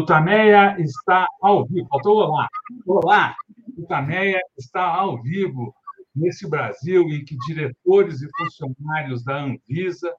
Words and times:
Tutameia 0.00 0.80
está 0.80 1.28
ao 1.42 1.66
vivo. 1.66 1.86
Faltou 1.88 2.16
olá. 2.16 2.48
Olá, 2.86 3.36
Tutameia 3.76 4.40
está 4.56 4.82
ao 4.82 5.20
vivo 5.22 5.74
nesse 6.16 6.48
Brasil 6.48 7.02
em 7.10 7.22
que 7.22 7.36
diretores 7.46 8.22
e 8.22 8.28
funcionários 8.38 9.22
da 9.22 9.42
Anvisa 9.42 10.10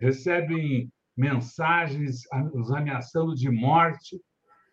recebem 0.00 0.90
mensagens 1.14 2.22
os 2.54 2.72
ameaçando 2.72 3.34
de 3.34 3.50
morte 3.50 4.18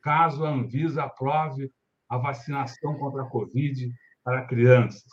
caso 0.02 0.45
a 0.45 0.52
Anvisa 0.52 1.04
aprove 1.04 1.70
a 2.07 2.18
vacinação 2.18 2.98
contra 3.00 3.23
a 3.23 3.30
Covid 3.30 3.91
para 4.23 4.45
crianças. 4.45 5.03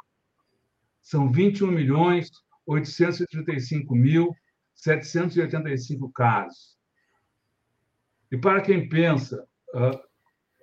São 1.01 1.31
21 1.31 1.67
milhões 1.67 2.29
835 2.65 3.95
mil 3.95 4.35
785 4.81 6.11
casos. 6.11 6.75
E 8.31 8.37
para 8.37 8.61
quem 8.61 8.89
pensa, 8.89 9.47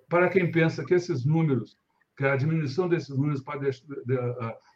para 0.09 0.29
quem 0.29 0.51
pensa 0.51 0.85
que 0.85 0.95
esses 0.95 1.25
números, 1.25 1.79
que 2.17 2.25
a 2.25 2.37
diminuição 2.37 2.89
desses 2.89 3.17
números 3.17 3.43
pode 3.43 3.71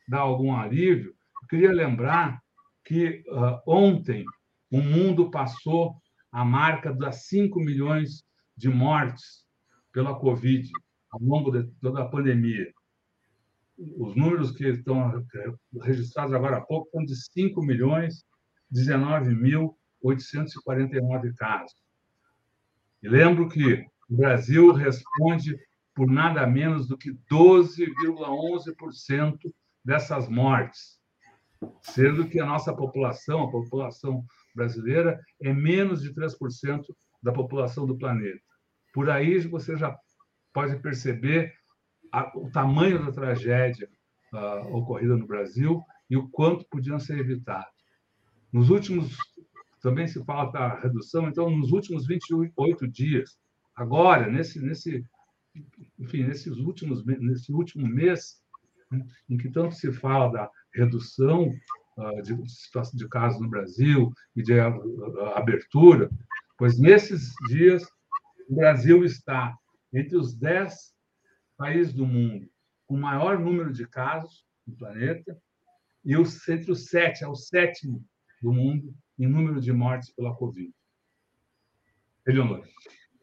dar 0.09 0.21
algum 0.21 0.55
alívio, 0.55 1.15
eu 1.43 1.49
queria 1.49 1.73
lembrar 1.73 2.41
que 2.85 3.25
ontem 3.67 4.25
o 4.71 4.81
mundo 4.81 5.29
passou 5.31 5.97
a 6.31 6.45
marca 6.45 6.93
das 6.93 7.27
5 7.27 7.59
milhões 7.59 8.25
de 8.57 8.69
mortes 8.69 9.45
pela 9.93 10.15
Covid 10.15 10.71
ao 11.11 11.21
longo 11.21 11.51
de 11.51 11.65
toda 11.81 12.03
a 12.03 12.09
pandemia. 12.09 12.73
Os 13.77 14.15
números 14.15 14.53
que 14.53 14.69
estão 14.69 15.27
registrados 15.83 16.33
agora 16.33 16.59
há 16.59 16.61
pouco 16.61 16.89
são 16.91 17.05
de 17.05 17.17
5 17.33 17.61
milhões 17.61 18.25
19.849 18.73 21.35
casos. 21.37 21.77
E 23.03 23.09
lembro 23.09 23.49
que 23.49 23.85
o 24.09 24.17
Brasil 24.17 24.73
responde 24.73 25.59
por 25.95 26.11
nada 26.11 26.47
menos 26.47 26.89
do 26.89 26.97
que 26.97 27.13
12,11% 27.31 29.37
dessas 29.85 30.29
mortes, 30.29 30.99
sendo 31.81 32.29
que 32.29 32.41
a 32.41 32.47
nossa 32.47 32.75
população, 32.75 33.43
a 33.43 33.51
população 33.51 34.25
brasileira, 34.55 35.21
é 35.43 35.53
menos 35.53 36.03
de 36.03 36.15
3% 36.15 36.85
da 37.23 37.33
população 37.33 37.87
do 37.87 37.97
planeta. 37.97 38.41
Por 38.93 39.09
aí 39.11 39.39
você 39.41 39.77
já 39.77 39.97
pode 40.53 40.77
perceber 40.81 41.53
a, 42.13 42.31
o 42.37 42.51
tamanho 42.51 43.05
da 43.05 43.13
tragédia 43.13 43.89
uh, 44.33 44.77
ocorrida 44.77 45.17
no 45.17 45.27
Brasil 45.27 45.83
e 46.11 46.17
o 46.17 46.29
quanto 46.29 46.67
podiam 46.69 46.99
ser 46.99 47.19
evitados. 47.19 47.72
Nos 48.53 48.71
últimos, 48.71 49.17
também 49.81 50.07
se 50.07 50.23
fala 50.25 50.51
da 50.51 50.81
redução, 50.81 51.29
então, 51.29 51.51
nos 51.51 51.73
últimos 51.73 52.07
28 52.07 52.87
dias, 52.89 53.39
agora, 53.75 54.31
nesse, 54.31 54.61
nesse, 54.61 55.05
enfim, 55.99 56.25
nesses 56.25 56.57
últimos, 56.59 57.05
nesse 57.05 57.53
último 57.53 57.87
mês, 57.87 58.43
né, 58.91 59.05
em 59.29 59.37
que 59.37 59.51
tanto 59.51 59.75
se 59.75 59.91
fala 59.93 60.31
da 60.31 60.51
redução 60.75 61.51
uh, 61.97 62.23
de, 62.23 62.37
de 62.95 63.09
casos 63.09 63.41
no 63.41 63.49
Brasil 63.49 64.13
e 64.37 64.43
de 64.43 64.53
uh, 64.53 65.25
abertura, 65.35 66.11
pois 66.59 66.79
nesses 66.79 67.33
dias 67.49 67.83
o 68.49 68.57
Brasil 68.57 69.05
está 69.05 69.57
entre 69.93 70.17
os 70.17 70.35
10 70.35 70.75
países 71.57 71.93
do 71.95 72.07
mundo 72.07 72.53
com 72.93 72.99
maior 72.99 73.39
número 73.39 73.73
de 73.73 73.87
casos 73.89 74.45
no 74.67 74.77
planeta 74.77 75.41
e 76.05 76.15
os, 76.15 76.47
entre 76.47 76.71
os 76.71 76.87
sete, 76.89 77.25
é 77.25 77.29
o 77.29 77.35
sétimo 77.35 78.05
do 78.43 78.53
mundo 78.53 78.93
em 79.19 79.29
número 79.29 79.61
de 79.61 79.73
mortes 79.73 80.11
pela 80.11 80.35
Covid. 80.35 80.73
Eleonora. 82.27 82.65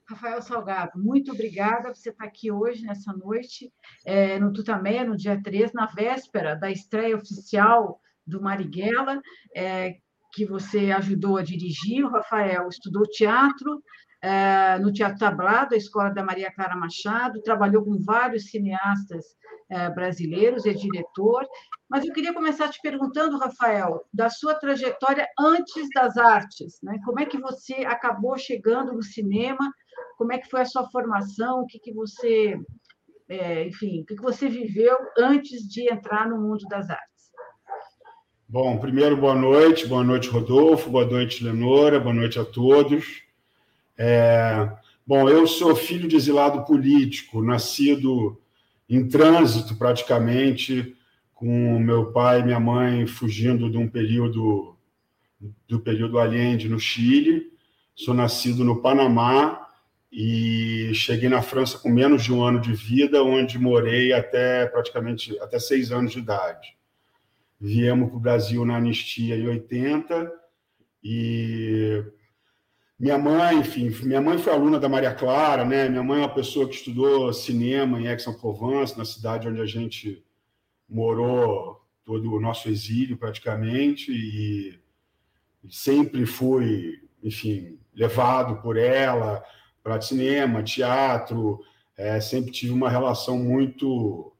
Rafael 0.07 0.41
Salgado, 0.41 0.99
muito 0.99 1.31
obrigada 1.31 1.89
por 1.89 1.95
você 1.95 2.09
estar 2.09 2.25
aqui 2.25 2.51
hoje, 2.51 2.83
nessa 2.83 3.13
noite, 3.13 3.71
é, 4.03 4.39
no 4.39 4.51
Tutamé, 4.51 5.03
no 5.03 5.15
dia 5.15 5.39
3, 5.39 5.71
na 5.73 5.85
véspera 5.85 6.55
da 6.55 6.71
estreia 6.71 7.15
oficial 7.15 8.01
do 8.25 8.41
Marighella, 8.41 9.21
é, 9.55 9.97
que 10.33 10.45
você 10.45 10.91
ajudou 10.91 11.37
a 11.37 11.43
dirigir. 11.43 12.03
O 12.03 12.09
Rafael 12.09 12.67
estudou 12.67 13.03
teatro, 13.03 13.83
é, 14.21 14.77
no 14.79 14.91
Teatro 14.91 15.19
Tablado, 15.19 15.73
a 15.73 15.77
escola 15.77 16.09
da 16.09 16.23
Maria 16.23 16.51
Clara 16.51 16.75
Machado, 16.75 17.41
trabalhou 17.41 17.83
com 17.83 17.97
vários 18.01 18.49
cineastas 18.49 19.25
é, 19.69 19.89
brasileiros, 19.89 20.65
é 20.65 20.73
diretor. 20.73 21.45
Mas 21.89 22.05
eu 22.05 22.13
queria 22.13 22.33
começar 22.33 22.69
te 22.69 22.79
perguntando, 22.81 23.37
Rafael, 23.37 24.03
da 24.13 24.29
sua 24.29 24.55
trajetória 24.55 25.27
antes 25.39 25.87
das 25.93 26.17
artes, 26.17 26.79
né? 26.83 26.99
Como 27.05 27.19
é 27.19 27.25
que 27.25 27.39
você 27.39 27.85
acabou 27.85 28.37
chegando 28.37 28.93
no 28.93 29.03
cinema? 29.03 29.71
Como 30.17 30.33
é 30.33 30.37
que 30.37 30.49
foi 30.49 30.61
a 30.61 30.65
sua 30.65 30.89
formação? 30.89 31.61
O 31.61 31.65
que, 31.65 31.79
que 31.79 31.93
você, 31.93 32.59
é, 33.29 33.67
enfim, 33.67 34.01
o 34.01 34.05
que, 34.05 34.15
você 34.15 34.49
viveu 34.49 34.97
antes 35.17 35.61
de 35.61 35.91
entrar 35.91 36.27
no 36.27 36.41
mundo 36.41 36.65
das 36.69 36.89
artes? 36.89 37.07
Bom, 38.47 38.79
primeiro, 38.79 39.15
boa 39.15 39.35
noite, 39.35 39.87
boa 39.87 40.03
noite, 40.03 40.27
Rodolfo, 40.27 40.89
boa 40.89 41.05
noite, 41.05 41.43
Lenora, 41.43 41.99
boa 41.99 42.13
noite 42.13 42.39
a 42.39 42.43
todos. 42.43 43.28
É, 44.01 44.71
bom, 45.05 45.27
eu 45.27 45.45
sou 45.45 45.75
filho 45.75 46.07
de 46.07 46.15
exilado 46.15 46.63
político, 46.63 47.43
nascido 47.43 48.41
em 48.87 49.05
trânsito 49.05 49.75
praticamente, 49.75 50.95
com 51.33 51.77
meu 51.79 52.13
pai 52.13 52.39
e 52.39 52.43
minha 52.43 52.61
mãe 52.61 53.05
fugindo 53.05 53.69
de 53.69 53.77
um 53.77 53.89
período 53.89 54.77
do 55.67 55.81
período 55.81 56.17
Allende 56.17 56.69
no 56.69 56.79
Chile. 56.79 57.51
Sou 57.93 58.13
nascido 58.13 58.63
no 58.63 58.81
Panamá 58.81 59.67
e 60.09 60.91
cheguei 60.93 61.27
na 61.27 61.41
França 61.41 61.77
com 61.77 61.89
menos 61.89 62.23
de 62.23 62.31
um 62.31 62.41
ano 62.41 62.61
de 62.61 62.71
vida, 62.71 63.21
onde 63.21 63.59
morei 63.59 64.13
até 64.13 64.65
praticamente 64.67 65.37
até 65.41 65.59
seis 65.59 65.91
anos 65.91 66.13
de 66.13 66.19
idade. 66.19 66.77
Viemos 67.59 68.07
para 68.07 68.17
o 68.17 68.21
Brasil 68.21 68.63
na 68.63 68.77
anistia 68.77 69.35
em 69.35 69.45
80 69.45 70.31
e 71.03 72.01
minha 72.99 73.17
mãe, 73.17 73.59
enfim, 73.59 73.89
minha 74.03 74.19
mãe 74.19 74.37
foi 74.37 74.51
aluna 74.51 74.77
da 74.77 74.89
Maria 74.89 75.13
Clara, 75.13 75.63
né? 75.63 75.87
Minha 75.87 76.03
mãe 76.03 76.21
é 76.21 76.25
uma 76.25 76.33
pessoa 76.33 76.67
que 76.67 76.75
estudou 76.75 77.31
cinema 77.31 77.99
em 77.99 78.09
Aix-en-Provence, 78.09 78.97
na 78.97 79.05
cidade 79.05 79.47
onde 79.47 79.61
a 79.61 79.65
gente 79.65 80.21
morou 80.87 81.81
todo 82.03 82.33
o 82.33 82.41
nosso 82.41 82.67
exílio 82.67 83.15
praticamente 83.15 84.11
e 84.11 84.79
sempre 85.69 86.25
fui, 86.25 87.01
enfim, 87.23 87.79
levado 87.95 88.61
por 88.61 88.75
ela 88.75 89.41
para 89.81 90.01
cinema, 90.01 90.61
teatro, 90.61 91.61
é, 91.95 92.19
sempre 92.19 92.51
tive 92.51 92.73
uma 92.73 92.89
relação 92.89 93.37
muito 93.37 94.33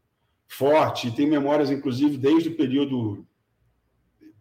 forte 0.47 1.07
e 1.07 1.11
tenho 1.11 1.29
memórias, 1.29 1.71
inclusive, 1.71 2.17
desde 2.17 2.49
o 2.49 2.57
período 2.57 3.25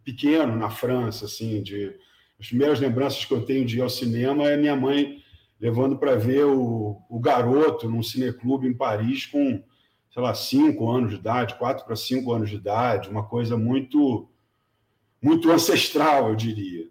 pequeno 0.03 0.57
na 0.57 0.69
França, 0.69 1.25
assim, 1.25 1.63
de 1.63 1.95
as 2.39 2.47
primeiras 2.47 2.79
lembranças 2.79 3.25
que 3.25 3.33
eu 3.33 3.45
tenho 3.45 3.65
de 3.65 3.77
ir 3.77 3.81
ao 3.81 3.89
cinema 3.89 4.49
é 4.49 4.55
minha 4.55 4.75
mãe 4.75 5.21
levando 5.59 5.97
para 5.97 6.15
ver 6.15 6.45
o, 6.45 7.01
o 7.09 7.19
Garoto 7.19 7.89
num 7.89 8.01
cineclube 8.01 8.65
em 8.65 8.73
Paris 8.73 9.25
com, 9.25 9.61
sei 10.09 10.23
lá, 10.23 10.33
cinco 10.33 10.89
anos 10.89 11.11
de 11.11 11.17
idade, 11.17 11.55
quatro 11.55 11.85
para 11.85 11.97
cinco 11.97 12.31
anos 12.31 12.49
de 12.49 12.55
idade, 12.55 13.09
uma 13.09 13.25
coisa 13.25 13.57
muito, 13.57 14.29
muito 15.21 15.51
ancestral, 15.51 16.29
eu 16.29 16.35
diria. 16.35 16.87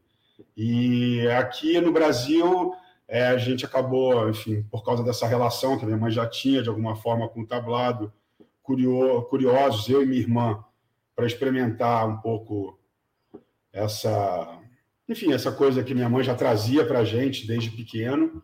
E 0.54 1.26
aqui 1.28 1.80
no 1.80 1.92
Brasil, 1.92 2.74
é, 3.06 3.28
a 3.28 3.38
gente 3.38 3.64
acabou, 3.64 4.28
enfim, 4.28 4.62
por 4.70 4.84
causa 4.84 5.02
dessa 5.02 5.26
relação 5.26 5.78
que 5.78 5.84
a 5.84 5.86
minha 5.86 5.98
mãe 5.98 6.10
já 6.10 6.26
tinha, 6.26 6.62
de 6.62 6.68
alguma 6.68 6.94
forma, 6.94 7.26
com 7.26 7.40
o 7.40 7.46
tablado, 7.46 8.12
curiosos, 8.62 9.88
eu 9.88 10.02
e 10.02 10.06
minha 10.06 10.20
irmã, 10.20 10.62
para 11.16 11.26
experimentar 11.26 12.06
um 12.06 12.18
pouco 12.18 12.78
essa, 13.72 14.57
enfim, 15.08 15.32
essa 15.32 15.50
coisa 15.50 15.82
que 15.82 15.94
minha 15.94 16.08
mãe 16.08 16.22
já 16.22 16.34
trazia 16.34 16.84
para 16.86 16.98
a 16.98 17.04
gente 17.04 17.46
desde 17.46 17.70
pequeno. 17.70 18.42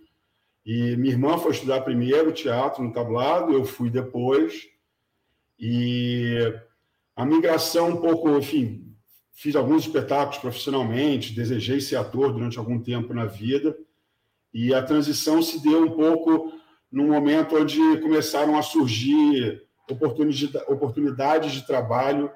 E 0.65 0.97
minha 0.97 1.13
irmã 1.13 1.37
foi 1.37 1.53
estudar 1.53 1.83
primeiro 1.83 2.33
teatro 2.33 2.83
no 2.83 2.93
tablado, 2.93 3.53
eu 3.53 3.67
fui 3.67 3.91
depois. 3.91 4.67
E 5.59 6.55
a 7.15 7.25
migração 7.27 7.91
um 7.91 7.97
pouco, 7.97 8.31
enfim, 8.39 8.95
fiz 9.33 9.55
alguns 9.55 9.83
espetáculos 9.83 10.39
profissionalmente, 10.39 11.35
desejei 11.35 11.81
ser 11.81 11.97
ator 11.97 12.33
durante 12.33 12.59
algum 12.59 12.81
tempo 12.81 13.13
na 13.13 13.27
vida. 13.27 13.77
E 14.53 14.73
a 14.73 14.83
transição 14.83 15.43
se 15.43 15.63
deu 15.63 15.85
um 15.85 15.91
pouco 15.91 16.51
num 16.91 17.09
momento 17.09 17.57
onde 17.57 17.77
começaram 18.01 18.57
a 18.57 18.63
surgir 18.63 19.63
oportunidades 20.67 21.53
de 21.53 21.67
trabalho 21.67 22.31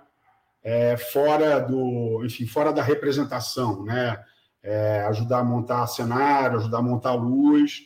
é, 0.68 0.98
fora 0.98 1.60
do, 1.60 2.22
enfim, 2.26 2.46
fora 2.46 2.70
da 2.70 2.82
representação, 2.82 3.84
né? 3.84 4.22
É, 4.62 5.00
ajudar 5.08 5.38
a 5.38 5.44
montar 5.44 5.86
cenário, 5.86 6.58
ajudar 6.58 6.78
a 6.78 6.82
montar 6.82 7.14
luz. 7.14 7.84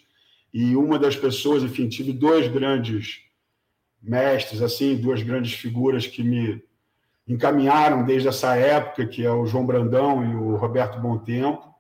E 0.52 0.74
uma 0.74 0.98
das 0.98 1.14
pessoas, 1.14 1.62
enfim, 1.62 1.88
tive 1.88 2.12
dois 2.12 2.48
grandes 2.48 3.20
mestres, 4.02 4.60
assim, 4.60 4.96
duas 4.96 5.22
grandes 5.22 5.52
figuras 5.52 6.08
que 6.08 6.24
me 6.24 6.60
encaminharam 7.28 8.04
desde 8.04 8.26
essa 8.26 8.56
época, 8.56 9.06
que 9.06 9.24
é 9.24 9.30
o 9.30 9.46
João 9.46 9.64
Brandão 9.64 10.24
e 10.24 10.34
o 10.34 10.56
Roberto 10.56 10.98
Bom 10.98 11.18
Tempo. 11.18 11.72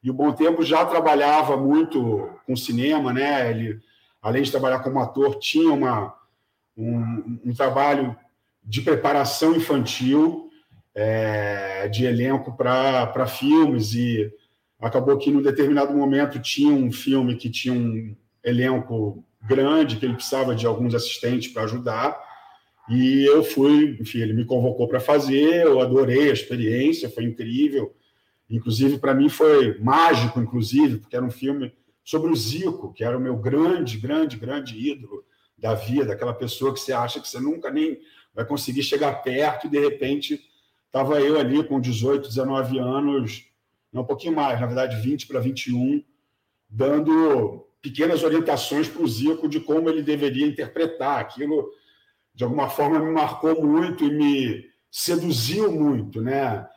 E 0.00 0.08
o 0.12 0.14
Bom 0.14 0.30
Tempo 0.30 0.62
já 0.62 0.86
trabalhava 0.86 1.56
muito 1.56 2.30
com 2.46 2.54
cinema, 2.54 3.12
né? 3.12 3.50
Ele, 3.50 3.80
além 4.22 4.44
de 4.44 4.52
trabalhar 4.52 4.78
como 4.78 5.00
ator, 5.00 5.40
tinha 5.40 5.72
uma, 5.72 6.14
um, 6.76 7.40
um 7.46 7.52
trabalho 7.52 8.16
de 8.66 8.82
preparação 8.82 9.54
infantil, 9.54 10.50
é, 10.94 11.88
de 11.88 12.04
elenco 12.04 12.56
para 12.56 13.26
filmes, 13.26 13.94
e 13.94 14.30
acabou 14.80 15.16
que, 15.16 15.30
num 15.30 15.40
determinado 15.40 15.94
momento, 15.94 16.40
tinha 16.40 16.72
um 16.72 16.90
filme 16.90 17.36
que 17.36 17.48
tinha 17.48 17.72
um 17.72 18.16
elenco 18.42 19.24
grande, 19.42 19.96
que 19.96 20.04
ele 20.04 20.14
precisava 20.14 20.54
de 20.54 20.66
alguns 20.66 20.94
assistentes 20.94 21.52
para 21.52 21.62
ajudar, 21.62 22.20
e 22.88 23.24
eu 23.24 23.42
fui, 23.42 23.96
enfim, 24.00 24.18
ele 24.18 24.32
me 24.32 24.44
convocou 24.44 24.88
para 24.88 25.00
fazer, 25.00 25.64
eu 25.64 25.80
adorei 25.80 26.30
a 26.30 26.32
experiência, 26.32 27.10
foi 27.10 27.24
incrível, 27.24 27.94
inclusive 28.48 28.98
para 28.98 29.14
mim 29.14 29.28
foi 29.28 29.78
mágico, 29.78 30.40
inclusive, 30.40 30.98
porque 30.98 31.16
era 31.16 31.24
um 31.24 31.30
filme 31.30 31.72
sobre 32.04 32.30
o 32.30 32.36
Zico, 32.36 32.92
que 32.92 33.02
era 33.02 33.18
o 33.18 33.20
meu 33.20 33.36
grande, 33.36 33.98
grande, 33.98 34.36
grande 34.36 34.78
ídolo 34.78 35.24
da 35.58 35.74
vida, 35.74 36.12
aquela 36.12 36.34
pessoa 36.34 36.72
que 36.72 36.78
você 36.78 36.92
acha 36.92 37.20
que 37.20 37.26
você 37.26 37.40
nunca 37.40 37.70
nem 37.70 37.98
vai 38.36 38.44
conseguir 38.44 38.82
chegar 38.82 39.22
perto 39.22 39.66
e 39.66 39.70
de 39.70 39.80
repente 39.80 40.38
estava 40.84 41.18
eu 41.22 41.40
ali 41.40 41.64
com 41.64 41.80
18, 41.80 42.28
19 42.28 42.78
anos, 42.78 43.46
não 43.90 44.02
um 44.02 44.06
pouquinho 44.06 44.36
mais, 44.36 44.60
na 44.60 44.66
verdade 44.66 45.00
20 45.00 45.26
para 45.26 45.40
21, 45.40 46.04
dando 46.68 47.66
pequenas 47.80 48.22
orientações 48.22 48.88
para 48.88 49.02
o 49.02 49.08
Zico 49.08 49.48
de 49.48 49.58
como 49.58 49.88
ele 49.88 50.02
deveria 50.02 50.46
interpretar 50.46 51.18
aquilo. 51.18 51.70
De 52.34 52.44
alguma 52.44 52.68
forma 52.68 52.98
me 52.98 53.10
marcou 53.10 53.64
muito 53.64 54.04
e 54.04 54.10
me 54.10 54.66
seduziu 54.90 55.72
muito, 55.72 56.20
né? 56.20 56.68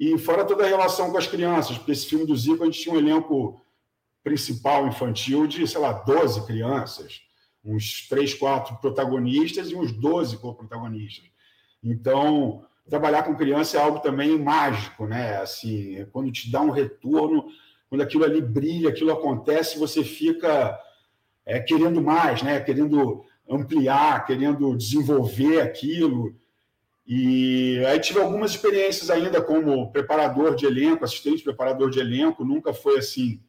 E 0.00 0.16
fora 0.16 0.46
toda 0.46 0.64
a 0.64 0.68
relação 0.68 1.10
com 1.10 1.18
as 1.18 1.26
crianças, 1.26 1.76
porque 1.76 1.92
esse 1.92 2.06
filme 2.06 2.24
do 2.24 2.34
Zico 2.34 2.62
a 2.62 2.66
gente 2.66 2.80
tinha 2.80 2.94
um 2.94 2.98
elenco 2.98 3.60
principal 4.24 4.86
infantil 4.86 5.46
de, 5.46 5.66
sei 5.66 5.80
lá, 5.80 5.92
12 5.92 6.46
crianças 6.46 7.20
uns 7.64 8.08
três, 8.08 8.34
quatro 8.34 8.76
protagonistas 8.76 9.70
e 9.70 9.74
uns 9.74 9.92
12 9.92 10.38
co-protagonistas. 10.38 11.30
Então, 11.82 12.64
trabalhar 12.88 13.22
com 13.22 13.36
criança 13.36 13.78
é 13.78 13.80
algo 13.80 14.00
também 14.00 14.38
mágico, 14.38 15.06
né? 15.06 15.36
Assim, 15.38 16.06
quando 16.12 16.32
te 16.32 16.50
dá 16.50 16.60
um 16.60 16.70
retorno, 16.70 17.46
quando 17.88 18.02
aquilo 18.02 18.24
ali 18.24 18.40
brilha, 18.40 18.88
aquilo 18.88 19.12
acontece, 19.12 19.78
você 19.78 20.02
fica 20.02 20.78
é, 21.46 21.60
querendo 21.60 22.00
mais, 22.00 22.42
né? 22.42 22.60
Querendo 22.60 23.24
ampliar, 23.48 24.24
querendo 24.26 24.76
desenvolver 24.76 25.60
aquilo. 25.60 26.34
E 27.06 27.82
aí 27.86 27.98
tive 28.00 28.20
algumas 28.20 28.52
experiências 28.52 29.10
ainda 29.10 29.42
como 29.42 29.90
preparador 29.92 30.54
de 30.54 30.66
elenco, 30.66 31.04
assistente 31.04 31.42
preparador 31.42 31.90
de 31.90 32.00
elenco, 32.00 32.44
nunca 32.44 32.72
foi 32.72 32.98
assim 32.98 33.40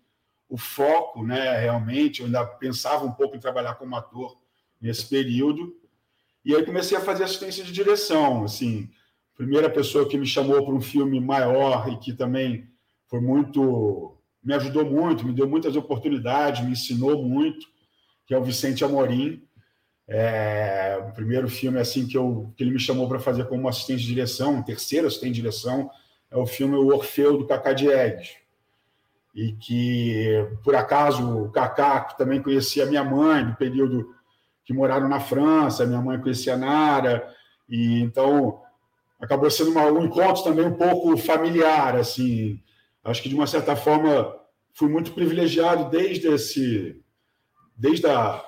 o 0.53 0.57
foco, 0.57 1.25
né, 1.25 1.57
realmente. 1.61 2.19
Eu 2.19 2.27
ainda 2.27 2.45
pensava 2.45 3.03
um 3.03 3.11
pouco 3.11 3.35
em 3.35 3.39
trabalhar 3.39 3.73
como 3.73 3.95
ator 3.95 4.37
nesse 4.79 5.03
período. 5.09 5.75
E 6.45 6.55
aí 6.55 6.63
comecei 6.63 6.95
a 6.95 7.01
fazer 7.01 7.23
assistência 7.23 7.63
de 7.63 7.71
direção. 7.71 8.43
Assim, 8.43 8.87
primeira 9.35 9.67
pessoa 9.67 10.07
que 10.07 10.15
me 10.15 10.27
chamou 10.27 10.63
para 10.63 10.75
um 10.75 10.79
filme 10.79 11.19
maior 11.19 11.91
e 11.91 11.97
que 11.97 12.13
também 12.13 12.69
foi 13.07 13.19
muito, 13.19 14.15
me 14.43 14.53
ajudou 14.53 14.85
muito, 14.85 15.25
me 15.25 15.33
deu 15.33 15.49
muitas 15.49 15.75
oportunidades, 15.75 16.63
me 16.63 16.73
ensinou 16.73 17.23
muito, 17.23 17.65
que 18.27 18.35
é 18.35 18.37
o 18.37 18.43
Vicente 18.43 18.85
Amorim. 18.85 19.41
É, 20.07 21.03
o 21.09 21.13
primeiro 21.13 21.49
filme 21.49 21.79
assim 21.79 22.05
que, 22.05 22.15
eu, 22.15 22.53
que 22.55 22.63
ele 22.63 22.73
me 22.73 22.79
chamou 22.79 23.09
para 23.09 23.17
fazer 23.17 23.47
como 23.47 23.67
assistente 23.67 24.01
de 24.01 24.07
direção, 24.07 24.57
um 24.57 24.61
terceiro 24.61 25.07
assistente 25.07 25.33
de 25.33 25.41
direção, 25.41 25.89
é 26.29 26.37
o 26.37 26.45
filme 26.45 26.75
O 26.75 26.93
Orfeu 26.93 27.39
do 27.39 27.47
Cacá 27.47 27.73
Diegues 27.73 28.42
e 29.33 29.53
que, 29.53 30.47
por 30.63 30.75
acaso, 30.75 31.45
o 31.45 31.51
Cacá 31.51 32.01
também 32.01 32.41
conhecia 32.41 32.85
minha 32.85 33.03
mãe, 33.03 33.45
do 33.45 33.55
período 33.55 34.13
que 34.63 34.73
moraram 34.73 35.09
na 35.09 35.19
França, 35.19 35.85
minha 35.85 36.01
mãe 36.01 36.19
conhecia 36.19 36.53
a 36.53 36.57
Nara, 36.57 37.27
e 37.67 37.99
então 38.01 38.61
acabou 39.19 39.49
sendo 39.49 39.71
uma, 39.71 39.85
um 39.85 40.05
encontro 40.05 40.43
também 40.43 40.65
um 40.65 40.75
pouco 40.75 41.17
familiar, 41.17 41.95
assim, 41.95 42.61
acho 43.03 43.21
que 43.21 43.29
de 43.29 43.35
uma 43.35 43.47
certa 43.47 43.75
forma 43.75 44.33
fui 44.73 44.89
muito 44.89 45.11
privilegiado 45.11 45.89
desde 45.89 46.27
esse, 46.27 47.01
desde 47.75 48.05
a, 48.07 48.43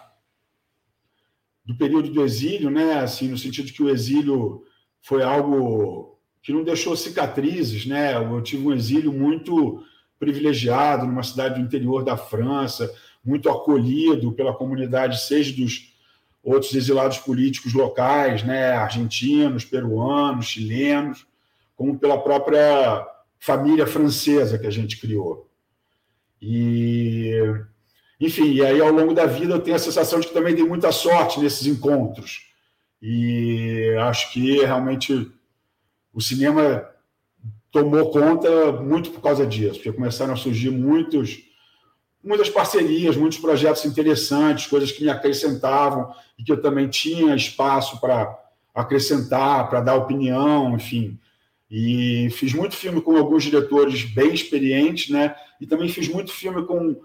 do 1.65 1.75
período 1.77 2.11
do 2.11 2.23
exílio, 2.23 2.69
né, 2.69 2.99
assim, 2.99 3.27
no 3.27 3.37
sentido 3.37 3.71
que 3.71 3.81
o 3.81 3.89
exílio 3.89 4.63
foi 5.01 5.23
algo 5.23 6.19
que 6.41 6.53
não 6.53 6.63
deixou 6.63 6.95
cicatrizes, 6.95 7.85
né, 7.85 8.15
eu 8.15 8.41
tive 8.41 8.67
um 8.67 8.73
exílio 8.73 9.11
muito 9.11 9.83
privilegiado 10.19 11.05
numa 11.05 11.23
cidade 11.23 11.55
do 11.55 11.65
interior 11.65 12.03
da 12.03 12.15
França, 12.15 12.91
muito 13.23 13.49
acolhido 13.49 14.31
pela 14.31 14.53
comunidade, 14.53 15.21
seja 15.21 15.55
dos 15.55 15.93
outros 16.43 16.73
exilados 16.75 17.17
políticos 17.17 17.73
locais, 17.73 18.43
né, 18.43 18.73
argentinos, 18.73 19.65
peruanos, 19.65 20.45
chilenos, 20.45 21.25
como 21.75 21.97
pela 21.97 22.21
própria 22.21 23.05
família 23.39 23.87
francesa 23.87 24.59
que 24.59 24.67
a 24.67 24.71
gente 24.71 24.97
criou. 24.97 25.49
E, 26.41 27.33
enfim, 28.19 28.53
e 28.53 28.63
aí 28.63 28.79
ao 28.79 28.91
longo 28.91 29.13
da 29.13 29.25
vida 29.25 29.55
eu 29.55 29.61
tenho 29.61 29.75
a 29.75 29.79
sensação 29.79 30.19
de 30.19 30.27
que 30.27 30.33
também 30.33 30.53
dei 30.53 30.63
muita 30.63 30.91
sorte 30.91 31.39
nesses 31.39 31.65
encontros. 31.65 32.47
E 33.01 33.95
acho 34.01 34.31
que 34.31 34.63
realmente 34.63 35.31
o 36.13 36.21
cinema 36.21 36.87
tomou 37.75 38.09
conta 38.09 38.71
muito 38.71 39.11
por 39.11 39.19
causa 39.19 39.45
disso, 39.45 39.73
porque 39.73 39.91
começaram 39.91 40.33
a 40.33 40.37
surgir 40.37 40.71
muitos, 40.71 41.43
muitas 42.23 42.49
parcerias, 42.49 43.17
muitos 43.17 43.37
projetos 43.37 43.83
interessantes, 43.83 44.67
coisas 44.67 44.93
que 44.93 45.03
me 45.03 45.09
acrescentavam 45.09 46.09
e 46.39 46.43
que 46.43 46.53
eu 46.53 46.61
também 46.61 46.87
tinha 46.87 47.35
espaço 47.35 47.99
para 47.99 48.33
acrescentar, 48.73 49.69
para 49.69 49.81
dar 49.81 49.95
opinião, 49.95 50.73
enfim. 50.73 51.19
E 51.69 52.29
fiz 52.31 52.53
muito 52.53 52.77
filme 52.77 53.01
com 53.01 53.17
alguns 53.17 53.43
diretores 53.43 54.05
bem 54.05 54.33
experientes, 54.33 55.09
né? 55.09 55.35
E 55.59 55.67
também 55.67 55.89
fiz 55.89 56.07
muito 56.07 56.31
filme 56.31 56.65
com 56.65 56.95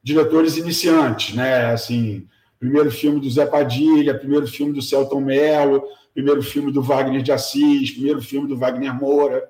diretores 0.00 0.56
iniciantes, 0.56 1.34
né? 1.34 1.72
Assim, 1.72 2.28
primeiro 2.56 2.92
filme 2.92 3.18
do 3.18 3.28
Zé 3.28 3.46
Padilha, 3.46 4.16
primeiro 4.16 4.46
filme 4.46 4.72
do 4.72 4.80
Celton 4.80 5.22
Mello, 5.22 5.82
primeiro 6.14 6.40
filme 6.40 6.70
do 6.70 6.80
Wagner 6.80 7.20
de 7.20 7.32
Assis, 7.32 7.90
primeiro 7.90 8.22
filme 8.22 8.46
do 8.46 8.56
Wagner 8.56 8.94
Moura. 8.94 9.42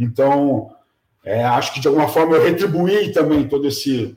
Então, 0.00 0.74
é, 1.22 1.44
acho 1.44 1.74
que 1.74 1.80
de 1.80 1.86
alguma 1.86 2.08
forma 2.08 2.34
eu 2.34 2.42
retribuí 2.42 3.12
também 3.12 3.46
todo 3.46 3.68
esse, 3.68 4.16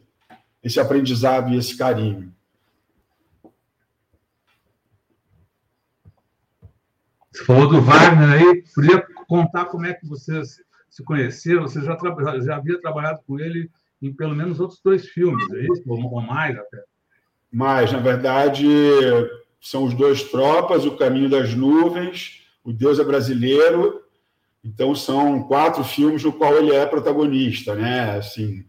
esse 0.63 0.79
aprendizado 0.79 1.51
e 1.51 1.57
esse 1.57 1.77
carinho. 1.77 2.33
Você 7.29 7.43
falou 7.43 7.67
do 7.67 7.81
Wagner 7.81 8.29
aí, 8.29 8.63
podia 8.73 9.05
contar 9.27 9.65
como 9.65 9.85
é 9.85 9.93
que 9.93 10.07
vocês 10.07 10.61
se 10.89 11.03
conheceram, 11.03 11.63
você 11.63 11.81
já, 11.81 11.97
já 12.39 12.55
havia 12.55 12.79
trabalhado 12.79 13.19
com 13.27 13.37
ele 13.37 13.69
em 14.01 14.13
pelo 14.13 14.35
menos 14.35 14.61
outros 14.61 14.79
dois 14.81 15.09
filmes, 15.09 15.51
é 15.51 15.63
isso? 15.63 15.83
Ou 15.85 16.21
mais 16.21 16.57
até? 16.57 16.81
Mais, 17.51 17.91
na 17.91 17.99
verdade, 17.99 18.67
são 19.59 19.83
os 19.83 19.93
dois 19.93 20.23
Tropas, 20.23 20.85
O 20.85 20.95
Caminho 20.95 21.29
das 21.29 21.53
Nuvens, 21.53 22.47
O 22.63 22.71
Deus 22.71 22.99
é 22.99 23.03
Brasileiro 23.03 24.02
então, 24.63 24.95
são 24.95 25.43
quatro 25.43 25.83
filmes 25.83 26.23
no 26.23 26.31
qual 26.31 26.55
ele 26.55 26.71
é 26.71 26.85
protagonista, 26.85 27.75
né? 27.75 28.17
Assim, 28.17 28.63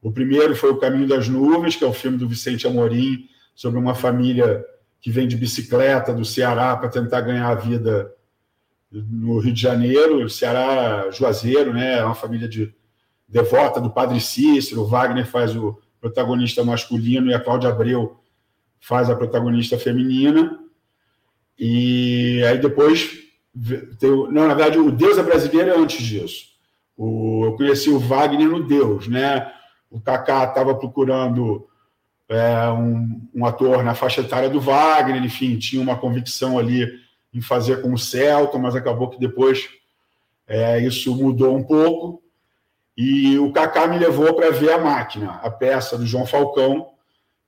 o 0.00 0.10
primeiro 0.10 0.56
foi 0.56 0.70
O 0.70 0.78
Caminho 0.78 1.06
das 1.06 1.28
Nuvens, 1.28 1.76
que 1.76 1.84
é 1.84 1.86
o 1.86 1.92
filme 1.92 2.16
do 2.16 2.28
Vicente 2.28 2.66
Amorim, 2.66 3.28
sobre 3.54 3.78
uma 3.78 3.94
família 3.94 4.64
que 5.00 5.10
vem 5.10 5.28
de 5.28 5.36
bicicleta 5.36 6.12
do 6.12 6.24
Ceará 6.24 6.76
para 6.76 6.88
tentar 6.88 7.20
ganhar 7.20 7.48
a 7.48 7.54
vida 7.54 8.12
no 8.90 9.38
Rio 9.38 9.52
de 9.52 9.60
Janeiro, 9.60 10.28
Ceará 10.28 11.10
Juazeiro, 11.10 11.72
né? 11.72 11.98
É 11.98 12.04
uma 12.04 12.14
família 12.14 12.48
de 12.48 12.74
devota 13.28 13.80
do 13.80 13.90
Padre 13.90 14.20
Cícero, 14.20 14.82
o 14.82 14.86
Wagner 14.86 15.26
faz 15.26 15.54
o 15.56 15.78
protagonista 16.00 16.64
masculino 16.64 17.30
e 17.30 17.34
a 17.34 17.40
Cláudia 17.40 17.70
Abreu 17.70 18.20
faz 18.80 19.10
a 19.10 19.16
protagonista 19.16 19.78
feminina. 19.78 20.58
E 21.58 22.42
aí 22.48 22.58
depois 22.58 23.25
tem, 23.98 24.10
não, 24.10 24.48
na 24.48 24.54
verdade, 24.54 24.78
o 24.78 24.90
Deus 24.90 25.18
é 25.18 25.22
brasileiro 25.22 25.70
é 25.70 25.76
antes 25.76 26.04
disso. 26.04 26.46
O, 26.96 27.44
eu 27.46 27.56
conheci 27.56 27.90
o 27.90 27.98
Wagner 27.98 28.48
no 28.48 28.62
Deus, 28.62 29.08
né? 29.08 29.50
O 29.90 30.00
Kaká 30.00 30.44
estava 30.44 30.74
procurando 30.74 31.66
é, 32.28 32.68
um, 32.70 33.20
um, 33.34 33.46
ator 33.46 33.82
na 33.82 33.94
faixa 33.94 34.20
etária 34.20 34.48
do 34.48 34.60
Wagner, 34.60 35.22
enfim, 35.24 35.58
tinha 35.58 35.80
uma 35.80 35.96
convicção 35.96 36.58
ali 36.58 36.86
em 37.32 37.40
fazer 37.40 37.82
com 37.82 37.92
o 37.92 37.98
Celta, 37.98 38.58
mas 38.58 38.74
acabou 38.74 39.08
que 39.08 39.20
depois 39.20 39.68
é, 40.46 40.80
isso 40.80 41.14
mudou 41.14 41.56
um 41.56 41.62
pouco. 41.62 42.22
E 42.96 43.38
o 43.38 43.52
Kaká 43.52 43.86
me 43.86 43.98
levou 43.98 44.34
para 44.34 44.50
ver 44.50 44.72
a 44.72 44.78
máquina, 44.78 45.32
a 45.42 45.50
peça 45.50 45.98
do 45.98 46.06
João 46.06 46.24
Falcão, 46.24 46.88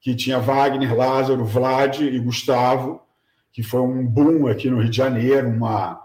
que 0.00 0.15
tinha 0.15 0.38
Wagner, 0.38 0.95
Lázaro, 0.95 1.45
Vlad 1.45 2.00
e 2.00 2.19
Gustavo, 2.19 3.00
que 3.52 3.62
foi 3.62 3.81
um 3.81 4.07
boom 4.07 4.47
aqui 4.47 4.69
no 4.71 4.81
Rio 4.81 4.90
de 4.90 4.97
Janeiro, 4.97 5.49
uma 5.49 6.00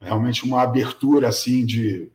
realmente 0.00 0.44
uma 0.44 0.62
abertura 0.62 1.28
assim 1.28 1.66
de, 1.66 2.10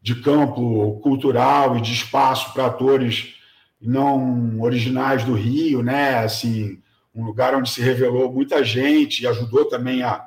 de 0.00 0.22
campo 0.22 0.98
cultural 1.00 1.76
e 1.76 1.80
de 1.80 1.92
espaço 1.92 2.52
para 2.54 2.66
atores 2.66 3.34
não 3.80 4.60
originais 4.60 5.22
do 5.24 5.34
Rio, 5.34 5.82
né? 5.82 6.18
Assim, 6.18 6.80
um 7.14 7.24
lugar 7.24 7.54
onde 7.54 7.70
se 7.70 7.80
revelou 7.80 8.32
muita 8.32 8.64
gente 8.64 9.22
e 9.22 9.26
ajudou 9.26 9.66
também 9.66 10.02
a 10.02 10.26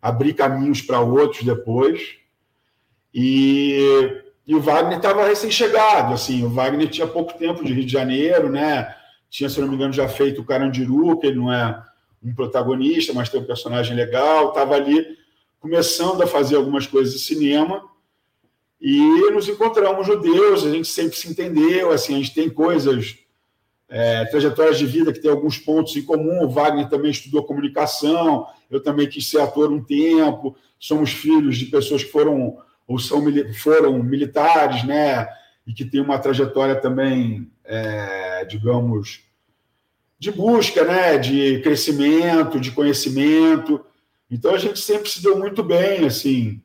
abrir 0.00 0.34
caminhos 0.34 0.80
para 0.80 1.00
outros 1.00 1.42
depois. 1.42 2.16
E 3.12 4.22
e 4.48 4.54
o 4.54 4.62
Wagner 4.62 4.96
estava 4.96 5.26
recém-chegado, 5.26 6.14
assim, 6.14 6.42
o 6.42 6.48
Wagner 6.48 6.88
tinha 6.88 7.06
pouco 7.06 7.36
tempo 7.36 7.62
de 7.62 7.74
Rio 7.74 7.84
de 7.84 7.92
Janeiro, 7.92 8.48
né? 8.48 8.94
Tinha, 9.28 9.50
se 9.50 9.60
não 9.60 9.68
me 9.68 9.74
engano, 9.74 9.92
já 9.92 10.08
feito 10.08 10.40
o 10.40 10.44
Carandiru, 10.44 11.18
que 11.18 11.26
ele 11.26 11.36
não 11.36 11.52
é 11.52 11.84
um 12.22 12.34
protagonista, 12.34 13.12
mas 13.12 13.28
tem 13.28 13.40
um 13.40 13.44
personagem 13.44 13.96
legal, 13.96 14.48
estava 14.48 14.74
ali 14.74 15.16
começando 15.60 16.22
a 16.22 16.26
fazer 16.26 16.56
algumas 16.56 16.86
coisas 16.86 17.14
de 17.14 17.20
cinema. 17.20 17.82
E 18.80 19.30
nos 19.32 19.48
encontramos 19.48 20.06
judeus, 20.06 20.64
a 20.64 20.70
gente 20.70 20.88
sempre 20.88 21.16
se 21.16 21.28
entendeu, 21.28 21.90
assim, 21.90 22.14
a 22.14 22.18
gente 22.18 22.34
tem 22.34 22.48
coisas, 22.48 23.16
é, 23.88 24.24
trajetórias 24.26 24.78
de 24.78 24.86
vida 24.86 25.12
que 25.12 25.20
tem 25.20 25.30
alguns 25.30 25.58
pontos 25.58 25.96
em 25.96 26.02
comum, 26.02 26.44
o 26.44 26.48
Wagner 26.48 26.88
também 26.88 27.10
estudou 27.10 27.42
comunicação, 27.42 28.46
eu 28.70 28.80
também 28.80 29.08
quis 29.08 29.28
ser 29.28 29.40
ator 29.40 29.72
um 29.72 29.82
tempo, 29.82 30.56
somos 30.78 31.10
filhos 31.10 31.56
de 31.56 31.66
pessoas 31.66 32.04
que 32.04 32.10
foram 32.10 32.58
ou 32.86 32.98
são, 32.98 33.22
foram 33.62 34.02
militares, 34.02 34.82
né? 34.84 35.28
E 35.66 35.74
que 35.74 35.84
tem 35.84 36.00
uma 36.00 36.18
trajetória 36.18 36.74
também, 36.74 37.50
é, 37.62 38.46
digamos, 38.46 39.27
de 40.18 40.30
busca, 40.30 40.84
né? 40.84 41.18
De 41.18 41.60
crescimento, 41.60 42.60
de 42.60 42.72
conhecimento. 42.72 43.84
Então 44.30 44.54
a 44.54 44.58
gente 44.58 44.80
sempre 44.80 45.08
se 45.08 45.22
deu 45.22 45.38
muito 45.38 45.62
bem, 45.62 46.06
assim. 46.06 46.60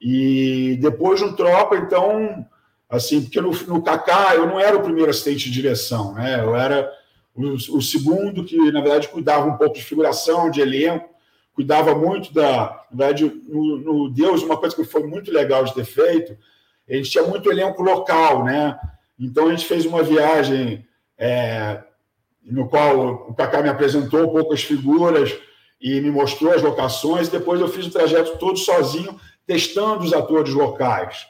E 0.00 0.78
depois 0.80 1.20
de 1.20 1.26
um 1.26 1.34
tropa, 1.34 1.76
então, 1.76 2.46
assim, 2.88 3.22
porque 3.22 3.40
no, 3.40 3.50
no 3.66 3.82
Kaká 3.82 4.34
eu 4.34 4.46
não 4.46 4.60
era 4.60 4.76
o 4.76 4.82
primeiro 4.82 5.10
assistente 5.10 5.44
de 5.44 5.50
direção, 5.50 6.14
né? 6.14 6.40
Eu 6.40 6.54
era 6.54 6.90
o, 7.34 7.54
o 7.54 7.82
segundo 7.82 8.44
que, 8.44 8.56
na 8.70 8.80
verdade, 8.80 9.08
cuidava 9.08 9.46
um 9.46 9.56
pouco 9.56 9.74
de 9.74 9.84
figuração, 9.84 10.50
de 10.50 10.60
elenco 10.60 11.14
cuidava 11.54 11.94
muito 11.94 12.34
da. 12.34 12.84
Na 12.90 13.06
verdade, 13.06 13.42
no, 13.48 13.78
no, 13.78 14.10
Deus, 14.10 14.42
uma 14.42 14.56
coisa 14.56 14.74
que 14.74 14.84
foi 14.84 15.04
muito 15.04 15.30
legal 15.30 15.64
de 15.64 15.74
ter 15.74 15.84
feito, 15.84 16.36
a 16.88 16.94
gente 16.94 17.10
tinha 17.10 17.24
muito 17.24 17.50
elenco 17.50 17.82
local, 17.82 18.44
né? 18.44 18.78
Então 19.18 19.46
a 19.46 19.50
gente 19.50 19.64
fez 19.64 19.86
uma 19.86 20.02
viagem 20.02 20.86
é, 21.16 21.82
no 22.44 22.68
qual 22.68 23.28
o 23.28 23.34
Kaká 23.34 23.62
me 23.62 23.68
apresentou 23.68 24.24
um 24.24 24.32
pouco 24.32 24.52
as 24.52 24.62
figuras 24.62 25.36
e 25.80 26.00
me 26.00 26.10
mostrou 26.10 26.52
as 26.52 26.62
locações. 26.62 27.28
Depois 27.28 27.60
eu 27.60 27.68
fiz 27.68 27.86
o 27.86 27.90
trajeto 27.90 28.38
todo 28.38 28.58
sozinho, 28.58 29.18
testando 29.46 30.04
os 30.04 30.12
atores 30.12 30.52
locais. 30.52 31.26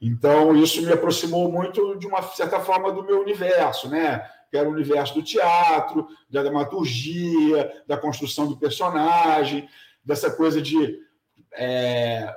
Então 0.00 0.54
isso 0.56 0.82
me 0.82 0.92
aproximou 0.92 1.50
muito, 1.50 1.96
de 1.96 2.06
uma 2.06 2.22
certa 2.22 2.58
forma, 2.60 2.90
do 2.90 3.04
meu 3.04 3.20
universo, 3.20 3.88
né? 3.88 4.26
que 4.52 4.56
era 4.58 4.68
o 4.68 4.72
universo 4.72 5.14
do 5.14 5.22
teatro, 5.22 6.06
da 6.28 6.42
dramaturgia, 6.42 7.72
da 7.86 7.96
construção 7.96 8.46
do 8.46 8.58
personagem, 8.58 9.66
dessa 10.04 10.30
coisa 10.30 10.60
de 10.60 10.98
é, 11.54 12.30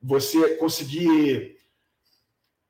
você 0.00 0.56
conseguir, 0.56 1.58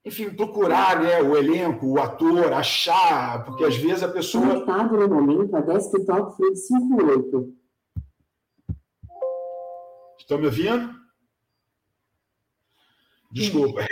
enfim, 0.05 0.31
procurar 0.31 1.01
né, 1.01 1.23
o 1.23 1.37
elenco, 1.37 1.87
o 1.87 2.01
ator, 2.01 2.53
achar, 2.53 3.45
porque 3.45 3.65
às 3.65 3.77
vezes 3.77 4.03
a 4.03 4.09
pessoa. 4.09 4.47
Conectado 4.47 4.97
no 4.97 5.09
momento 5.09 5.57
a 5.57 5.61
desktop 5.61 6.37
foi 6.37 6.55
58. 6.55 7.55
Estão 10.19 10.39
me 10.39 10.47
ouvindo? 10.47 10.93
Desculpa. 13.31 13.87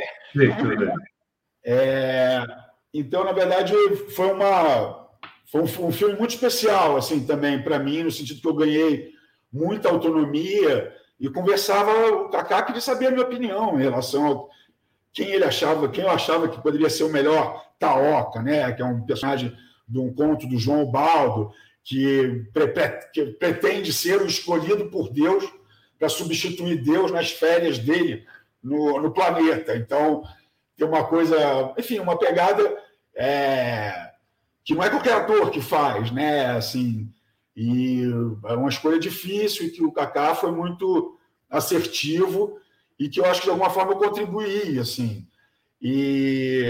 É, 1.64 2.44
então, 2.92 3.24
na 3.24 3.32
verdade, 3.32 3.74
foi 4.14 4.32
uma 4.32 5.08
foi 5.50 5.62
um, 5.62 5.86
um 5.86 5.92
filme 5.92 6.14
muito 6.16 6.30
especial 6.30 6.96
assim 6.96 7.26
também 7.26 7.62
para 7.62 7.78
mim, 7.78 8.04
no 8.04 8.10
sentido 8.10 8.40
que 8.40 8.46
eu 8.46 8.54
ganhei 8.54 9.12
muita 9.52 9.88
autonomia 9.88 10.94
e 11.18 11.28
conversava 11.28 11.90
o 12.12 12.28
Kaká 12.28 12.62
queria 12.62 12.80
saber 12.80 13.08
a 13.08 13.10
minha 13.10 13.24
opinião 13.24 13.78
em 13.78 13.82
relação 13.82 14.30
a 14.30 14.59
quem 15.12 15.30
ele 15.30 15.44
achava, 15.44 15.88
quem 15.88 16.04
eu 16.04 16.10
achava 16.10 16.48
que 16.48 16.62
poderia 16.62 16.90
ser 16.90 17.04
o 17.04 17.12
melhor 17.12 17.64
Taoca, 17.78 18.42
né, 18.42 18.72
que 18.72 18.82
é 18.82 18.84
um 18.84 19.04
personagem 19.04 19.56
de 19.88 19.98
um 19.98 20.12
conto 20.12 20.46
do 20.46 20.58
João 20.58 20.86
Baldo, 20.86 21.50
que, 21.82 22.46
pre 22.52 22.68
que 23.12 23.26
pretende 23.26 23.92
ser 23.92 24.20
o 24.20 24.26
escolhido 24.26 24.90
por 24.90 25.10
Deus 25.10 25.44
para 25.98 26.08
substituir 26.08 26.82
Deus 26.82 27.10
nas 27.10 27.30
férias 27.30 27.78
dele 27.78 28.24
no, 28.62 29.00
no 29.00 29.12
planeta. 29.12 29.76
Então, 29.76 30.22
tem 30.76 30.86
uma 30.86 31.04
coisa, 31.04 31.74
enfim, 31.76 31.98
uma 31.98 32.18
pegada 32.18 32.62
é, 33.14 34.10
que 34.64 34.74
não 34.74 34.82
é 34.82 34.90
qualquer 34.90 35.14
ator 35.14 35.50
que 35.50 35.60
faz, 35.60 36.10
né? 36.10 36.46
Assim, 36.52 37.10
e 37.56 38.02
é 38.46 38.54
uma 38.54 38.68
escolha 38.68 38.98
difícil 38.98 39.66
e 39.66 39.70
que 39.70 39.84
o 39.84 39.92
Kaká 39.92 40.34
foi 40.34 40.52
muito 40.52 41.18
assertivo 41.50 42.58
e 43.00 43.08
que 43.08 43.18
eu 43.18 43.24
acho 43.24 43.40
que 43.40 43.46
de 43.46 43.50
alguma 43.50 43.70
forma 43.70 43.92
eu 43.92 43.98
contribuí, 43.98 44.78
assim. 44.78 45.26
E, 45.80 46.62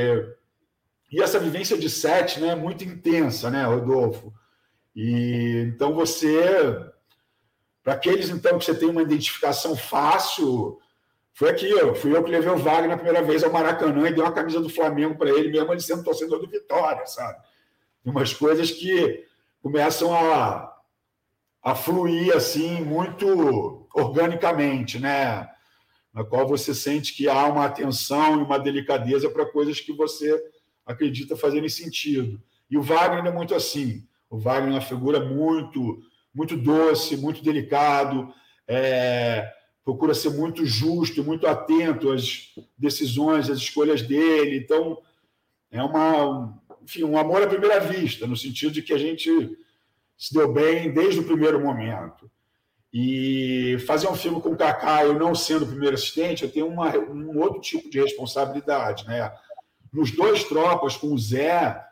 e 1.10 1.20
essa 1.20 1.40
vivência 1.40 1.76
de 1.76 1.90
sete, 1.90 2.38
né, 2.38 2.50
é 2.50 2.54
muito 2.54 2.84
intensa, 2.84 3.50
né, 3.50 3.64
Rodolfo? 3.64 4.32
E 4.94 5.64
então 5.66 5.92
você, 5.92 6.40
para 7.82 7.94
aqueles 7.94 8.30
então 8.30 8.60
que 8.60 8.64
você 8.64 8.74
tem 8.76 8.88
uma 8.88 9.02
identificação 9.02 9.76
fácil, 9.76 10.78
foi 11.34 11.50
aqui, 11.50 11.74
ó, 11.82 11.94
fui 11.96 12.16
eu 12.16 12.22
que 12.22 12.30
levei 12.30 12.50
o 12.50 12.58
Wagner 12.58 12.90
na 12.90 12.96
primeira 12.96 13.22
vez 13.22 13.42
ao 13.42 13.50
Maracanã 13.50 14.08
e 14.08 14.14
dei 14.14 14.22
uma 14.22 14.32
camisa 14.32 14.60
do 14.60 14.68
Flamengo 14.68 15.16
para 15.16 15.30
ele, 15.30 15.50
mesmo 15.50 15.72
ele 15.72 15.80
sendo 15.80 16.04
torcedor 16.04 16.38
do 16.38 16.48
Vitória, 16.48 17.06
sabe? 17.06 17.40
Tem 18.04 18.12
umas 18.12 18.32
coisas 18.32 18.70
que 18.70 19.26
começam 19.60 20.14
a, 20.14 20.76
a 21.60 21.74
fluir 21.74 22.36
assim 22.36 22.84
muito 22.84 23.88
organicamente, 23.92 25.00
né? 25.00 25.50
Na 26.12 26.24
qual 26.24 26.46
você 26.46 26.74
sente 26.74 27.14
que 27.14 27.28
há 27.28 27.46
uma 27.46 27.64
atenção 27.64 28.40
e 28.40 28.42
uma 28.42 28.58
delicadeza 28.58 29.30
para 29.30 29.46
coisas 29.46 29.80
que 29.80 29.92
você 29.92 30.42
acredita 30.84 31.36
fazerem 31.36 31.68
sentido. 31.68 32.40
E 32.70 32.76
o 32.76 32.82
Wagner 32.82 33.26
é 33.26 33.34
muito 33.34 33.54
assim. 33.54 34.06
O 34.28 34.38
Wagner 34.38 34.70
é 34.70 34.74
uma 34.74 34.80
figura 34.80 35.20
muito, 35.20 36.02
muito 36.34 36.56
doce, 36.56 37.16
muito 37.16 37.42
delicado. 37.42 38.32
É, 38.66 39.52
procura 39.84 40.14
ser 40.14 40.30
muito 40.30 40.64
justo, 40.64 41.24
muito 41.24 41.46
atento 41.46 42.12
às 42.12 42.54
decisões, 42.76 43.50
às 43.50 43.58
escolhas 43.58 44.02
dele. 44.02 44.56
Então, 44.56 44.98
é 45.70 45.82
uma, 45.82 46.60
enfim, 46.82 47.04
um 47.04 47.18
amor 47.18 47.42
à 47.42 47.46
primeira 47.46 47.80
vista, 47.80 48.26
no 48.26 48.36
sentido 48.36 48.72
de 48.72 48.82
que 48.82 48.92
a 48.92 48.98
gente 48.98 49.56
se 50.16 50.34
deu 50.34 50.52
bem 50.52 50.92
desde 50.92 51.20
o 51.20 51.24
primeiro 51.24 51.60
momento. 51.60 52.30
E 52.92 53.78
fazer 53.86 54.08
um 54.08 54.16
filme 54.16 54.40
com 54.40 54.50
o 54.50 54.56
Kaká, 54.56 55.04
eu 55.04 55.18
não 55.18 55.34
sendo 55.34 55.64
o 55.64 55.68
primeiro 55.68 55.94
assistente, 55.94 56.42
eu 56.42 56.50
tenho 56.50 56.66
uma, 56.66 56.96
um 56.96 57.38
outro 57.38 57.60
tipo 57.60 57.88
de 57.88 58.00
responsabilidade, 58.00 59.06
né? 59.06 59.32
Nos 59.92 60.10
dois 60.10 60.44
tropas, 60.44 60.96
com 60.96 61.08
o 61.08 61.18
Zé, 61.18 61.84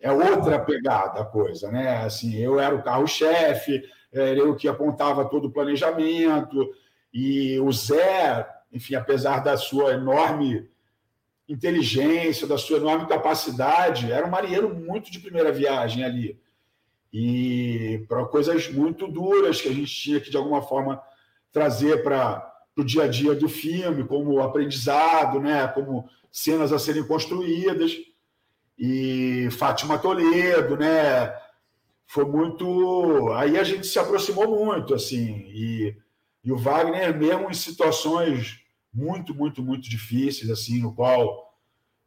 é 0.00 0.12
outra 0.12 0.58
pegada 0.58 1.20
a 1.20 1.24
coisa, 1.24 1.70
né? 1.70 2.04
Assim, 2.04 2.36
eu 2.36 2.60
era 2.60 2.74
o 2.74 2.82
carro-chefe, 2.82 3.82
era 4.12 4.38
eu 4.38 4.54
que 4.54 4.68
apontava 4.68 5.24
todo 5.24 5.46
o 5.46 5.52
planejamento, 5.52 6.70
e 7.12 7.58
o 7.58 7.72
Zé, 7.72 8.46
enfim, 8.72 8.94
apesar 8.94 9.42
da 9.42 9.56
sua 9.56 9.94
enorme 9.94 10.68
inteligência, 11.48 12.46
da 12.46 12.58
sua 12.58 12.78
enorme 12.78 13.06
capacidade, 13.06 14.10
era 14.10 14.26
um 14.26 14.30
marinheiro 14.30 14.72
muito 14.74 15.10
de 15.10 15.20
primeira 15.20 15.52
viagem 15.52 16.04
ali. 16.04 16.38
E 17.18 18.04
para 18.08 18.26
coisas 18.26 18.70
muito 18.70 19.08
duras 19.08 19.58
que 19.58 19.70
a 19.70 19.72
gente 19.72 19.90
tinha 19.90 20.20
que, 20.20 20.28
de 20.28 20.36
alguma 20.36 20.60
forma, 20.60 21.00
trazer 21.50 22.02
para 22.02 22.54
o 22.76 22.84
dia 22.84 23.04
a 23.04 23.08
dia 23.08 23.34
do 23.34 23.48
filme, 23.48 24.04
como 24.04 24.42
aprendizado, 24.42 25.40
né? 25.40 25.66
como 25.66 26.06
cenas 26.30 26.74
a 26.74 26.78
serem 26.78 27.06
construídas. 27.06 27.96
E 28.78 29.48
Fátima 29.52 29.98
Toledo, 29.98 30.76
né? 30.76 31.34
Foi 32.06 32.26
muito. 32.26 33.32
Aí 33.32 33.58
a 33.58 33.64
gente 33.64 33.86
se 33.86 33.98
aproximou 33.98 34.66
muito, 34.66 34.94
assim. 34.94 35.46
E, 35.48 35.96
e 36.44 36.52
o 36.52 36.58
Wagner, 36.58 37.16
mesmo 37.16 37.48
em 37.48 37.54
situações 37.54 38.58
muito, 38.92 39.34
muito, 39.34 39.62
muito 39.62 39.88
difíceis, 39.88 40.50
assim, 40.50 40.82
no 40.82 40.94
qual, 40.94 41.58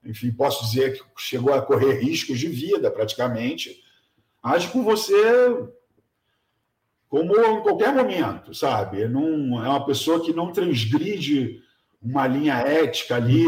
enfim, 0.06 0.32
posso 0.32 0.66
dizer 0.66 0.94
que 0.94 1.04
chegou 1.18 1.52
a 1.52 1.64
correr 1.64 2.00
riscos 2.00 2.38
de 2.38 2.48
vida, 2.48 2.92
praticamente, 2.92 3.89
age 4.44 4.70
com 4.70 4.84
você 4.84 5.70
como 7.10 7.36
em 7.36 7.62
qualquer 7.62 7.94
momento, 7.94 8.54
sabe? 8.54 9.08
Não, 9.08 9.64
é 9.66 9.68
uma 9.68 9.86
pessoa 9.86 10.24
que 10.24 10.32
não 10.32 10.52
transgride 10.52 11.60
uma 12.02 12.28
linha 12.28 12.54
ética 12.54 13.16
ali, 13.16 13.48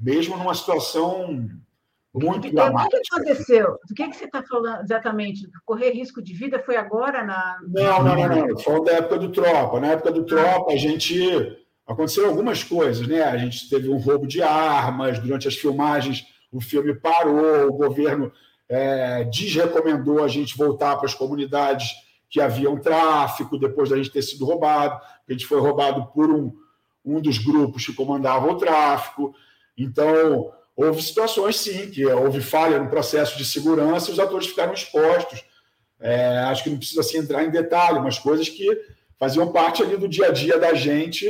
mesmo 0.00 0.36
numa 0.38 0.54
situação 0.54 1.46
muito 2.14 2.50
dramática. 2.50 2.96
O 2.96 3.00
que 3.02 3.14
aconteceu? 3.14 3.78
Do 3.86 3.94
que, 3.94 4.08
que 4.08 4.16
você 4.16 4.24
está 4.24 4.42
falando 4.42 4.82
exatamente? 4.82 5.46
Correr 5.66 5.90
risco 5.90 6.22
de 6.22 6.32
vida 6.32 6.58
foi 6.60 6.76
agora 6.76 7.22
na. 7.24 7.58
Não, 7.68 8.02
não, 8.02 8.16
não, 8.16 8.46
não. 8.46 8.58
Foi 8.58 8.82
da 8.84 8.92
época 8.92 9.18
do 9.18 9.30
Tropa. 9.30 9.80
Na 9.80 9.88
época 9.88 10.12
do 10.12 10.24
Tropa, 10.24 10.72
a 10.72 10.76
gente. 10.76 11.60
Aconteceram 11.86 12.30
algumas 12.30 12.64
coisas, 12.64 13.06
né? 13.06 13.22
A 13.22 13.36
gente 13.36 13.68
teve 13.68 13.90
um 13.90 13.98
roubo 13.98 14.26
de 14.26 14.40
armas 14.40 15.18
durante 15.18 15.46
as 15.46 15.54
filmagens, 15.54 16.24
o 16.50 16.58
filme 16.58 16.94
parou, 16.94 17.68
o 17.68 17.74
governo 17.74 18.32
é, 18.68 19.24
desrecomendou 19.24 20.22
a 20.22 20.28
gente 20.28 20.56
voltar 20.56 20.96
para 20.96 21.06
as 21.06 21.14
comunidades 21.14 21.92
que 22.28 22.40
haviam 22.40 22.78
tráfico 22.78 23.58
depois 23.58 23.90
da 23.90 23.96
gente 23.96 24.10
ter 24.10 24.22
sido 24.22 24.44
roubado. 24.44 25.00
A 25.28 25.32
gente 25.32 25.46
foi 25.46 25.60
roubado 25.60 26.06
por 26.12 26.30
um, 26.30 26.52
um 27.04 27.20
dos 27.20 27.38
grupos 27.38 27.86
que 27.86 27.92
comandava 27.92 28.50
o 28.50 28.56
tráfico. 28.56 29.34
Então, 29.76 30.52
houve 30.74 31.02
situações, 31.02 31.60
sim, 31.60 31.90
que 31.90 32.04
houve 32.06 32.40
falha 32.40 32.78
no 32.78 32.90
processo 32.90 33.36
de 33.38 33.44
segurança 33.44 34.10
e 34.10 34.12
os 34.12 34.18
atores 34.18 34.46
ficaram 34.46 34.72
expostos. 34.72 35.44
É, 36.00 36.38
acho 36.40 36.64
que 36.64 36.70
não 36.70 36.78
precisa 36.78 37.00
assim, 37.00 37.18
entrar 37.18 37.44
em 37.44 37.50
detalhe, 37.50 38.00
mas 38.00 38.18
coisas 38.18 38.48
que 38.48 38.68
faziam 39.18 39.52
parte 39.52 39.82
ali 39.82 39.96
do 39.96 40.08
dia 40.08 40.26
a 40.26 40.32
dia 40.32 40.58
da 40.58 40.74
gente 40.74 41.26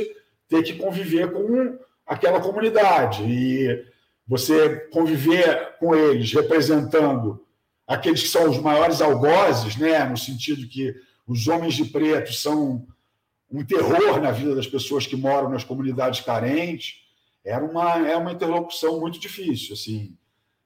ter 0.49 0.63
que 0.63 0.73
conviver 0.73 1.31
com 1.31 1.77
aquela 2.05 2.41
comunidade. 2.41 3.23
E 3.23 3.85
você 4.27 4.87
conviver 4.91 5.77
com 5.79 5.95
eles 5.95 6.33
representando 6.33 7.45
aqueles 7.87 8.23
que 8.23 8.29
são 8.29 8.49
os 8.49 8.59
maiores 8.59 9.01
algozes, 9.01 9.75
né, 9.75 10.03
no 10.05 10.17
sentido 10.17 10.67
que 10.67 10.95
os 11.27 11.47
homens 11.47 11.75
de 11.75 11.85
preto 11.85 12.33
são 12.33 12.87
um 13.51 13.63
terror 13.63 14.19
na 14.19 14.31
vida 14.31 14.55
das 14.55 14.67
pessoas 14.67 15.05
que 15.05 15.15
moram 15.15 15.49
nas 15.49 15.63
comunidades 15.63 16.21
carentes, 16.21 17.03
era 17.43 17.63
uma, 17.63 18.07
é 18.07 18.15
uma 18.17 18.31
interlocução 18.31 18.99
muito 18.99 19.19
difícil, 19.19 19.73
assim, 19.73 20.17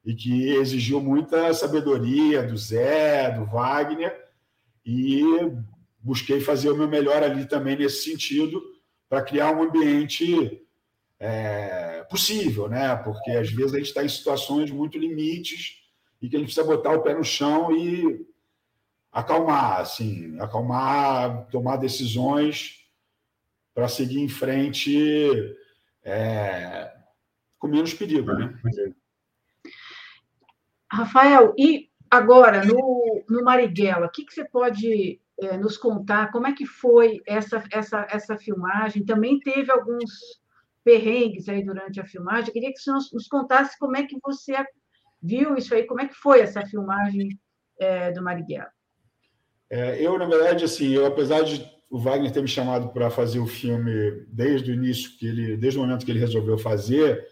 e 0.05 0.15
que 0.15 0.49
exigiu 0.53 1.01
muita 1.01 1.53
sabedoria 1.53 2.41
do 2.41 2.55
Zé, 2.55 3.31
do 3.31 3.45
Wagner, 3.45 4.15
e 4.85 5.21
busquei 5.99 6.39
fazer 6.39 6.69
o 6.71 6.77
meu 6.77 6.87
melhor 6.87 7.21
ali 7.21 7.45
também 7.45 7.75
nesse 7.75 8.09
sentido, 8.09 8.61
para 9.09 9.21
criar 9.21 9.51
um 9.51 9.63
ambiente 9.63 10.61
é, 11.19 12.03
possível, 12.09 12.67
né? 12.67 12.95
Porque 12.95 13.31
às 13.31 13.51
vezes 13.51 13.73
a 13.73 13.77
gente 13.77 13.87
está 13.87 14.03
em 14.03 14.09
situações 14.09 14.71
muito 14.71 14.97
limites 14.97 15.81
e 16.21 16.29
que 16.29 16.35
a 16.35 16.39
gente 16.39 16.47
precisa 16.47 16.65
botar 16.65 16.91
o 16.91 17.01
pé 17.01 17.13
no 17.13 17.23
chão 17.23 17.75
e 17.75 18.25
acalmar, 19.11 19.81
assim, 19.81 20.39
acalmar, 20.39 21.47
tomar 21.47 21.77
decisões 21.77 22.85
para 23.73 23.87
seguir 23.87 24.19
em 24.19 24.29
frente 24.29 25.55
é, 26.03 26.93
com 27.57 27.67
menos 27.67 27.93
perigo, 27.93 28.33
né? 28.33 28.57
Rafael, 30.91 31.53
e 31.57 31.89
agora 32.09 32.65
no, 32.65 33.23
no 33.29 33.43
Marighella, 33.43 34.07
o 34.07 34.09
que, 34.09 34.25
que 34.25 34.33
você 34.33 34.43
pode 34.43 35.21
é, 35.39 35.57
nos 35.57 35.77
contar? 35.77 36.31
Como 36.31 36.47
é 36.47 36.53
que 36.53 36.65
foi 36.65 37.21
essa, 37.25 37.63
essa, 37.71 38.07
essa 38.09 38.37
filmagem? 38.37 39.05
Também 39.05 39.39
teve 39.39 39.71
alguns 39.71 40.39
perrengues 40.83 41.47
aí 41.49 41.63
durante 41.63 41.99
a 41.99 42.05
filmagem. 42.05 42.53
Queria 42.53 42.71
que 42.71 42.79
você 42.79 42.91
nos 42.91 43.27
contasse 43.27 43.77
como 43.77 43.97
é 43.97 44.05
que 44.05 44.17
você 44.23 44.55
viu 45.21 45.55
isso 45.55 45.73
aí, 45.73 45.83
como 45.83 46.01
é 46.01 46.07
que 46.07 46.15
foi 46.15 46.41
essa 46.41 46.65
filmagem 46.65 47.37
é, 47.79 48.11
do 48.11 48.21
Marighella. 48.21 48.71
É, 49.69 50.01
eu, 50.01 50.17
na 50.17 50.25
verdade, 50.25 50.65
assim, 50.65 50.89
eu, 50.89 51.05
apesar 51.05 51.43
de 51.43 51.63
o 51.89 51.99
Wagner 51.99 52.31
ter 52.31 52.41
me 52.41 52.47
chamado 52.47 52.89
para 52.89 53.09
fazer 53.09 53.39
o 53.39 53.47
filme 53.47 54.25
desde 54.27 54.71
o 54.71 54.73
início, 54.73 55.17
que 55.17 55.27
ele, 55.27 55.57
desde 55.57 55.79
o 55.79 55.81
momento 55.81 56.05
que 56.05 56.11
ele 56.11 56.19
resolveu 56.19 56.57
fazer, 56.57 57.27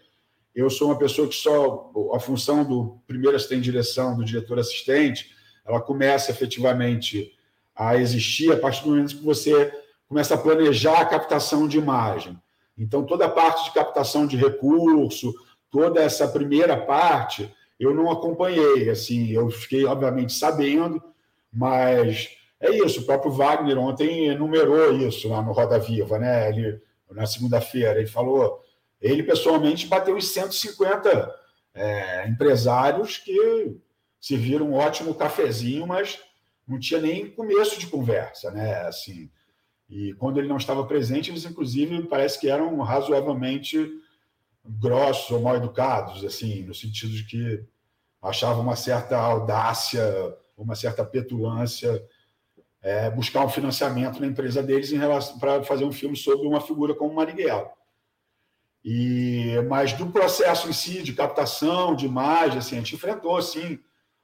eu 0.54 0.68
sou 0.68 0.88
uma 0.88 0.98
pessoa 0.98 1.28
que 1.28 1.34
só 1.34 1.92
a 2.12 2.18
função 2.18 2.64
do 2.64 3.00
primeiro 3.06 3.36
assistente 3.36 3.62
de 3.62 3.70
direção, 3.70 4.16
do 4.16 4.24
diretor 4.24 4.58
assistente, 4.58 5.32
ela 5.64 5.80
começa 5.80 6.30
efetivamente 6.30 7.32
a 7.74 7.96
existir 7.96 8.52
a 8.52 8.56
partir 8.56 8.82
do 8.82 8.90
momento 8.90 9.16
que 9.16 9.24
você 9.24 9.72
começa 10.08 10.34
a 10.34 10.38
planejar 10.38 11.00
a 11.00 11.06
captação 11.06 11.68
de 11.68 11.78
imagem. 11.78 12.36
Então, 12.78 13.04
toda 13.04 13.26
a 13.26 13.30
parte 13.30 13.64
de 13.64 13.72
captação 13.72 14.26
de 14.26 14.36
recurso, 14.36 15.34
toda 15.70 16.00
essa 16.00 16.28
primeira 16.28 16.76
parte, 16.76 17.52
eu 17.78 17.92
não 17.92 18.10
acompanhei. 18.10 18.88
Assim, 18.88 19.30
eu 19.30 19.50
fiquei, 19.50 19.84
obviamente, 19.84 20.32
sabendo, 20.32 21.02
mas 21.52 22.30
é 22.60 22.70
isso. 22.70 23.00
O 23.00 23.04
próprio 23.04 23.32
Wagner 23.32 23.78
ontem 23.78 24.28
enumerou 24.28 24.92
isso 24.92 25.28
lá 25.28 25.42
no 25.42 25.52
Roda 25.52 25.78
Viva, 25.78 26.18
né? 26.18 26.48
Ele, 26.48 26.80
na 27.10 27.26
segunda-feira. 27.26 27.98
Ele 27.98 28.08
falou, 28.08 28.62
ele 29.00 29.22
pessoalmente 29.22 29.86
bateu 29.86 30.16
os 30.16 30.28
150 30.28 31.34
é, 31.74 32.28
empresários 32.28 33.16
que 33.18 33.76
se 34.20 34.36
viram 34.36 34.70
um 34.70 34.74
ótimo 34.74 35.14
cafezinho, 35.14 35.86
mas 35.86 36.20
não 36.66 36.78
tinha 36.78 37.00
nem 37.00 37.30
começo 37.30 37.78
de 37.78 37.86
conversa, 37.86 38.50
né? 38.50 38.82
Assim, 38.82 39.30
e 39.88 40.12
quando 40.14 40.38
ele 40.38 40.48
não 40.48 40.56
estava 40.56 40.84
presente, 40.84 41.30
eles, 41.30 41.44
inclusive, 41.44 42.02
parece 42.04 42.38
que 42.38 42.48
eram 42.48 42.78
razoavelmente 42.80 43.90
grossos 44.64 45.30
ou 45.30 45.40
mal 45.40 45.56
educados, 45.56 46.24
assim, 46.24 46.62
no 46.62 46.74
sentido 46.74 47.12
de 47.12 47.24
que 47.24 47.64
achavam 48.20 48.62
uma 48.62 48.76
certa 48.76 49.16
audácia, 49.16 50.02
uma 50.56 50.74
certa 50.74 51.04
petulância 51.04 52.04
é, 52.82 53.10
buscar 53.10 53.44
um 53.44 53.48
financiamento 53.48 54.20
na 54.20 54.26
empresa 54.26 54.62
deles 54.62 54.92
em 54.92 54.98
relação 54.98 55.38
para 55.38 55.62
fazer 55.62 55.84
um 55.84 55.92
filme 55.92 56.16
sobre 56.16 56.46
uma 56.46 56.60
figura 56.60 56.94
como 56.94 57.14
Marighella. 57.14 57.70
E 58.84 59.56
mas 59.68 59.92
do 59.92 60.06
processo 60.06 60.68
em 60.68 60.72
si 60.72 61.02
de 61.02 61.12
captação 61.12 61.94
de 61.94 62.06
imagem, 62.06 62.58
assim, 62.58 62.76
a 62.76 62.78
gente 62.78 62.94
enfrentou 62.94 63.36
assim 63.36 63.78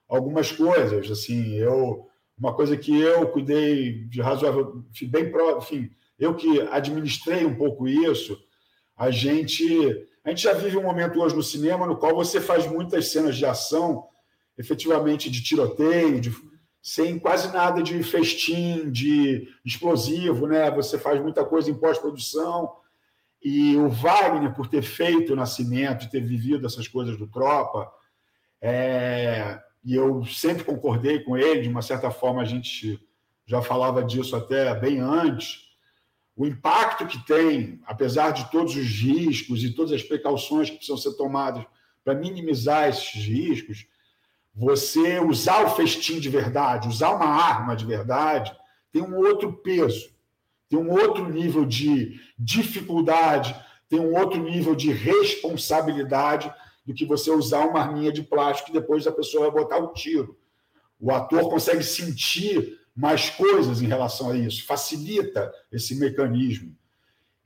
algumas 0.09 0.53
coisas, 0.53 1.11
assim, 1.11 1.55
eu 1.55 2.09
uma 2.39 2.55
coisa 2.55 2.77
que 2.77 2.99
eu 2.99 3.29
cuidei 3.29 4.05
de 4.07 4.21
razoável, 4.21 4.85
bem 5.03 5.33
enfim, 5.57 5.91
eu 6.19 6.35
que 6.35 6.61
administrei 6.71 7.45
um 7.45 7.55
pouco 7.55 7.87
isso, 7.87 8.39
a 8.97 9.11
gente 9.11 10.09
a 10.25 10.31
gente 10.31 10.43
já 10.43 10.55
vive 10.55 10.79
um 10.79 10.83
momento 10.83 11.21
hoje 11.21 11.37
no 11.37 11.43
cinema 11.43 11.87
no 11.87 11.99
qual 11.99 12.15
você 12.15 12.41
faz 12.41 12.67
muitas 12.67 13.13
cenas 13.13 13.37
de 13.37 13.45
ação, 13.45 14.07
efetivamente 14.57 15.31
de 15.31 15.43
tiroteio, 15.43 16.19
de, 16.19 16.35
sem 16.83 17.19
quase 17.19 17.53
nada 17.53 17.83
de 17.83 18.03
festim, 18.03 18.91
de 18.91 19.49
explosivo, 19.65 20.47
né? 20.47 20.71
Você 20.71 20.99
faz 20.99 21.21
muita 21.21 21.45
coisa 21.45 21.71
em 21.71 21.75
pós-produção. 21.75 22.73
E 23.43 23.77
o 23.77 23.91
Wagner, 23.91 24.55
por 24.55 24.67
ter 24.67 24.81
feito 24.81 25.35
o 25.35 25.37
Nascimento, 25.37 26.09
ter 26.09 26.23
vivido 26.23 26.67
essas 26.67 26.89
coisas 26.89 27.19
do 27.19 27.27
Tropa, 27.27 27.93
é, 28.63 29.61
e 29.85 29.95
eu 29.95 30.25
sempre 30.25 30.65
concordei 30.65 31.21
com 31.21 31.37
ele, 31.37 31.63
de 31.63 31.69
uma 31.69 31.83
certa 31.83 32.11
forma 32.11 32.41
a 32.41 32.47
gente 32.47 32.99
já 33.45 33.61
falava 33.61 34.03
disso 34.03 34.35
até 34.35 34.75
bem 34.75 34.99
antes. 35.01 35.65
O 36.35 36.47
impacto 36.47 37.07
que 37.07 37.25
tem, 37.27 37.81
apesar 37.85 38.31
de 38.31 38.51
todos 38.51 38.75
os 38.75 38.87
riscos 38.87 39.63
e 39.63 39.71
todas 39.71 39.93
as 39.93 40.03
precauções 40.03 40.71
que 40.71 40.77
precisam 40.77 40.97
ser 40.97 41.13
tomadas 41.17 41.65
para 42.03 42.15
minimizar 42.15 42.89
esses 42.89 43.15
riscos, 43.15 43.87
você 44.55 45.19
usar 45.21 45.65
o 45.65 45.71
festim 45.71 46.19
de 46.19 46.29
verdade, 46.29 46.89
usar 46.89 47.11
uma 47.11 47.27
arma 47.27 47.77
de 47.77 47.85
verdade, 47.85 48.57
tem 48.91 49.03
um 49.03 49.17
outro 49.17 49.53
peso. 49.53 50.15
tem 50.69 50.79
um 50.79 50.91
outro 50.91 51.29
nível 51.29 51.65
de 51.65 52.19
dificuldade, 52.39 53.55
tem 53.89 54.01
um 54.01 54.17
outro 54.17 54.43
nível 54.43 54.75
de 54.75 54.91
responsabilidade 54.91 56.53
do 56.85 56.95
que 56.95 57.05
você 57.05 57.31
usar 57.31 57.67
uma 57.67 57.81
arminha 57.81 58.13
de 58.13 58.23
plástico 58.23 58.67
que 58.67 58.79
depois 58.79 59.07
a 59.07 59.13
pessoa 59.13 59.51
vai 59.51 59.63
botar 59.63 59.79
o 59.79 59.93
tiro. 59.93 60.37
O 61.01 61.11
ator 61.11 61.49
consegue 61.49 61.83
sentir 61.83 62.79
mais 62.95 63.31
coisas 63.31 63.83
em 63.83 63.87
relação 63.87 64.31
a 64.31 64.37
isso, 64.37 64.67
facilita 64.67 65.53
esse 65.73 65.97
mecanismo. 65.97 66.75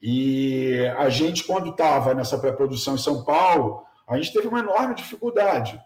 E 0.01 0.77
a 0.96 1.09
gente, 1.09 1.44
quando 1.44 1.70
estava 1.70 2.14
nessa 2.14 2.38
pré-produção 2.38 2.94
em 2.94 2.98
São 2.98 3.24
Paulo, 3.24 3.83
a 4.07 4.16
gente 4.16 4.33
teve 4.33 4.46
uma 4.46 4.61
enorme 4.61 4.94
dificuldade. 4.94 5.81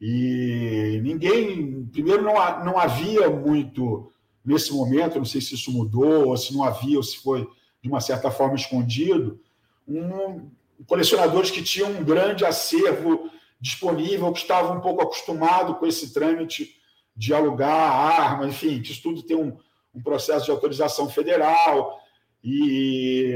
E 0.00 1.00
ninguém. 1.02 1.86
Primeiro, 1.86 2.22
não, 2.22 2.34
não 2.64 2.78
havia 2.78 3.30
muito 3.30 4.12
nesse 4.44 4.72
momento, 4.72 5.18
não 5.18 5.24
sei 5.24 5.40
se 5.40 5.54
isso 5.54 5.72
mudou, 5.72 6.28
ou 6.28 6.36
se 6.36 6.54
não 6.54 6.62
havia, 6.62 6.96
ou 6.96 7.02
se 7.02 7.16
foi 7.18 7.48
de 7.82 7.88
uma 7.88 8.00
certa 8.00 8.30
forma 8.30 8.54
escondido, 8.54 9.40
um, 9.88 10.50
colecionadores 10.86 11.50
que 11.50 11.62
tinham 11.62 11.90
um 11.90 12.04
grande 12.04 12.44
acervo 12.44 13.30
disponível, 13.60 14.32
que 14.32 14.40
estavam 14.40 14.76
um 14.76 14.80
pouco 14.80 15.02
acostumados 15.02 15.78
com 15.78 15.86
esse 15.86 16.12
trâmite 16.12 16.76
de 17.16 17.32
alugar 17.32 17.70
armas, 17.70 18.48
enfim, 18.48 18.82
que 18.82 18.92
isso 18.92 19.02
tudo 19.02 19.22
tem 19.22 19.36
um, 19.36 19.56
um 19.94 20.02
processo 20.02 20.44
de 20.44 20.50
autorização 20.50 21.08
federal, 21.08 21.98
e, 22.44 23.34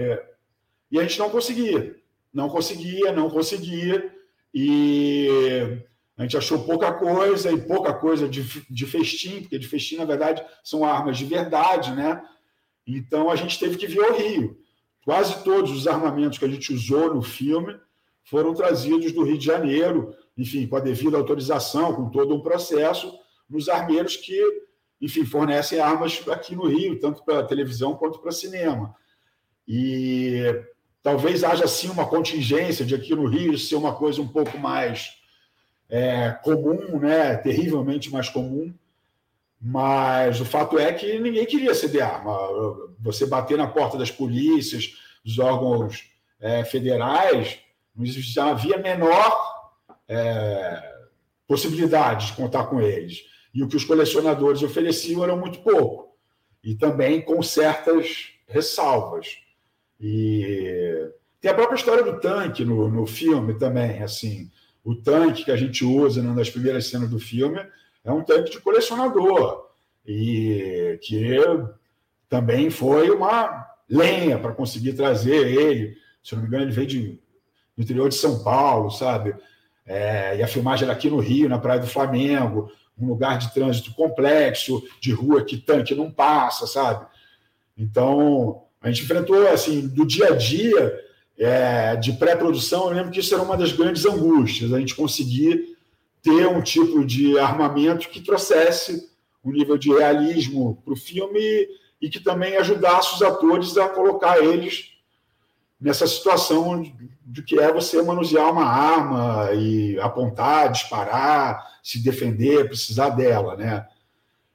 e 0.90 0.98
a 0.98 1.02
gente 1.02 1.18
não 1.18 1.30
conseguia, 1.30 1.96
não 2.32 2.48
conseguia, 2.48 3.12
não 3.12 3.30
conseguia, 3.30 4.14
e 4.52 5.80
a 6.16 6.22
gente 6.22 6.36
achou 6.36 6.62
pouca 6.64 6.92
coisa, 6.92 7.50
e 7.50 7.58
pouca 7.58 7.94
coisa 7.94 8.28
de, 8.28 8.42
de 8.68 8.86
festim, 8.86 9.40
porque 9.40 9.58
de 9.58 9.66
festim, 9.66 9.96
na 9.96 10.04
verdade, 10.04 10.44
são 10.62 10.84
armas 10.84 11.16
de 11.16 11.24
verdade, 11.24 11.92
né? 11.92 12.22
Então 12.86 13.30
a 13.30 13.36
gente 13.36 13.58
teve 13.58 13.78
que 13.78 13.86
vir 13.86 14.04
ao 14.04 14.14
Rio. 14.14 14.58
Quase 15.04 15.42
todos 15.42 15.70
os 15.70 15.86
armamentos 15.86 16.38
que 16.38 16.44
a 16.44 16.48
gente 16.48 16.72
usou 16.72 17.14
no 17.14 17.22
filme 17.22 17.78
foram 18.24 18.54
trazidos 18.54 19.12
do 19.12 19.24
Rio 19.24 19.38
de 19.38 19.44
Janeiro, 19.44 20.14
enfim, 20.36 20.66
com 20.66 20.76
a 20.76 20.80
devida 20.80 21.16
autorização, 21.16 21.94
com 21.94 22.10
todo 22.10 22.34
um 22.34 22.40
processo, 22.40 23.12
nos 23.48 23.68
armeiros 23.68 24.16
que, 24.16 24.40
enfim, 25.00 25.24
fornecem 25.24 25.80
armas 25.80 26.22
aqui 26.28 26.54
no 26.54 26.66
Rio, 26.66 27.00
tanto 27.00 27.24
para 27.24 27.42
televisão 27.42 27.96
quanto 27.96 28.20
para 28.20 28.30
cinema. 28.30 28.94
E 29.66 30.44
talvez 31.02 31.42
haja 31.42 31.66
sim 31.66 31.88
uma 31.88 32.06
contingência 32.06 32.84
de 32.84 32.94
aqui 32.94 33.14
no 33.14 33.26
Rio 33.26 33.58
ser 33.58 33.76
uma 33.76 33.94
coisa 33.94 34.20
um 34.20 34.28
pouco 34.28 34.58
mais 34.58 35.16
é, 35.88 36.30
comum, 36.44 36.98
né? 37.00 37.36
terrivelmente 37.36 38.10
mais 38.10 38.28
comum, 38.28 38.72
mas 39.60 40.40
o 40.40 40.44
fato 40.44 40.78
é 40.78 40.90
que 40.92 41.18
ninguém 41.18 41.44
queria 41.44 41.74
ceder 41.74 42.02
arma. 42.02 42.34
Você 42.98 43.26
bater 43.26 43.58
na 43.58 43.66
porta 43.66 43.98
das 43.98 44.10
polícias, 44.10 44.96
dos 45.22 45.38
órgãos 45.38 46.10
é, 46.40 46.64
federais, 46.64 47.58
não 47.94 48.48
havia 48.48 48.78
menor 48.78 49.70
é, 50.08 50.82
possibilidade 51.46 52.28
de 52.28 52.32
contar 52.32 52.64
com 52.66 52.80
eles. 52.80 53.24
E 53.52 53.62
o 53.62 53.68
que 53.68 53.76
os 53.76 53.84
colecionadores 53.84 54.62
ofereciam 54.62 55.22
era 55.22 55.36
muito 55.36 55.58
pouco. 55.58 56.16
E 56.64 56.74
também 56.74 57.20
com 57.20 57.42
certas 57.42 58.28
ressalvas. 58.46 59.38
E 60.00 61.10
tem 61.40 61.50
a 61.50 61.54
própria 61.54 61.76
história 61.76 62.02
do 62.02 62.18
tanque 62.18 62.64
no, 62.64 62.88
no 62.88 63.06
filme 63.06 63.58
também. 63.58 64.02
assim 64.02 64.50
O 64.82 64.94
tanque 64.94 65.44
que 65.44 65.50
a 65.50 65.56
gente 65.56 65.84
usa 65.84 66.22
nas 66.22 66.48
primeiras 66.48 66.86
cenas 66.86 67.10
do 67.10 67.18
filme 67.18 67.60
é 68.04 68.12
um 68.12 68.22
tanque 68.22 68.50
de 68.50 68.60
colecionador 68.60 69.66
e 70.06 70.98
que 71.02 71.36
também 72.28 72.70
foi 72.70 73.10
uma 73.10 73.66
lenha 73.88 74.38
para 74.38 74.52
conseguir 74.52 74.94
trazer 74.94 75.46
ele. 75.46 75.96
Se 76.22 76.34
não 76.34 76.42
me 76.42 76.48
engano, 76.48 76.64
ele 76.64 76.72
veio 76.72 76.86
de, 76.86 77.20
do 77.76 77.82
interior 77.82 78.08
de 78.08 78.14
São 78.14 78.42
Paulo, 78.42 78.90
sabe? 78.90 79.34
É, 79.86 80.36
e 80.36 80.42
a 80.42 80.48
filmagem 80.48 80.84
era 80.84 80.92
aqui 80.92 81.10
no 81.10 81.18
Rio, 81.18 81.48
na 81.48 81.58
Praia 81.58 81.80
do 81.80 81.86
Flamengo, 81.86 82.70
um 82.98 83.08
lugar 83.08 83.38
de 83.38 83.52
trânsito 83.52 83.92
complexo, 83.94 84.82
de 85.00 85.12
rua 85.12 85.44
que 85.44 85.56
tanque 85.56 85.94
não 85.94 86.10
passa, 86.10 86.66
sabe? 86.66 87.06
Então, 87.76 88.64
a 88.80 88.88
gente 88.90 89.02
enfrentou, 89.02 89.46
assim, 89.48 89.88
do 89.88 90.06
dia 90.06 90.28
a 90.28 90.36
dia, 90.36 91.00
é, 91.38 91.96
de 91.96 92.12
pré-produção, 92.12 92.88
eu 92.88 92.96
lembro 92.96 93.10
que 93.10 93.20
isso 93.20 93.34
era 93.34 93.42
uma 93.42 93.56
das 93.56 93.72
grandes 93.72 94.04
angústias, 94.04 94.72
a 94.72 94.78
gente 94.78 94.94
conseguir 94.94 95.69
ter 96.22 96.46
um 96.46 96.60
tipo 96.60 97.04
de 97.04 97.38
armamento 97.38 98.08
que 98.08 98.20
trouxesse 98.20 99.10
um 99.44 99.50
nível 99.50 99.78
de 99.78 99.90
realismo 99.90 100.80
para 100.84 100.92
o 100.92 100.96
filme 100.96 101.68
e 102.00 102.08
que 102.08 102.20
também 102.20 102.56
ajudasse 102.56 103.14
os 103.14 103.22
atores 103.22 103.76
a 103.76 103.88
colocar 103.88 104.38
eles 104.38 104.92
nessa 105.80 106.06
situação 106.06 106.84
de 107.24 107.42
que 107.42 107.58
é 107.58 107.72
você 107.72 108.02
manusear 108.02 108.52
uma 108.52 108.66
arma 108.66 109.52
e 109.54 109.98
apontar, 109.98 110.70
disparar, 110.70 111.78
se 111.82 112.02
defender, 112.02 112.68
precisar 112.68 113.10
dela, 113.10 113.56
né? 113.56 113.86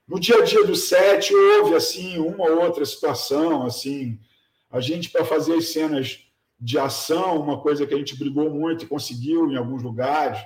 No 0.06 0.20
dia 0.20 0.36
a 0.36 0.44
dia 0.44 0.64
do 0.64 0.76
set 0.76 1.34
houve 1.34 1.74
assim 1.74 2.18
uma 2.18 2.48
ou 2.48 2.62
outra 2.62 2.84
situação, 2.84 3.66
assim, 3.66 4.20
a 4.70 4.78
gente 4.78 5.10
para 5.10 5.24
fazer 5.24 5.54
as 5.54 5.72
cenas 5.72 6.20
de 6.60 6.78
ação, 6.78 7.40
uma 7.40 7.60
coisa 7.60 7.86
que 7.86 7.94
a 7.94 7.98
gente 7.98 8.16
brigou 8.16 8.48
muito 8.48 8.84
e 8.84 8.88
conseguiu 8.88 9.50
em 9.50 9.56
alguns 9.56 9.82
lugares, 9.82 10.38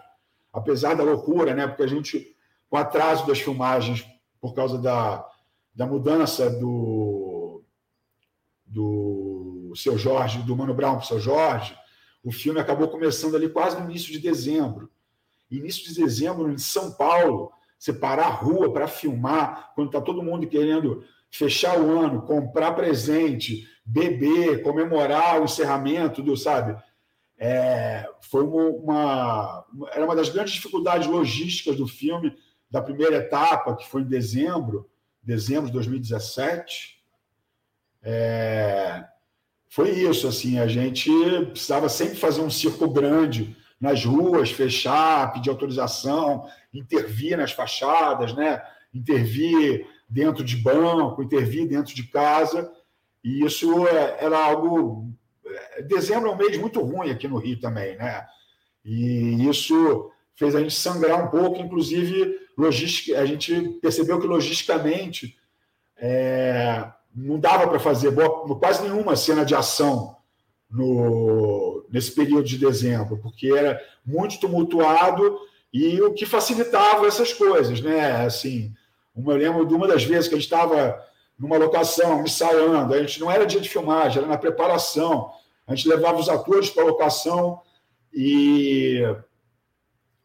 apesar 0.52 0.94
da 0.94 1.04
loucura, 1.04 1.54
né? 1.54 1.66
Porque 1.66 1.82
a 1.82 1.86
gente, 1.86 2.36
com 2.68 2.76
o 2.76 2.80
atraso 2.80 3.26
das 3.26 3.40
filmagens, 3.40 4.06
por 4.40 4.54
causa 4.54 4.78
da, 4.78 5.26
da 5.74 5.86
mudança 5.86 6.50
do, 6.50 7.62
do 8.64 9.72
seu 9.76 9.98
Jorge, 9.98 10.42
do 10.42 10.56
Mano 10.56 10.74
Brown 10.74 10.96
para 10.96 11.04
o 11.04 11.06
seu 11.06 11.20
Jorge, 11.20 11.76
o 12.22 12.32
filme 12.32 12.60
acabou 12.60 12.88
começando 12.88 13.36
ali 13.36 13.48
quase 13.48 13.80
no 13.80 13.88
início 13.90 14.12
de 14.12 14.18
dezembro. 14.18 14.90
Início 15.50 15.88
de 15.88 16.00
dezembro, 16.00 16.50
em 16.50 16.58
São 16.58 16.92
Paulo, 16.92 17.50
você 17.78 17.92
parar 17.92 18.26
a 18.26 18.30
rua 18.30 18.72
para 18.72 18.86
filmar, 18.86 19.72
quando 19.74 19.88
está 19.88 20.00
todo 20.00 20.22
mundo 20.22 20.46
querendo 20.46 21.02
fechar 21.30 21.80
o 21.80 21.98
ano, 21.98 22.22
comprar 22.22 22.72
presente, 22.72 23.66
beber, 23.84 24.62
comemorar 24.62 25.40
o 25.40 25.44
encerramento 25.44 26.22
do, 26.22 26.36
sabe? 26.36 26.80
É, 27.42 28.07
foi 28.20 28.44
uma, 28.44 29.64
uma, 29.72 29.88
era 29.92 30.05
uma 30.05 30.14
das 30.14 30.29
grandes 30.29 30.53
dificuldades 30.53 31.09
logísticas 31.09 31.74
do 31.74 31.87
filme, 31.87 32.37
da 32.70 32.83
primeira 32.83 33.16
etapa, 33.16 33.74
que 33.74 33.88
foi 33.88 34.03
em 34.03 34.09
dezembro, 34.09 34.90
dezembro 35.22 35.66
de 35.66 35.72
2017. 35.72 37.03
É, 38.03 39.07
foi 39.70 39.90
isso, 39.90 40.29
assim, 40.29 40.59
a 40.59 40.66
gente 40.66 41.11
precisava 41.50 41.88
sempre 41.88 42.16
fazer 42.16 42.42
um 42.42 42.50
circo 42.50 42.87
grande 42.90 43.57
nas 43.81 44.05
ruas, 44.05 44.50
fechar, 44.50 45.33
pedir 45.33 45.48
autorização, 45.48 46.46
intervir 46.74 47.38
nas 47.38 47.53
fachadas, 47.53 48.35
né? 48.35 48.62
intervir 48.92 49.87
dentro 50.07 50.44
de 50.44 50.57
banco, 50.57 51.22
intervir 51.22 51.66
dentro 51.66 51.94
de 51.94 52.03
casa, 52.03 52.70
e 53.24 53.44
isso 53.44 53.87
é, 53.88 54.18
era 54.20 54.44
algo 54.44 55.11
dezembro 55.86 56.28
é 56.28 56.32
um 56.32 56.36
mês 56.36 56.56
muito 56.58 56.80
ruim 56.80 57.10
aqui 57.10 57.28
no 57.28 57.38
Rio 57.38 57.60
também, 57.60 57.96
né? 57.96 58.26
E 58.84 59.48
isso 59.48 60.10
fez 60.34 60.54
a 60.54 60.60
gente 60.60 60.74
sangrar 60.74 61.22
um 61.22 61.28
pouco, 61.28 61.60
inclusive 61.60 62.38
logística, 62.56 63.18
a 63.18 63.26
gente 63.26 63.78
percebeu 63.80 64.20
que 64.20 64.26
logisticamente 64.26 65.36
é, 65.98 66.86
não 67.14 67.38
dava 67.38 67.68
para 67.68 67.78
fazer 67.78 68.10
boa, 68.10 68.58
quase 68.58 68.82
nenhuma 68.82 69.16
cena 69.16 69.44
de 69.44 69.54
ação 69.54 70.16
no, 70.70 71.84
nesse 71.90 72.12
período 72.12 72.44
de 72.44 72.58
dezembro, 72.58 73.18
porque 73.18 73.48
era 73.48 73.80
muito 74.04 74.38
tumultuado 74.38 75.38
e 75.72 76.00
o 76.00 76.12
que 76.12 76.26
facilitava 76.26 77.06
essas 77.06 77.32
coisas, 77.32 77.80
né? 77.80 78.24
Assim, 78.24 78.72
eu 79.16 79.36
lembro 79.36 79.66
de 79.66 79.74
uma 79.74 79.86
das 79.86 80.04
vezes 80.04 80.28
que 80.28 80.34
a 80.34 80.38
gente 80.38 80.46
estava 80.46 81.04
numa 81.40 81.57
locação, 81.57 82.22
ensaiando, 82.22 82.92
a 82.92 83.00
gente 83.00 83.18
não 83.18 83.31
era 83.31 83.46
dia 83.46 83.62
de 83.62 83.68
filmagem, 83.68 84.18
era 84.18 84.26
na 84.26 84.37
preparação. 84.37 85.33
A 85.66 85.74
gente 85.74 85.88
levava 85.88 86.20
os 86.20 86.29
atores 86.29 86.68
para 86.68 86.83
a 86.83 86.87
locação 86.87 87.62
e, 88.12 89.00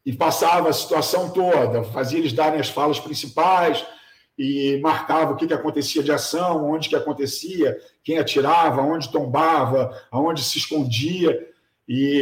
e 0.06 0.12
passava 0.12 0.68
a 0.68 0.74
situação 0.74 1.30
toda, 1.30 1.86
fazia 1.86 2.20
eles 2.20 2.34
darem 2.34 2.60
as 2.60 2.68
falas 2.68 3.00
principais 3.00 3.86
e 4.38 4.78
marcava 4.84 5.32
o 5.32 5.38
que, 5.38 5.48
que 5.48 5.54
acontecia 5.54 6.04
de 6.04 6.12
ação, 6.12 6.70
onde 6.70 6.90
que 6.90 6.96
acontecia, 6.98 7.78
quem 8.04 8.18
atirava, 8.18 8.82
onde 8.82 9.10
tombava, 9.10 9.98
aonde 10.12 10.44
se 10.44 10.58
escondia. 10.58 11.48
E 11.88 12.22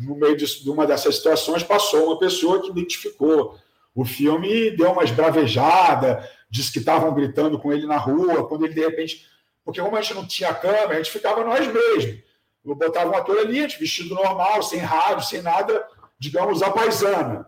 no 0.00 0.16
meio 0.16 0.36
de, 0.36 0.68
uma 0.68 0.84
dessas 0.84 1.16
situações 1.16 1.62
passou 1.62 2.06
uma 2.06 2.18
pessoa 2.18 2.60
que 2.60 2.70
identificou 2.70 3.56
o 3.98 4.04
filme 4.04 4.70
deu 4.70 4.92
uma 4.92 5.02
esbravejada, 5.02 6.24
disse 6.50 6.72
que 6.72 6.78
estavam 6.78 7.12
gritando 7.14 7.58
com 7.58 7.72
ele 7.72 7.86
na 7.86 7.96
rua, 7.96 8.48
quando 8.48 8.64
ele 8.64 8.74
de 8.74 8.80
repente. 8.80 9.26
Porque 9.64 9.80
como 9.80 9.96
a 9.96 10.00
gente 10.00 10.14
não 10.14 10.26
tinha 10.26 10.54
câmera, 10.54 10.94
a 10.94 10.96
gente 10.96 11.10
ficava 11.10 11.44
nós 11.44 11.66
mesmos. 11.66 12.22
Eu 12.64 12.74
botava 12.74 13.10
um 13.10 13.16
ator 13.16 13.38
ali, 13.38 13.66
vestido 13.66 14.14
normal, 14.14 14.62
sem 14.62 14.78
rádio, 14.78 15.26
sem 15.26 15.42
nada, 15.42 15.86
digamos, 16.18 16.62
a 16.62 16.70
paisana. 16.70 17.46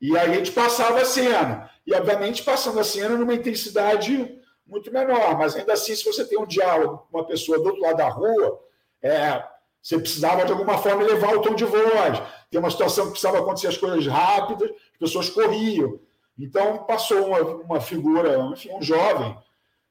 E 0.00 0.16
aí 0.16 0.32
a 0.32 0.34
gente 0.34 0.52
passava 0.52 1.00
a 1.00 1.04
cena. 1.04 1.70
E, 1.86 1.94
obviamente, 1.94 2.42
passando 2.42 2.78
a 2.80 2.84
cena 2.84 3.16
numa 3.16 3.34
intensidade 3.34 4.40
muito 4.66 4.92
menor, 4.92 5.36
mas 5.36 5.54
ainda 5.54 5.74
assim, 5.74 5.94
se 5.94 6.04
você 6.04 6.24
tem 6.24 6.38
um 6.38 6.46
diálogo 6.46 7.06
com 7.10 7.18
uma 7.18 7.26
pessoa 7.26 7.58
do 7.58 7.66
outro 7.66 7.82
lado 7.82 7.96
da 7.96 8.08
rua, 8.08 8.60
é, 9.02 9.44
você 9.80 9.98
precisava 9.98 10.46
de 10.46 10.52
alguma 10.52 10.78
forma 10.78 11.02
elevar 11.02 11.36
o 11.36 11.42
tom 11.42 11.54
de 11.54 11.64
voz. 11.64 12.22
Tem 12.50 12.58
uma 12.58 12.70
situação 12.70 13.04
que 13.04 13.10
precisava 13.10 13.38
acontecer 13.38 13.68
as 13.68 13.76
coisas 13.76 14.06
rápidas, 14.06 14.70
as 14.70 14.98
pessoas 14.98 15.28
corriam. 15.28 16.00
Então, 16.38 16.78
passou 16.84 17.28
uma, 17.28 17.40
uma 17.40 17.80
figura, 17.80 18.38
enfim, 18.52 18.70
um 18.72 18.82
jovem, 18.82 19.36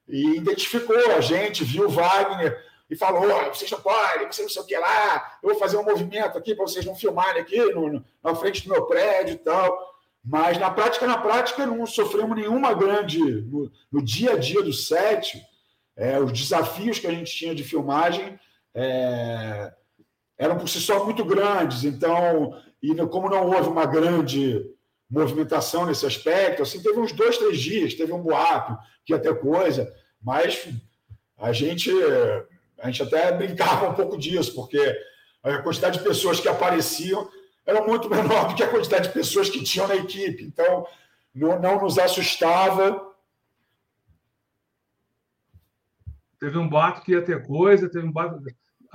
e 0.08 0.36
identificou 0.36 0.96
a 1.12 1.20
gente, 1.20 1.64
viu 1.64 1.88
Wagner 1.88 2.56
e 2.90 2.96
falou: 2.96 3.26
vocês 3.52 3.70
não 3.70 3.80
podem, 3.80 4.26
vocês 4.26 4.46
não 4.46 4.52
sei 4.52 4.62
o 4.62 4.66
que 4.66 4.76
lá, 4.76 5.38
eu 5.42 5.50
vou 5.50 5.58
fazer 5.58 5.76
um 5.76 5.84
movimento 5.84 6.36
aqui 6.36 6.54
para 6.54 6.66
vocês 6.66 6.84
não 6.84 6.94
filmarem 6.94 7.40
aqui 7.40 7.58
no, 7.72 8.04
na 8.22 8.34
frente 8.34 8.62
do 8.62 8.72
meu 8.72 8.86
prédio 8.86 9.34
e 9.34 9.38
tal. 9.38 9.94
Mas 10.22 10.58
na 10.58 10.70
prática, 10.70 11.06
na 11.06 11.18
prática, 11.18 11.66
não 11.66 11.84
sofremos 11.86 12.36
nenhuma 12.36 12.72
grande. 12.72 13.20
No, 13.20 13.70
no 13.92 14.02
dia 14.02 14.32
a 14.32 14.36
dia 14.36 14.62
do 14.62 14.72
set, 14.72 15.42
é, 15.96 16.18
os 16.18 16.32
desafios 16.32 16.98
que 16.98 17.06
a 17.06 17.10
gente 17.10 17.34
tinha 17.34 17.54
de 17.54 17.62
filmagem 17.62 18.38
é, 18.74 19.72
eram 20.38 20.56
por 20.56 20.68
si 20.68 20.80
só 20.80 21.04
muito 21.04 21.24
grandes. 21.24 21.84
Então, 21.84 22.58
e 22.82 22.94
como 23.06 23.28
não 23.28 23.46
houve 23.46 23.68
uma 23.68 23.84
grande 23.84 24.64
movimentação 25.14 25.86
nesse 25.86 26.04
aspecto, 26.04 26.62
assim, 26.62 26.82
teve 26.82 26.98
uns 26.98 27.12
dois, 27.12 27.38
três 27.38 27.60
dias, 27.60 27.94
teve 27.94 28.12
um 28.12 28.20
boato 28.20 28.76
que 29.06 29.16
ter 29.18 29.38
coisa, 29.38 29.94
mas 30.20 30.68
a 31.38 31.52
gente, 31.52 31.90
a 32.78 32.86
gente 32.90 33.02
até 33.02 33.32
brincava 33.32 33.88
um 33.88 33.94
pouco 33.94 34.18
disso, 34.18 34.54
porque 34.54 34.94
a 35.42 35.58
quantidade 35.58 35.98
de 35.98 36.04
pessoas 36.04 36.40
que 36.40 36.48
apareciam 36.48 37.28
era 37.64 37.86
muito 37.86 38.08
menor 38.10 38.48
do 38.48 38.54
que 38.54 38.62
a 38.62 38.70
quantidade 38.70 39.08
de 39.08 39.14
pessoas 39.14 39.48
que 39.48 39.62
tinham 39.62 39.86
na 39.86 39.96
equipe. 39.96 40.42
Então, 40.42 40.86
não, 41.34 41.60
não 41.60 41.80
nos 41.80 41.98
assustava. 41.98 43.12
Teve 46.38 46.58
um 46.58 46.68
boato 46.68 47.02
que 47.02 47.12
ia 47.12 47.22
ter 47.22 47.46
coisa, 47.46 47.88
teve 47.88 48.06
um 48.06 48.12
boato 48.12 48.42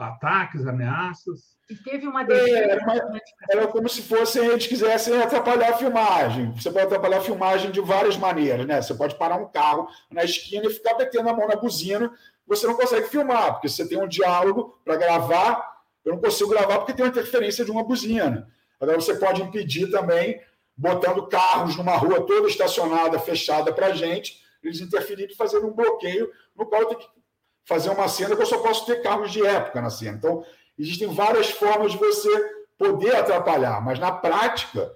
ataques, 0.02 0.66
ameaças. 0.66 1.58
E 1.70 1.76
teve 1.76 2.08
uma 2.08 2.24
é, 2.24 2.72
era, 2.72 3.22
era 3.50 3.68
como 3.68 3.88
se 3.88 4.02
fossem 4.02 4.46
eles 4.46 4.66
quisessem 4.66 5.22
atrapalhar 5.22 5.70
a 5.70 5.78
filmagem. 5.78 6.52
Você 6.54 6.72
pode 6.72 6.86
atrapalhar 6.86 7.18
a 7.18 7.22
filmagem 7.22 7.70
de 7.72 7.80
várias 7.80 8.18
maneiras, 8.18 8.66
né? 8.66 8.82
Você 8.82 8.94
pode 8.96 9.16
parar 9.16 9.36
um 9.36 9.48
carro 9.48 9.88
na 10.10 10.24
esquina 10.24 10.66
e 10.66 10.74
ficar 10.74 10.96
batendo 10.96 11.30
a 11.30 11.34
mão 11.34 11.48
na 11.48 11.56
buzina, 11.56 12.12
você 12.48 12.66
não 12.66 12.76
consegue 12.76 13.08
filmar, 13.08 13.54
porque 13.54 13.70
você 13.70 13.88
tem 13.88 14.02
um 14.02 14.08
diálogo 14.08 14.80
para 14.84 14.96
gravar, 14.96 15.84
eu 16.04 16.14
não 16.14 16.20
consigo 16.20 16.50
gravar 16.50 16.80
porque 16.80 16.94
tem 16.94 17.06
uma 17.06 17.12
interferência 17.12 17.64
de 17.64 17.70
uma 17.70 17.84
buzina. 17.84 18.48
Agora 18.80 19.00
você 19.00 19.16
pode 19.16 19.44
impedir 19.44 19.92
também, 19.92 20.42
botando 20.76 21.28
carros 21.28 21.76
numa 21.76 21.96
rua 21.96 22.26
toda 22.26 22.48
estacionada, 22.48 23.20
fechada 23.20 23.72
para 23.72 23.88
a 23.88 23.94
gente, 23.94 24.42
eles 24.64 24.82
interferirem 24.82 25.34
e 25.34 25.38
fazendo 25.38 25.68
um 25.68 25.74
bloqueio, 25.74 26.32
no 26.56 26.66
qual 26.66 26.82
eu 26.82 26.88
tenho 26.88 27.02
que 27.02 27.19
fazer 27.66 27.90
uma 27.90 28.08
cena 28.08 28.36
que 28.36 28.42
eu 28.42 28.46
só 28.46 28.58
posso 28.60 28.86
ter 28.86 29.02
carros 29.02 29.32
de 29.32 29.46
época 29.46 29.82
na 29.82 29.90
cena. 29.90 30.18
Então, 30.18 30.44
existem 30.78 31.08
várias 31.08 31.50
formas 31.50 31.92
de 31.92 31.98
você 31.98 32.30
poder 32.78 33.16
atrapalhar, 33.16 33.84
mas 33.84 34.00
na 34.00 34.12
prática, 34.12 34.92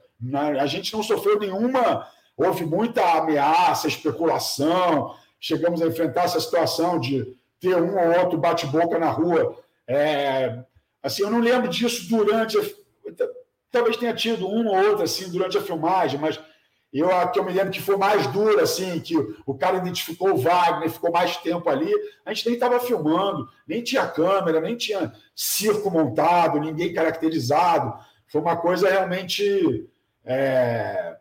a 0.59 0.65
gente 0.65 0.93
não 0.93 1.03
sofreu 1.03 1.39
nenhuma. 1.39 2.07
Houve 2.37 2.65
muita 2.65 3.03
ameaça, 3.17 3.87
especulação, 3.87 5.13
chegamos 5.39 5.81
a 5.81 5.87
enfrentar 5.87 6.23
essa 6.23 6.39
situação 6.39 6.99
de 6.99 7.37
ter 7.59 7.75
um 7.75 7.97
ou 7.97 8.19
outro 8.19 8.37
bate-boca 8.37 8.97
na 8.97 9.09
rua. 9.09 9.57
É, 9.87 10.63
assim, 11.01 11.23
eu 11.23 11.29
não 11.29 11.39
lembro 11.39 11.67
disso 11.67 12.07
durante. 12.09 12.57
Talvez 13.69 13.97
tenha 13.97 14.13
tido 14.13 14.47
um 14.47 14.67
ou 14.67 14.75
outro 14.75 15.03
assim 15.03 15.29
durante 15.29 15.57
a 15.57 15.61
filmagem, 15.61 16.19
mas 16.19 16.39
eu 16.99 17.09
a 17.11 17.27
que 17.27 17.39
eu 17.39 17.43
me 17.43 17.51
lembro 17.51 17.71
que 17.71 17.81
foi 17.81 17.97
mais 17.97 18.27
dura, 18.27 18.61
assim, 18.61 18.99
que 18.99 19.15
o 19.47 19.55
cara 19.55 19.77
identificou 19.77 20.31
o 20.31 20.37
Wagner, 20.37 20.91
ficou 20.91 21.11
mais 21.11 21.35
tempo 21.37 21.67
ali. 21.67 21.91
A 22.23 22.31
gente 22.31 22.45
nem 22.45 22.53
estava 22.53 22.79
filmando, 22.79 23.49
nem 23.67 23.81
tinha 23.81 24.05
câmera, 24.05 24.61
nem 24.61 24.77
tinha 24.77 25.11
circo 25.35 25.89
montado, 25.89 26.59
ninguém 26.59 26.93
caracterizado. 26.93 27.97
Foi 28.27 28.39
uma 28.39 28.55
coisa 28.55 28.87
realmente 28.87 29.89
é, 30.23 31.17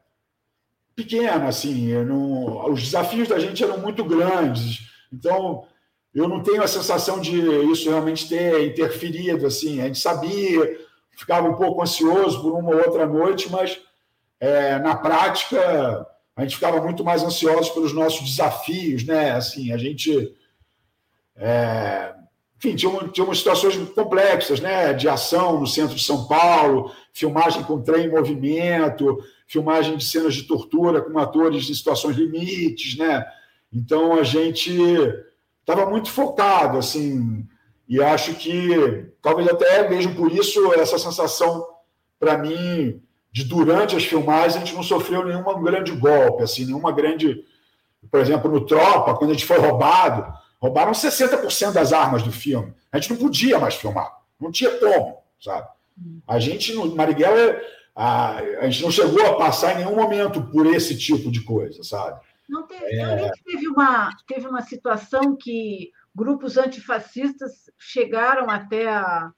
pequena, 0.94 1.48
assim. 1.48 1.94
Não, 2.04 2.70
os 2.70 2.82
desafios 2.82 3.28
da 3.28 3.38
gente 3.38 3.64
eram 3.64 3.78
muito 3.78 4.04
grandes. 4.04 4.90
Então, 5.10 5.64
eu 6.14 6.28
não 6.28 6.42
tenho 6.42 6.62
a 6.62 6.68
sensação 6.68 7.18
de 7.18 7.40
isso 7.70 7.88
realmente 7.88 8.28
ter 8.28 8.66
interferido, 8.66 9.46
assim. 9.46 9.80
A 9.80 9.86
gente 9.86 9.98
sabia, 9.98 10.78
ficava 11.16 11.48
um 11.48 11.54
pouco 11.54 11.82
ansioso 11.82 12.42
por 12.42 12.52
uma 12.52 12.72
ou 12.72 12.76
outra 12.76 13.06
noite, 13.06 13.50
mas 13.50 13.80
é, 14.42 14.76
na 14.80 14.96
prática 14.96 16.04
a 16.34 16.42
gente 16.42 16.56
ficava 16.56 16.82
muito 16.82 17.04
mais 17.04 17.22
ansioso 17.22 17.72
pelos 17.72 17.92
nossos 17.92 18.28
desafios, 18.28 19.04
né? 19.04 19.30
Assim, 19.30 19.72
a 19.72 19.78
gente, 19.78 20.34
é, 21.36 22.12
enfim, 22.58 22.74
tinha, 22.74 23.08
tinha 23.08 23.34
situações 23.34 23.76
complexas, 23.90 24.58
né? 24.58 24.92
De 24.94 25.08
ação 25.08 25.60
no 25.60 25.66
centro 25.66 25.94
de 25.94 26.02
São 26.02 26.26
Paulo, 26.26 26.90
filmagem 27.12 27.62
com 27.62 27.80
trem 27.80 28.06
em 28.06 28.10
movimento, 28.10 29.22
filmagem 29.46 29.96
de 29.96 30.04
cenas 30.04 30.34
de 30.34 30.42
tortura 30.42 31.00
com 31.02 31.16
atores 31.20 31.70
em 31.70 31.74
situações 31.74 32.16
limites, 32.16 32.98
né? 32.98 33.24
Então 33.72 34.14
a 34.14 34.24
gente 34.24 34.76
estava 35.60 35.88
muito 35.88 36.10
focado, 36.10 36.78
assim, 36.78 37.46
e 37.88 38.02
acho 38.02 38.34
que 38.34 39.06
talvez 39.22 39.46
até 39.46 39.88
mesmo 39.88 40.16
por 40.16 40.32
isso 40.32 40.72
essa 40.74 40.98
sensação 40.98 41.64
para 42.18 42.36
mim 42.38 43.00
de 43.32 43.44
durante 43.44 43.96
as 43.96 44.04
filmagens 44.04 44.56
a 44.56 44.58
gente 44.58 44.74
não 44.74 44.82
sofreu 44.82 45.24
nenhum 45.24 45.42
grande 45.62 45.92
golpe, 45.92 46.42
assim, 46.42 46.66
nenhuma 46.66 46.92
grande, 46.92 47.44
por 48.10 48.20
exemplo, 48.20 48.50
no 48.50 48.66
Tropa, 48.66 49.14
quando 49.14 49.30
a 49.30 49.32
gente 49.32 49.46
foi 49.46 49.58
roubado, 49.58 50.32
roubaram 50.60 50.92
60% 50.92 51.72
das 51.72 51.92
armas 51.92 52.22
do 52.22 52.30
filme. 52.30 52.74
A 52.92 52.98
gente 52.98 53.10
não 53.10 53.16
podia 53.16 53.58
mais 53.58 53.74
filmar, 53.74 54.12
não 54.38 54.52
tinha 54.52 54.70
como, 54.78 55.18
sabe? 55.40 55.66
A 56.26 56.38
gente 56.38 56.74
no 56.74 56.94
Marighella 56.94 57.60
a, 57.94 58.38
a 58.38 58.68
gente 58.68 58.82
não 58.82 58.90
chegou 58.90 59.24
a 59.26 59.36
passar 59.36 59.74
em 59.74 59.84
nenhum 59.84 59.96
momento 59.96 60.42
por 60.50 60.66
esse 60.66 60.96
tipo 60.96 61.30
de 61.30 61.42
coisa, 61.42 61.82
sabe? 61.82 62.20
Não 62.48 62.66
teve, 62.66 62.98
é... 62.98 63.30
teve 63.44 63.68
uma 63.68 64.10
teve 64.26 64.46
uma 64.46 64.62
situação 64.62 65.36
que 65.36 65.90
grupos 66.14 66.56
antifascistas 66.56 67.70
chegaram 67.78 68.50
até 68.50 68.88
a, 68.88 69.30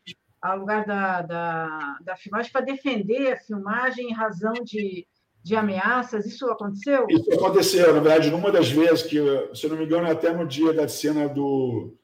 ao 0.44 0.59
lugar 0.59 0.85
da, 0.85 1.22
da, 1.22 1.98
da 2.02 2.16
filmagem 2.16 2.52
para 2.52 2.61
defender 2.61 3.33
a 3.33 3.37
filmagem 3.38 4.11
em 4.11 4.12
razão 4.12 4.52
de, 4.52 5.07
de 5.42 5.57
ameaças. 5.57 6.26
Isso 6.26 6.44
aconteceu? 6.50 7.07
Isso 7.09 7.33
aconteceu, 7.33 7.94
na 7.94 8.00
verdade, 8.00 8.30
numa 8.30 8.52
das 8.52 8.70
vezes 8.70 9.04
que, 9.04 9.18
se 9.54 9.66
não 9.66 9.78
me 9.78 9.87
engano, 9.87 10.07
até 10.07 10.35
no 10.35 10.46
dia 10.46 10.74
da 10.74 10.87
cena 10.87 11.26
do. 11.26 11.96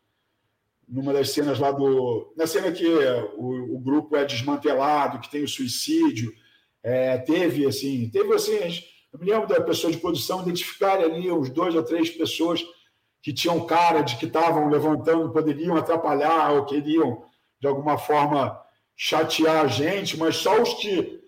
Numa 0.89 1.13
das 1.13 1.31
cenas 1.31 1.59
lá 1.59 1.71
do. 1.71 2.33
Na 2.35 2.47
cena 2.47 2.73
que 2.73 2.89
o, 3.37 3.77
o 3.77 3.79
grupo 3.79 4.17
é 4.17 4.25
desmantelado, 4.25 5.21
que 5.21 5.31
tem 5.31 5.45
o 5.45 5.49
suicídio, 5.49 6.33
é, 6.83 7.19
teve 7.19 7.67
assim, 7.67 8.09
teve 8.09 8.33
assim, 8.33 8.55
eu 9.13 9.21
me 9.21 9.31
lembro 9.31 9.49
da 9.49 9.61
pessoa 9.61 9.93
de 9.93 9.99
produção 9.99 10.41
identificar 10.41 10.99
ali 10.99 11.31
uns 11.31 11.51
dois 11.51 11.75
ou 11.75 11.83
três 11.83 12.09
pessoas 12.09 12.65
que 13.23 13.35
tinham 13.35 13.67
cara 13.67 14.01
de 14.01 14.17
que 14.17 14.25
estavam 14.25 14.71
levantando, 14.71 15.31
poderiam 15.31 15.77
atrapalhar 15.77 16.53
ou 16.53 16.65
queriam, 16.65 17.23
de 17.61 17.67
alguma 17.67 17.99
forma, 17.99 18.61
chatear 18.97 19.65
a 19.65 19.69
gente, 19.69 20.17
mas 20.17 20.37
só 20.37 20.61
os 20.61 20.75
que. 20.75 21.21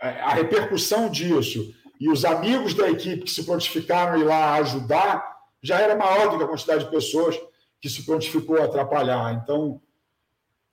A 0.00 0.34
repercussão 0.34 1.08
disso 1.08 1.72
e 2.00 2.10
os 2.10 2.24
amigos 2.24 2.74
da 2.74 2.90
equipe 2.90 3.22
que 3.22 3.30
se 3.30 3.44
prontificaram 3.44 4.18
ir 4.18 4.24
lá 4.24 4.54
ajudar 4.54 5.24
já 5.62 5.78
era 5.78 5.94
maior 5.94 6.30
do 6.30 6.38
que 6.38 6.42
a 6.42 6.48
quantidade 6.48 6.84
de 6.84 6.90
pessoas 6.90 7.40
que 7.80 7.88
se 7.88 8.04
prontificou 8.04 8.60
a 8.60 8.64
atrapalhar. 8.64 9.32
Então, 9.34 9.80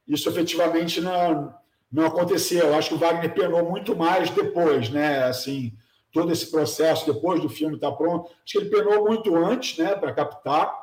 isso 0.08 0.28
efetivamente 0.28 1.00
não, 1.00 1.54
não 1.92 2.08
aconteceu. 2.08 2.66
Eu 2.66 2.76
acho 2.76 2.90
que 2.90 2.96
o 2.96 2.98
Wagner 2.98 3.32
penou 3.32 3.70
muito 3.70 3.96
mais 3.96 4.32
depois, 4.32 4.90
né? 4.90 5.24
Assim, 5.26 5.78
todo 6.12 6.32
esse 6.32 6.50
processo 6.50 7.06
depois 7.06 7.40
do 7.40 7.48
filme 7.48 7.76
estar 7.76 7.92
tá 7.92 7.96
pronto. 7.96 8.32
Acho 8.44 8.54
que 8.54 8.58
ele 8.58 8.70
penou 8.70 9.06
muito 9.06 9.36
antes, 9.36 9.78
né, 9.78 9.96
para 9.96 10.14
captar. 10.14 10.76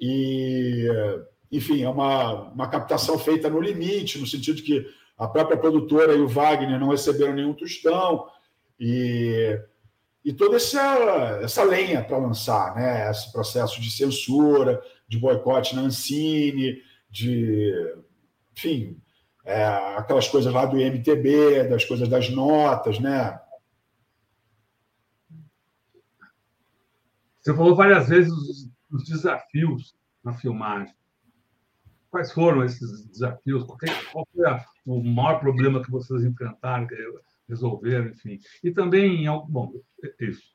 E, 0.00 0.88
enfim, 1.50 1.82
é 1.82 1.88
uma, 1.88 2.50
uma 2.50 2.68
captação 2.68 3.18
feita 3.18 3.48
no 3.48 3.60
limite, 3.60 4.18
no 4.18 4.26
sentido 4.26 4.62
que 4.62 4.86
a 5.16 5.26
própria 5.26 5.56
produtora 5.56 6.14
e 6.14 6.20
o 6.20 6.28
Wagner 6.28 6.78
não 6.78 6.90
receberam 6.90 7.34
nenhum 7.34 7.54
tostão. 7.54 8.28
E, 8.78 9.58
e 10.24 10.32
toda 10.32 10.56
essa, 10.56 11.40
essa 11.42 11.64
lenha 11.64 12.02
para 12.02 12.18
lançar, 12.18 12.74
né? 12.74 13.10
Esse 13.10 13.32
processo 13.32 13.80
de 13.80 13.90
censura, 13.90 14.82
de 15.08 15.18
boicote 15.18 15.74
na 15.74 15.82
Ancine, 15.82 16.82
de, 17.08 17.72
enfim, 18.54 19.00
é, 19.44 19.64
aquelas 19.96 20.28
coisas 20.28 20.52
lá 20.52 20.66
do 20.66 20.78
IMTB, 20.78 21.68
das 21.68 21.84
coisas 21.84 22.08
das 22.08 22.28
notas, 22.28 22.98
né? 22.98 23.40
Você 27.40 27.54
falou 27.54 27.76
várias 27.76 28.08
vezes 28.08 28.32
os, 28.32 28.68
os 28.90 29.04
desafios 29.04 29.94
na 30.22 30.34
filmagem. 30.34 30.92
Quais 32.16 32.32
foram 32.32 32.64
esses 32.64 33.06
desafios? 33.08 33.62
Qual 33.64 34.26
foi 34.34 34.48
a, 34.48 34.64
o 34.86 35.04
maior 35.04 35.38
problema 35.38 35.82
que 35.82 35.90
vocês 35.90 36.24
enfrentaram, 36.24 36.86
que 36.86 36.96
resolveram, 37.46 38.08
enfim? 38.08 38.40
E 38.64 38.70
também, 38.70 39.26
bom, 39.46 39.70
é 40.02 40.24
isso. 40.24 40.50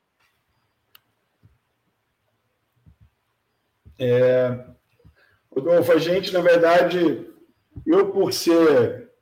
É, 3.96 4.66
Rodolfo, 5.54 5.92
a 5.92 5.98
gente, 5.98 6.32
na 6.32 6.40
verdade, 6.40 7.28
eu, 7.86 8.10
por 8.10 8.32
ser 8.32 9.12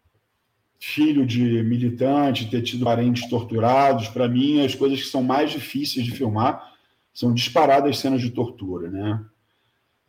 filho 0.78 1.26
de 1.26 1.62
militante, 1.62 2.50
ter 2.50 2.62
tido 2.62 2.86
parentes 2.86 3.28
torturados, 3.28 4.08
para 4.08 4.26
mim, 4.26 4.64
as 4.64 4.74
coisas 4.74 4.98
que 4.98 5.08
são 5.08 5.22
mais 5.22 5.50
difíceis 5.50 6.06
de 6.06 6.12
filmar 6.12 6.74
são 7.12 7.34
disparadas 7.34 7.98
cenas 7.98 8.22
de 8.22 8.30
tortura, 8.30 8.90
né? 8.90 9.22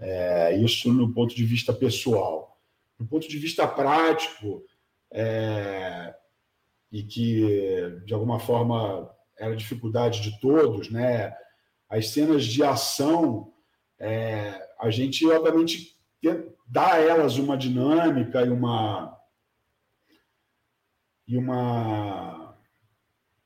É, 0.02 0.58
isso 0.58 0.92
no 0.92 1.14
ponto 1.14 1.34
de 1.34 1.46
vista 1.46 1.72
pessoal. 1.72 2.60
Do 3.00 3.06
ponto 3.06 3.28
de 3.30 3.38
vista 3.38 3.68
prático, 3.68 4.64
é, 5.12 6.14
e 6.92 7.04
que, 7.04 8.02
de 8.06 8.14
alguma 8.14 8.40
forma, 8.40 9.10
era 9.38 9.56
dificuldade 9.56 10.22
de 10.22 10.40
todos, 10.40 10.90
né? 10.90 11.34
as 11.92 12.10
cenas 12.10 12.46
de 12.46 12.64
ação, 12.64 13.52
é, 14.00 14.70
a 14.80 14.90
gente, 14.90 15.28
obviamente, 15.28 15.98
dá 16.66 16.94
a 16.94 17.00
elas 17.00 17.38
uma 17.38 17.58
dinâmica 17.58 18.42
e 18.46 18.50
uma 18.50 19.18
e 21.28 21.38
uma 21.38 22.58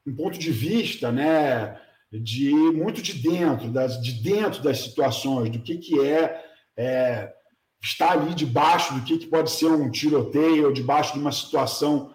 um 0.05 0.15
ponto 0.15 0.37
de 0.37 0.51
vista, 0.51 1.11
né, 1.11 1.81
de 2.11 2.51
muito 2.51 3.01
de 3.01 3.13
dentro 3.13 3.71
das 3.71 3.99
de 4.01 4.11
dentro 4.13 4.61
das 4.61 4.79
situações, 4.79 5.49
do 5.49 5.59
que 5.59 5.77
que 5.77 5.99
é, 5.99 6.44
é 6.77 7.33
estar 7.81 8.11
ali 8.11 8.33
debaixo 8.33 8.93
do 8.95 9.01
que 9.01 9.17
que 9.17 9.27
pode 9.27 9.51
ser 9.51 9.67
um 9.67 9.89
tiroteio, 9.89 10.73
debaixo 10.73 11.13
de 11.13 11.19
uma 11.19 11.31
situação 11.31 12.13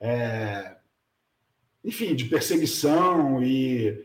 é, 0.00 0.76
enfim, 1.84 2.14
de 2.14 2.24
perseguição 2.26 3.42
e 3.42 4.04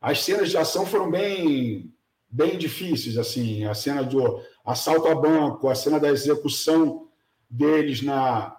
as 0.00 0.22
cenas 0.22 0.50
de 0.50 0.56
ação 0.56 0.86
foram 0.86 1.10
bem 1.10 1.92
bem 2.28 2.58
difíceis 2.58 3.16
assim, 3.16 3.64
a 3.64 3.74
cena 3.74 4.02
do 4.02 4.40
assalto 4.64 5.08
a 5.08 5.14
banco, 5.14 5.68
a 5.68 5.74
cena 5.74 5.98
da 5.98 6.10
execução 6.10 7.08
deles 7.48 8.02
na 8.02 8.56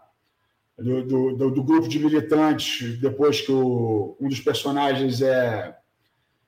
do, 0.77 1.35
do, 1.35 1.51
do 1.51 1.63
grupo 1.63 1.87
de 1.87 1.99
militantes 1.99 2.99
depois 2.99 3.41
que 3.41 3.51
o, 3.51 4.15
um 4.19 4.27
dos 4.27 4.39
personagens 4.39 5.21
é 5.21 5.75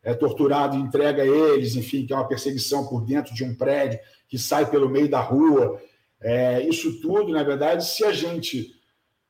é 0.03 0.13
torturado 0.13 0.77
e 0.77 0.79
entrega 0.79 1.25
eles, 1.25 1.75
enfim, 1.75 2.05
que 2.05 2.13
é 2.13 2.15
uma 2.15 2.27
perseguição 2.27 2.87
por 2.87 3.05
dentro 3.05 3.33
de 3.33 3.43
um 3.43 3.53
prédio 3.53 3.99
que 4.27 4.37
sai 4.37 4.69
pelo 4.69 4.89
meio 4.89 5.09
da 5.09 5.19
rua. 5.19 5.81
É, 6.21 6.61
isso 6.63 6.99
tudo, 7.01 7.31
na 7.31 7.43
verdade, 7.43 7.85
se 7.85 8.03
a 8.05 8.11
gente 8.11 8.75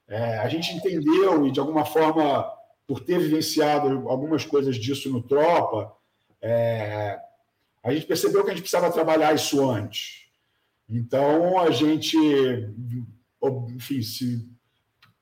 é, 0.08 0.40
a 0.40 0.48
gente 0.48 0.74
entendeu 0.74 1.46
e 1.46 1.52
de 1.52 1.60
alguma 1.60 1.86
forma 1.86 2.52
por 2.88 3.00
ter 3.00 3.20
vivenciado 3.20 4.10
algumas 4.10 4.44
coisas 4.44 4.76
disso 4.76 5.10
no 5.12 5.22
Tropa, 5.22 5.96
é, 6.42 7.20
a 7.84 7.94
gente 7.94 8.08
percebeu 8.08 8.44
que 8.44 8.50
a 8.50 8.54
gente 8.54 8.64
precisava 8.64 8.92
trabalhar 8.92 9.34
isso 9.34 9.70
antes. 9.70 10.28
Então, 10.90 11.60
a 11.60 11.70
gente, 11.70 12.18
enfim, 13.76 14.02
se 14.02 14.50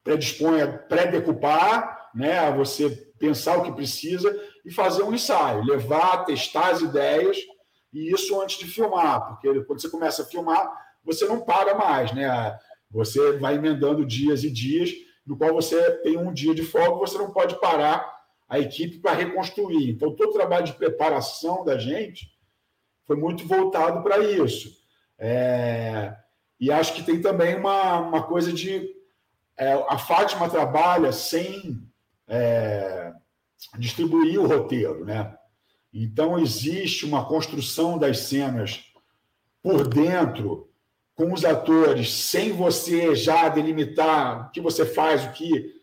predispõe 0.02 0.62
a 0.62 0.72
pré-decupar, 0.72 2.10
né, 2.16 2.40
a 2.40 2.52
você 2.52 3.07
pensar 3.20 3.58
o 3.58 3.64
que 3.64 3.72
precisa 3.72 4.34
e 4.66 4.72
fazer 4.72 5.04
um 5.04 5.14
ensaio, 5.14 5.64
levar, 5.64 6.26
testar 6.26 6.72
as 6.72 6.82
ideias, 6.82 7.38
e 7.94 8.12
isso 8.12 8.40
antes 8.42 8.58
de 8.58 8.66
filmar, 8.66 9.28
porque 9.28 9.64
quando 9.64 9.82
você 9.82 9.90
começa 9.90 10.22
a 10.24 10.26
filmar, 10.26 10.72
você 11.04 11.26
não 11.26 11.42
para 11.42 11.76
mais, 11.76 12.14
né? 12.14 12.58
Você 12.92 13.38
vai 13.38 13.56
emendando 13.56 14.06
dias 14.06 14.44
e 14.44 14.52
dias, 14.52 14.92
no 15.26 15.38
qual 15.38 15.54
você 15.54 15.92
tem 16.02 16.18
um 16.18 16.34
dia 16.34 16.54
de 16.54 16.64
folga, 16.64 17.00
você 17.00 17.18
não 17.18 17.32
pode 17.32 17.60
parar 17.60 18.18
a 18.48 18.60
equipe 18.60 19.00
para 19.00 19.14
reconstruir. 19.14 19.90
Então, 19.90 20.16
todo 20.16 20.30
o 20.30 20.34
trabalho 20.34 20.66
de 20.66 20.74
preparação 20.74 21.66
da 21.66 21.78
gente 21.78 22.32
foi 23.06 23.16
muito 23.16 23.46
voltado 23.46 24.02
para 24.04 24.20
isso. 24.20 24.72
É, 25.18 26.16
e 26.60 26.72
acho 26.72 26.94
que 26.94 27.04
tem 27.04 27.22
também 27.22 27.56
uma, 27.56 28.00
uma 28.00 28.24
coisa 28.24 28.52
de. 28.54 28.96
É, 29.58 29.74
a 29.90 29.98
Fátima 29.98 30.50
trabalha 30.50 31.12
sem 31.12 31.82
é, 32.28 33.12
distribuir 33.78 34.40
o 34.40 34.48
roteiro, 34.48 35.06
né? 35.06 35.36
Então, 35.94 36.38
existe 36.38 37.06
uma 37.06 37.26
construção 37.26 37.98
das 37.98 38.20
cenas 38.20 38.84
por 39.64 39.88
dentro, 39.88 40.70
com 41.16 41.34
os 41.34 41.44
atores, 41.44 42.14
sem 42.14 42.52
você 42.52 43.16
já 43.16 43.50
delimitar 43.50 44.48
o 44.48 44.52
que 44.52 44.62
você 44.62 44.86
faz, 44.86 45.26
o 45.26 45.32
que. 45.32 45.76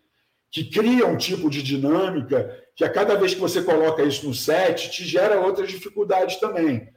que 0.50 0.64
cria 0.64 1.06
um 1.06 1.16
tipo 1.16 1.50
de 1.50 1.62
dinâmica 1.62 2.62
que 2.76 2.84
a 2.84 2.90
cada 2.90 3.16
vez 3.16 3.34
que 3.34 3.40
você 3.40 3.62
coloca 3.62 4.02
isso 4.02 4.26
no 4.26 4.34
set, 4.34 4.90
te 4.90 5.04
gera 5.04 5.40
outras 5.40 5.68
dificuldades 5.68 6.36
também. 6.36 6.88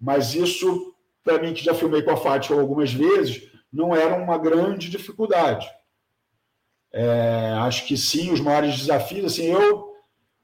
Mas 0.00 0.34
isso, 0.34 0.94
para 1.24 1.40
mim, 1.40 1.52
que 1.52 1.64
já 1.64 1.74
filmei 1.74 2.02
com 2.02 2.10
a 2.10 2.16
Fátima 2.16 2.60
algumas 2.60 2.92
vezes, 2.92 3.50
não 3.72 3.94
era 3.94 4.14
uma 4.14 4.38
grande 4.38 4.88
dificuldade. 4.88 5.68
É, 6.92 7.54
acho 7.60 7.86
que 7.86 7.96
sim, 7.96 8.32
os 8.32 8.40
maiores 8.40 8.78
desafios. 8.78 9.32
Assim, 9.32 9.46
eu, 9.46 9.92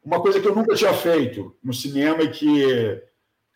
uma 0.04 0.20
coisa 0.20 0.40
que 0.40 0.46
eu 0.46 0.54
nunca 0.54 0.74
tinha 0.74 0.92
feito 0.92 1.56
no 1.62 1.72
cinema 1.72 2.22
e 2.22 2.30
que 2.30 3.02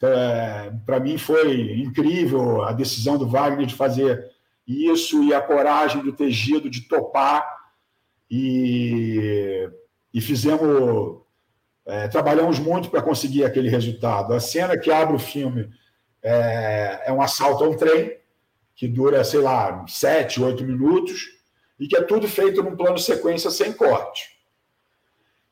é, 0.03 0.73
para 0.87 1.01
mim 1.01 1.19
foi 1.19 1.81
incrível 1.81 2.63
a 2.63 2.73
decisão 2.73 3.19
do 3.19 3.29
Wagner 3.29 3.67
de 3.67 3.75
fazer 3.75 4.31
isso 4.67 5.23
e 5.25 5.35
a 5.35 5.41
coragem 5.41 6.03
do 6.03 6.13
Tegido 6.13 6.71
de 6.71 6.83
topar 6.83 7.47
e, 8.31 9.69
e 10.13 10.21
fizemos 10.21 11.23
é, 11.89 12.07
trabalhamos 12.07 12.59
muito 12.59 12.91
para 12.91 13.01
conseguir 13.01 13.45
aquele 13.45 13.71
resultado. 13.71 14.35
A 14.35 14.41
cena 14.41 14.77
que 14.79 14.93
abre 14.93 15.17
o 15.17 15.19
filme 15.19 15.71
é, 16.23 17.05
é 17.07 17.13
um 17.13 17.23
assalto 17.23 17.65
a 17.65 17.69
um 17.69 17.77
trem, 17.77 18.19
que 18.77 18.87
dura, 18.87 19.25
sei 19.25 19.41
lá, 19.41 19.85
sete, 19.89 20.41
oito 20.41 20.63
minutos, 20.65 21.38
e 21.79 21.87
que 21.87 21.97
é 21.97 22.03
tudo 22.03 22.27
feito 22.27 22.63
num 22.63 22.77
plano 22.77 22.99
sequência 22.99 23.51
sem 23.51 23.73
corte. 23.73 24.37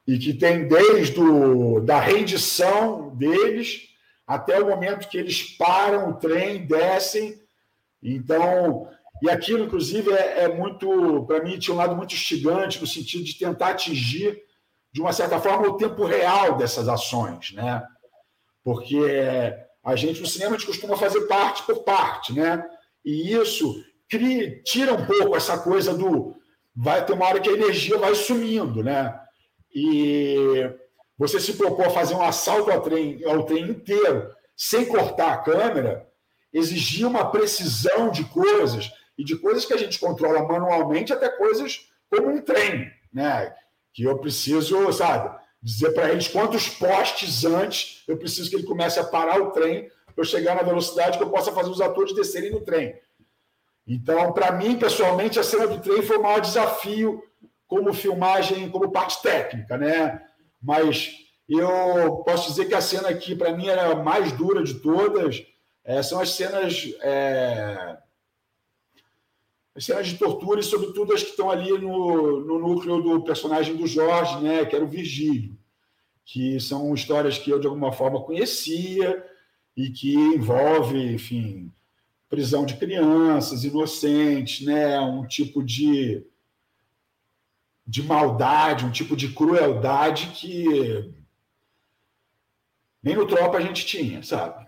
E 0.07 0.19
que 0.19 0.35
tem 0.35 0.67
desde 0.67 1.21
o, 1.21 1.81
da 1.81 2.01
rendição 2.01 3.15
deles 3.17 3.89
até 4.27 4.61
o 4.61 4.69
momento 4.69 5.09
que 5.09 5.19
eles 5.19 5.43
param 5.57 6.11
o 6.11 6.15
trem, 6.15 6.67
descem. 6.67 7.41
Então, 8.03 8.89
e 9.23 9.31
aquilo, 9.31 9.65
inclusive, 9.65 10.13
é, 10.13 10.45
é 10.45 10.49
muito, 10.49 11.25
para 11.27 11.43
mim, 11.43 11.59
tinha 11.59 11.75
um 11.75 11.79
lado 11.79 11.97
muito 11.97 12.15
instigante 12.15 12.81
no 12.81 12.87
sentido 12.87 13.25
de 13.25 13.39
tentar 13.39 13.69
atingir, 13.69 14.43
de 14.93 15.01
uma 15.01 15.13
certa 15.13 15.41
forma, 15.41 15.69
o 15.69 15.77
tempo 15.77 16.05
real 16.05 16.57
dessas 16.57 16.89
ações, 16.89 17.53
né? 17.53 17.87
Porque 18.65 18.99
a 19.85 19.95
gente, 19.95 20.21
no 20.21 20.27
cinema, 20.27 20.57
a 20.57 20.59
gente 20.59 20.67
costuma 20.67 20.97
fazer 20.97 21.23
parte 21.23 21.63
por 21.63 21.85
parte, 21.85 22.33
né? 22.33 22.65
E 23.05 23.33
isso 23.33 23.85
cria, 24.09 24.63
tira 24.63 24.93
um 24.95 25.05
pouco 25.05 25.37
essa 25.37 25.59
coisa 25.59 25.95
do. 25.95 26.37
Vai 26.75 27.05
ter 27.05 27.13
uma 27.13 27.27
hora 27.27 27.41
que 27.41 27.49
a 27.49 27.55
energia 27.55 27.99
vai 27.99 28.15
sumindo, 28.15 28.83
né? 28.83 29.19
E 29.75 30.71
você 31.19 31.41
se 31.41 31.55
propor 31.55 31.87
a 31.87 31.91
fazer 31.91 32.15
um 32.15 32.23
assalto 32.23 32.71
ao 32.71 32.83
trem, 32.83 33.25
ao 33.25 33.45
trem 33.45 33.71
inteiro, 33.71 34.31
sem 34.57 34.85
cortar 34.85 35.33
a 35.33 35.39
câmera, 35.39 36.07
exigia 36.53 37.09
uma 37.09 37.31
precisão 37.31 38.11
de 38.11 38.25
coisas, 38.25 38.91
e 39.19 39.25
de 39.25 39.37
coisas 39.37 39.65
que 39.65 39.73
a 39.73 39.79
gente 39.79 39.99
controla 39.99 40.47
manualmente, 40.47 41.13
até 41.13 41.29
coisas 41.29 41.89
como 42.11 42.29
um 42.29 42.43
trem, 42.43 42.91
né? 43.13 43.55
Que 43.95 44.05
eu 44.05 44.19
preciso, 44.19 44.93
sabe? 44.93 45.35
dizer 45.63 45.91
para 45.95 46.13
eles 46.13 46.29
quantos 46.29 46.69
postes 46.69 47.45
antes 47.45 48.05
eu 48.07 48.17
preciso 48.17 48.49
que 48.49 48.55
ele 48.55 48.67
comece 48.67 49.01
a 49.01 49.05
parar 49.05 49.43
o 49.43 49.51
trem 49.51 49.91
para 50.07 50.23
eu 50.23 50.25
chegar 50.25 50.55
na 50.55 50.63
velocidade 50.63 51.19
que 51.19 51.25
eu 51.25 51.31
possa 51.31 51.51
fazer 51.51 51.71
os 51.71 51.81
atores 51.81 52.15
descerem 52.15 52.53
no 52.53 52.61
trem. 52.61 52.95
Então, 53.87 54.33
para 54.33 54.53
mim, 54.53 54.79
pessoalmente, 54.79 55.39
a 55.39 55.45
cena 55.45 55.67
do 55.67 55.81
trem 55.81 56.03
foi 56.03 56.17
o 56.17 56.23
maior 56.23 56.41
desafio 56.41 57.23
como 57.67 57.95
filmagem, 57.95 58.69
como 58.71 58.91
parte 58.91 59.23
técnica, 59.23 59.77
né? 59.77 60.21
Mas 60.61 61.13
eu 61.49 62.23
posso 62.25 62.49
dizer 62.51 62.67
que 62.67 62.75
a 62.75 62.81
cena 62.81 63.09
aqui, 63.09 63.37
para 63.37 63.57
mim, 63.57 63.69
era 63.69 63.93
a 63.93 64.03
mais 64.03 64.33
dura 64.33 64.63
de 64.63 64.75
todas. 64.75 65.45
É, 65.85 66.03
são 66.03 66.19
as 66.19 66.31
cenas 66.31 66.93
é, 67.01 67.97
as 69.77 69.85
cenas 69.85 70.07
de 70.07 70.17
tortura 70.17 70.59
e, 70.59 70.65
sobretudo, 70.65 71.13
as 71.13 71.23
que 71.23 71.31
estão 71.31 71.51
ali 71.51 71.71
no, 71.71 72.41
no 72.41 72.59
núcleo 72.59 73.03
do 73.03 73.23
personagem 73.23 73.77
do 73.77 73.87
Jorge, 73.87 74.41
né, 74.43 74.65
que 74.65 74.75
era 74.75 74.83
o 74.83 74.89
Virgílio, 74.89 75.55
que 76.25 76.59
são 76.59 76.95
histórias 76.95 77.37
que 77.37 77.51
eu, 77.51 77.61
de 77.61 77.67
alguma 77.67 77.93
forma, 77.93 78.23
conhecia 78.23 79.23
e 79.77 79.91
que 79.91 80.15
envolve, 80.15 81.13
enfim, 81.13 81.71
prisão 82.29 82.65
de 82.67 82.77
crianças 82.77 83.65
inocentes, 83.65 84.67
né, 84.67 84.99
um 85.01 85.27
tipo 85.27 85.63
de, 85.63 86.25
de 87.87 88.03
maldade, 88.03 88.85
um 88.85 88.91
tipo 88.91 89.17
de 89.17 89.33
crueldade 89.33 90.29
que 90.35 91.13
nem 93.03 93.15
no 93.15 93.27
Tropa 93.27 93.59
a 93.59 93.61
gente 93.61 93.87
tinha, 93.87 94.23
sabe? 94.23 94.67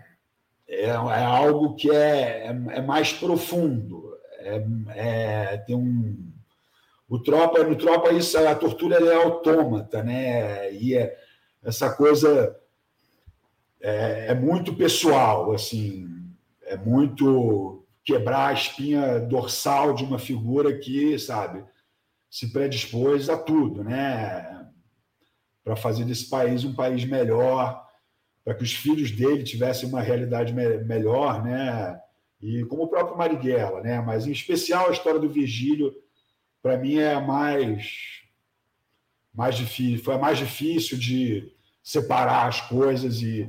É, 0.68 0.84
é 0.84 1.24
algo 1.24 1.74
que 1.74 1.90
é, 1.90 2.46
é, 2.46 2.78
é 2.78 2.82
mais 2.82 3.12
profundo 3.12 4.08
é, 4.38 4.64
é, 4.94 5.56
tem 5.58 5.76
um. 5.76 6.32
O 7.08 7.18
tropa, 7.18 7.64
no 7.64 7.74
tropa, 7.74 8.12
isso, 8.12 8.36
a 8.38 8.54
tortura 8.54 8.96
é 8.96 9.14
autômata, 9.14 10.02
né? 10.02 10.72
E 10.74 10.94
é, 10.94 11.16
essa 11.64 11.90
coisa 11.90 12.54
é, 13.80 14.26
é 14.28 14.34
muito 14.34 14.74
pessoal, 14.74 15.52
assim. 15.52 16.06
É 16.68 16.76
muito 16.76 17.86
quebrar 18.04 18.48
a 18.48 18.52
espinha 18.52 19.20
dorsal 19.20 19.94
de 19.94 20.04
uma 20.04 20.18
figura 20.18 20.78
que, 20.78 21.18
sabe, 21.18 21.64
se 22.30 22.52
predispôs 22.52 23.28
a 23.28 23.36
tudo, 23.36 23.84
né? 23.84 24.66
Para 25.62 25.76
fazer 25.76 26.04
desse 26.04 26.28
país 26.28 26.64
um 26.64 26.74
país 26.74 27.04
melhor, 27.04 27.86
para 28.44 28.54
que 28.54 28.62
os 28.62 28.72
filhos 28.72 29.10
dele 29.10 29.44
tivessem 29.44 29.88
uma 29.88 30.00
realidade 30.00 30.54
me 30.54 30.78
melhor, 30.78 31.44
né? 31.44 32.00
E 32.40 32.64
como 32.64 32.84
o 32.84 32.88
próprio 32.88 33.18
Marighella, 33.18 33.82
né? 33.82 34.00
Mas 34.00 34.26
em 34.26 34.32
especial 34.32 34.88
a 34.88 34.92
história 34.92 35.20
do 35.20 35.28
Virgílio, 35.28 35.94
para 36.62 36.78
mim 36.78 36.96
é 36.96 37.12
a 37.12 37.20
mais 37.20 38.22
mais 39.34 39.54
difícil, 39.56 40.04
foi 40.04 40.14
a 40.14 40.18
mais 40.18 40.38
difícil 40.38 40.98
de 40.98 41.52
separar 41.82 42.48
as 42.48 42.60
coisas 42.62 43.22
e, 43.22 43.48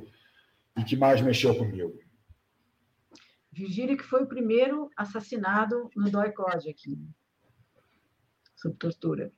e 0.77 0.83
que 0.83 0.95
mais 0.95 1.19
mexeu 1.21 1.55
comigo. 1.55 1.97
Virgílio 3.59 3.97
que 3.97 4.03
foi 4.03 4.23
o 4.23 4.27
primeiro 4.27 4.89
assassinado 4.95 5.89
no 5.93 6.09
DOI-COD 6.09 6.69
aqui, 6.69 6.97
sob 8.55 8.75
tortura. 8.77 9.33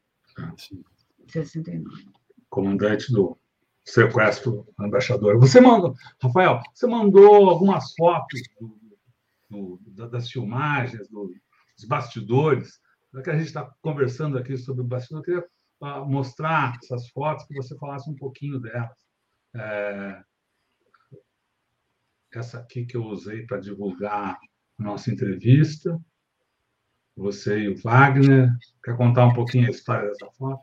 Sim. 0.58 0.84
69. 1.28 2.06
Comandante 2.50 3.12
do 3.12 3.38
sequestro 3.84 4.68
embaixador. 4.80 5.40
Você 5.40 5.60
mandou, 5.60 5.96
Rafael, 6.22 6.62
você 6.74 6.86
mandou 6.86 7.50
algumas 7.50 7.94
fotos 7.96 8.42
do, 9.50 9.80
do, 9.82 10.10
das 10.10 10.30
filmagens, 10.30 11.10
do, 11.10 11.34
dos 11.76 11.86
bastidores. 11.86 12.80
Já 13.14 13.22
que 13.24 13.30
a 13.30 13.38
gente 13.38 13.48
está 13.48 13.74
conversando 13.82 14.38
aqui 14.38 14.56
sobre 14.56 14.82
o 14.82 14.88
bastidor, 14.88 15.20
eu 15.20 15.24
queria 15.24 15.48
uh, 15.82 16.06
mostrar 16.06 16.78
essas 16.84 17.10
fotos, 17.10 17.46
que 17.46 17.56
você 17.56 17.76
falasse 17.78 18.10
um 18.10 18.16
pouquinho 18.16 18.60
delas. 18.60 18.96
É, 19.56 20.24
essa 22.40 22.60
aqui 22.60 22.86
que 22.86 22.96
eu 22.96 23.04
usei 23.04 23.46
para 23.46 23.60
divulgar 23.60 24.38
a 24.80 24.84
nossa 24.84 25.12
entrevista. 25.12 26.00
Você 27.16 27.60
e 27.60 27.70
o 27.70 27.78
Wagner. 27.78 28.50
Quer 28.84 28.96
contar 28.96 29.26
um 29.26 29.34
pouquinho 29.34 29.68
a 29.68 29.72
história 29.72 30.10
dessa 30.10 30.28
foto? 30.32 30.62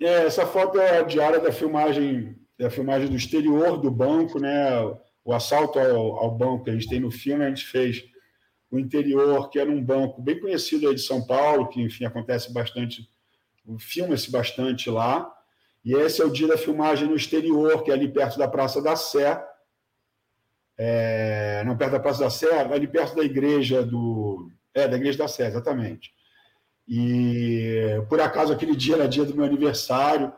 É, 0.00 0.26
essa 0.26 0.46
foto 0.46 0.78
é 0.78 0.98
a 0.98 1.02
diária 1.02 1.40
da 1.40 1.50
filmagem, 1.50 2.36
da 2.58 2.70
filmagem 2.70 3.08
do 3.08 3.16
exterior 3.16 3.80
do 3.80 3.90
banco, 3.90 4.38
né? 4.38 4.68
O 5.24 5.32
assalto 5.32 5.78
ao, 5.78 6.16
ao 6.16 6.30
banco 6.30 6.64
que 6.64 6.70
a 6.70 6.72
gente 6.74 6.88
tem 6.88 7.00
no 7.00 7.10
filme, 7.10 7.44
a 7.44 7.48
gente 7.48 7.64
fez 7.64 8.04
o 8.70 8.78
interior, 8.78 9.48
que 9.48 9.58
era 9.58 9.70
um 9.70 9.82
banco 9.82 10.20
bem 10.20 10.38
conhecido 10.38 10.88
aí 10.88 10.94
de 10.94 11.00
São 11.00 11.26
Paulo, 11.26 11.68
que 11.68 11.80
enfim 11.80 12.04
acontece 12.04 12.52
bastante, 12.52 13.08
filma-se 13.78 14.30
bastante 14.30 14.90
lá. 14.90 15.32
E 15.84 15.94
esse 15.94 16.20
é 16.20 16.24
o 16.24 16.30
dia 16.30 16.48
da 16.48 16.58
filmagem 16.58 17.08
no 17.08 17.16
exterior, 17.16 17.82
que 17.82 17.90
é 17.90 17.94
ali 17.94 18.08
perto 18.08 18.38
da 18.38 18.48
Praça 18.48 18.82
da 18.82 18.96
Sé, 18.96 19.40
é, 20.78 21.62
não 21.64 21.76
perto 21.76 21.92
da 21.92 22.00
Praça 22.00 22.20
da 22.20 22.30
Sé, 22.30 22.60
ali 22.60 22.86
perto 22.86 23.16
da 23.16 23.24
igreja 23.24 23.84
do. 23.84 24.50
É, 24.74 24.86
da 24.86 24.96
igreja 24.96 25.18
da 25.18 25.28
Sé, 25.28 25.46
exatamente. 25.46 26.12
E 26.86 28.00
por 28.08 28.20
acaso 28.20 28.52
aquele 28.52 28.76
dia 28.76 28.94
era 28.94 29.08
dia 29.08 29.24
do 29.24 29.34
meu 29.34 29.44
aniversário, 29.44 30.32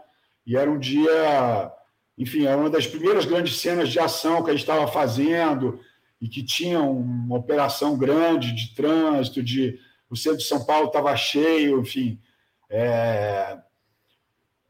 e 0.47 0.57
era 0.57 0.71
um 0.71 0.79
dia, 0.79 1.73
enfim, 2.17 2.47
era 2.47 2.57
uma 2.57 2.71
das 2.71 2.87
primeiras 2.87 3.25
grandes 3.25 3.61
cenas 3.61 3.89
de 3.89 3.99
ação 3.99 4.43
que 4.43 4.51
a 4.51 4.53
gente 4.53 4.63
estava 4.63 4.87
fazendo, 4.87 5.81
e 6.21 6.29
que 6.29 6.43
tinha 6.43 6.81
uma 6.81 7.37
operação 7.37 7.97
grande 7.97 8.53
de 8.53 8.75
trânsito, 8.75 9.43
de 9.43 9.79
o 10.11 10.17
centro 10.17 10.39
de 10.39 10.45
São 10.45 10.65
Paulo 10.65 10.87
estava 10.87 11.15
cheio, 11.17 11.81
enfim. 11.81 12.19
É, 12.71 13.59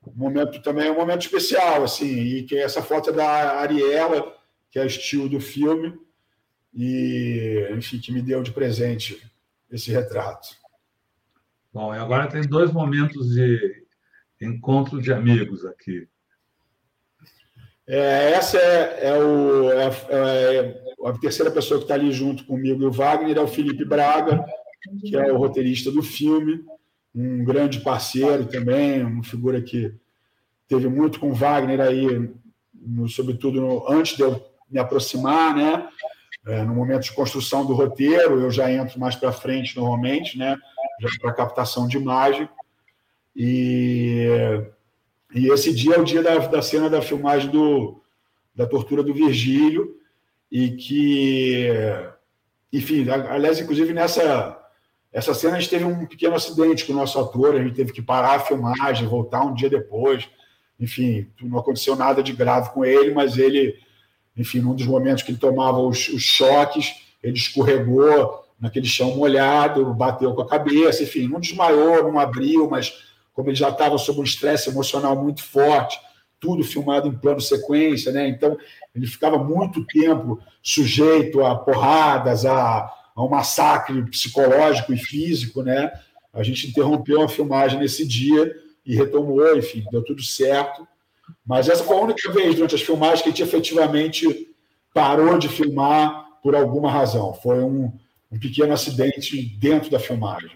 um 0.06 0.12
momento 0.16 0.60
também 0.62 0.88
é 0.88 0.90
um 0.90 0.96
momento 0.96 1.22
especial, 1.22 1.84
assim, 1.84 2.06
e 2.06 2.42
que 2.42 2.56
essa 2.56 2.82
foto 2.82 3.10
é 3.10 3.12
da 3.12 3.60
Ariela, 3.60 4.36
que 4.78 4.82
é 4.82 4.86
estilo 4.86 5.28
do 5.28 5.40
filme, 5.40 5.98
e, 6.72 7.68
enfim, 7.76 7.98
que 7.98 8.12
me 8.12 8.22
deu 8.22 8.42
de 8.42 8.52
presente 8.52 9.20
esse 9.70 9.90
retrato. 9.90 10.48
Bom, 11.72 11.94
e 11.94 11.98
agora 11.98 12.28
tem 12.28 12.42
dois 12.42 12.72
momentos 12.72 13.30
de 13.34 13.84
encontro 14.40 15.02
de 15.02 15.12
amigos 15.12 15.64
aqui. 15.66 16.06
É, 17.86 18.32
essa 18.32 18.58
é, 18.58 19.08
é, 19.08 19.18
o, 19.18 19.70
é, 19.72 19.86
é, 20.10 20.82
a 21.04 21.12
terceira 21.14 21.50
pessoa 21.50 21.78
que 21.78 21.84
está 21.84 21.94
ali 21.94 22.12
junto 22.12 22.44
comigo 22.44 22.82
e 22.82 22.86
o 22.86 22.92
Wagner, 22.92 23.36
é 23.36 23.40
o 23.40 23.48
Felipe 23.48 23.84
Braga, 23.84 24.44
que 25.00 25.16
é 25.16 25.32
o 25.32 25.38
roteirista 25.38 25.90
do 25.90 26.02
filme, 26.02 26.64
um 27.14 27.44
grande 27.44 27.80
parceiro 27.80 28.46
também, 28.46 29.02
uma 29.02 29.24
figura 29.24 29.60
que 29.60 29.92
teve 30.68 30.88
muito 30.88 31.18
com 31.18 31.30
o 31.30 31.34
Wagner 31.34 31.80
aí, 31.80 32.30
no, 32.74 33.08
sobretudo 33.08 33.60
no, 33.60 33.90
antes 33.90 34.16
de 34.16 34.22
eu 34.22 34.47
me 34.70 34.78
aproximar, 34.78 35.54
né? 35.54 35.88
É, 36.46 36.62
no 36.62 36.74
momento 36.74 37.02
de 37.02 37.12
construção 37.12 37.66
do 37.66 37.74
roteiro, 37.74 38.40
eu 38.40 38.50
já 38.50 38.72
entro 38.72 38.98
mais 38.98 39.14
para 39.14 39.32
frente 39.32 39.76
normalmente, 39.76 40.38
né? 40.38 40.56
Para 41.20 41.34
captação 41.34 41.86
de 41.86 41.96
imagem. 41.96 42.48
E, 43.36 44.26
e 45.34 45.48
esse 45.50 45.74
dia 45.74 45.96
é 45.96 45.98
o 45.98 46.04
dia 46.04 46.22
da, 46.22 46.38
da 46.38 46.62
cena 46.62 46.88
da 46.88 47.02
filmagem 47.02 47.50
do, 47.50 48.02
da 48.54 48.66
tortura 48.66 49.02
do 49.02 49.14
Virgílio, 49.14 49.96
e 50.50 50.70
que, 50.70 51.68
enfim, 52.72 53.06
aliás, 53.10 53.60
inclusive 53.60 53.92
nessa 53.92 54.58
essa 55.12 55.32
cena 55.32 55.56
a 55.56 55.60
gente 55.60 55.70
teve 55.70 55.84
um 55.84 56.06
pequeno 56.06 56.34
acidente 56.34 56.84
com 56.84 56.92
o 56.92 56.96
nosso 56.96 57.18
ator, 57.18 57.54
a 57.54 57.62
gente 57.62 57.74
teve 57.74 57.92
que 57.92 58.02
parar 58.02 58.36
a 58.36 58.40
filmagem, 58.40 59.08
voltar 59.08 59.42
um 59.42 59.54
dia 59.54 59.70
depois. 59.70 60.28
Enfim, 60.78 61.26
não 61.40 61.58
aconteceu 61.58 61.96
nada 61.96 62.22
de 62.22 62.32
grave 62.32 62.70
com 62.70 62.84
ele, 62.84 63.12
mas 63.12 63.38
ele 63.38 63.74
enfim, 64.38 64.60
num 64.60 64.74
dos 64.74 64.86
momentos 64.86 65.22
que 65.22 65.32
ele 65.32 65.38
tomava 65.38 65.78
os, 65.78 66.08
os 66.08 66.22
choques, 66.22 66.94
ele 67.22 67.36
escorregou 67.36 68.44
naquele 68.60 68.86
chão 68.86 69.16
molhado, 69.16 69.92
bateu 69.94 70.32
com 70.34 70.42
a 70.42 70.48
cabeça, 70.48 71.02
enfim, 71.02 71.28
não 71.28 71.40
desmaiou, 71.40 72.02
não 72.04 72.18
abriu, 72.18 72.68
mas 72.70 72.92
como 73.32 73.48
ele 73.50 73.56
já 73.56 73.68
estava 73.68 73.98
sob 73.98 74.20
um 74.20 74.24
estresse 74.24 74.68
emocional 74.68 75.20
muito 75.20 75.44
forte, 75.44 75.98
tudo 76.40 76.64
filmado 76.64 77.08
em 77.08 77.16
plano 77.16 77.40
sequência, 77.40 78.12
né? 78.12 78.28
Então 78.28 78.56
ele 78.94 79.06
ficava 79.06 79.38
muito 79.38 79.84
tempo 79.86 80.40
sujeito 80.62 81.44
a 81.44 81.54
porradas, 81.56 82.44
a, 82.44 82.92
a 83.14 83.24
um 83.24 83.28
massacre 83.28 84.02
psicológico 84.10 84.92
e 84.92 84.96
físico, 84.96 85.62
né? 85.62 85.90
A 86.32 86.42
gente 86.42 86.68
interrompeu 86.68 87.22
a 87.22 87.28
filmagem 87.28 87.78
nesse 87.78 88.06
dia 88.06 88.54
e 88.84 88.94
retomou, 88.94 89.56
enfim, 89.56 89.84
deu 89.90 90.02
tudo 90.04 90.22
certo. 90.22 90.86
Mas 91.46 91.68
essa 91.68 91.84
foi 91.84 91.96
a 91.96 92.00
única 92.00 92.32
vez 92.32 92.54
durante 92.54 92.74
as 92.74 92.82
filmagens 92.82 93.22
que 93.22 93.28
a 93.28 93.32
gente 93.32 93.42
efetivamente 93.42 94.48
parou 94.92 95.38
de 95.38 95.48
filmar 95.48 96.40
por 96.42 96.54
alguma 96.54 96.90
razão. 96.90 97.32
Foi 97.34 97.62
um, 97.62 97.92
um 98.30 98.38
pequeno 98.38 98.72
acidente 98.72 99.56
dentro 99.58 99.90
da 99.90 99.98
filmagem. 99.98 100.50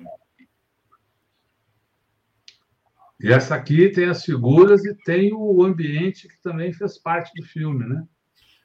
E 3.20 3.32
essa 3.32 3.54
aqui 3.54 3.88
tem 3.88 4.06
as 4.06 4.24
figuras 4.24 4.84
e 4.84 4.94
tem 4.94 5.32
o 5.32 5.62
ambiente 5.62 6.26
que 6.26 6.42
também 6.42 6.72
fez 6.72 6.98
parte 6.98 7.32
do 7.40 7.46
filme, 7.46 7.86
né? 7.88 8.04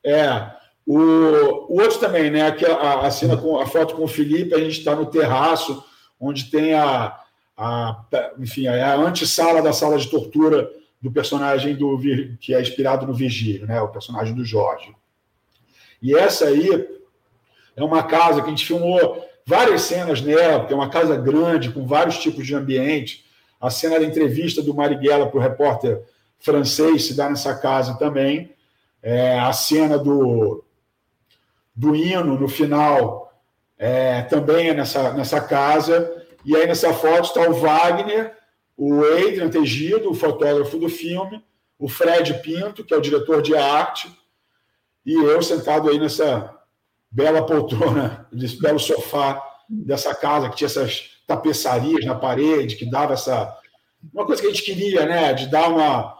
É. 0.03 0.51
O, 0.85 0.97
o 0.97 1.81
outro 1.81 1.99
também, 1.99 2.31
né? 2.31 2.41
A, 2.81 3.05
a 3.05 3.11
cena 3.11 3.37
com 3.37 3.59
a 3.59 3.67
foto 3.67 3.95
com 3.95 4.03
o 4.03 4.07
Felipe, 4.07 4.55
a 4.55 4.59
gente 4.59 4.79
está 4.79 4.95
no 4.95 5.05
terraço, 5.05 5.83
onde 6.19 6.49
tem 6.49 6.73
a, 6.73 7.19
a 7.55 8.03
enfim, 8.39 8.67
a 8.67 8.95
antessala 8.95 9.61
da 9.61 9.71
sala 9.71 9.97
de 9.97 10.09
tortura 10.09 10.67
do 11.01 11.11
personagem 11.11 11.75
do 11.75 11.99
que 12.39 12.53
é 12.53 12.61
inspirado 12.61 13.05
no 13.05 13.13
Virgílio, 13.13 13.67
né? 13.67 13.79
O 13.81 13.89
personagem 13.89 14.33
do 14.33 14.43
Jorge. 14.43 14.95
E 16.01 16.15
essa 16.15 16.45
aí 16.45 16.87
é 17.75 17.83
uma 17.83 18.03
casa 18.03 18.41
que 18.41 18.47
a 18.47 18.49
gente 18.49 18.65
filmou 18.65 19.23
várias 19.45 19.83
cenas 19.83 20.21
nela, 20.21 20.59
porque 20.59 20.73
é 20.73 20.75
uma 20.75 20.89
casa 20.89 21.15
grande 21.15 21.71
com 21.71 21.85
vários 21.85 22.17
tipos 22.17 22.45
de 22.45 22.55
ambiente. 22.55 23.25
A 23.61 23.69
cena 23.69 23.99
da 23.99 24.05
entrevista 24.05 24.61
do 24.61 24.73
Marighella 24.73 25.27
para 25.27 25.37
o 25.37 25.41
repórter 25.41 26.01
francês 26.39 27.05
se 27.05 27.15
dá 27.15 27.29
nessa 27.29 27.55
casa 27.55 27.97
também. 27.97 28.53
É, 29.01 29.39
a 29.39 29.53
cena 29.53 29.97
do, 29.97 30.63
do 31.75 31.95
hino 31.95 32.37
no 32.37 32.47
final 32.47 33.33
é, 33.77 34.23
também 34.23 34.69
é 34.69 34.73
nessa, 34.73 35.13
nessa 35.13 35.39
casa. 35.39 36.11
E 36.43 36.55
aí 36.55 36.67
nessa 36.67 36.93
foto 36.93 37.25
está 37.25 37.49
o 37.49 37.53
Wagner 37.53 38.35
o 38.77 39.03
Adrian 39.03 39.49
Tegido, 39.49 40.11
o 40.11 40.13
fotógrafo 40.13 40.77
do 40.77 40.87
filme, 40.87 41.43
o 41.79 41.89
Fred 41.89 42.33
Pinto, 42.35 42.83
que 42.83 42.93
é 42.93 42.97
o 42.97 43.01
diretor 43.01 43.41
de 43.41 43.55
arte, 43.55 44.07
e 45.03 45.13
eu 45.13 45.41
sentado 45.41 45.89
aí 45.89 45.99
nessa 45.99 46.55
bela 47.09 47.45
poltrona, 47.45 48.27
desse 48.31 48.61
belo 48.61 48.79
sofá 48.79 49.43
dessa 49.67 50.13
casa, 50.13 50.49
que 50.49 50.57
tinha 50.57 50.67
essas 50.67 51.17
tapeçarias 51.25 52.05
na 52.05 52.15
parede, 52.15 52.75
que 52.75 52.89
dava 52.89 53.13
essa. 53.13 53.57
Uma 54.13 54.25
coisa 54.25 54.41
que 54.41 54.47
a 54.47 54.51
gente 54.51 54.63
queria, 54.63 55.05
né? 55.05 55.33
De 55.33 55.47
dar 55.47 55.69
uma. 55.69 56.17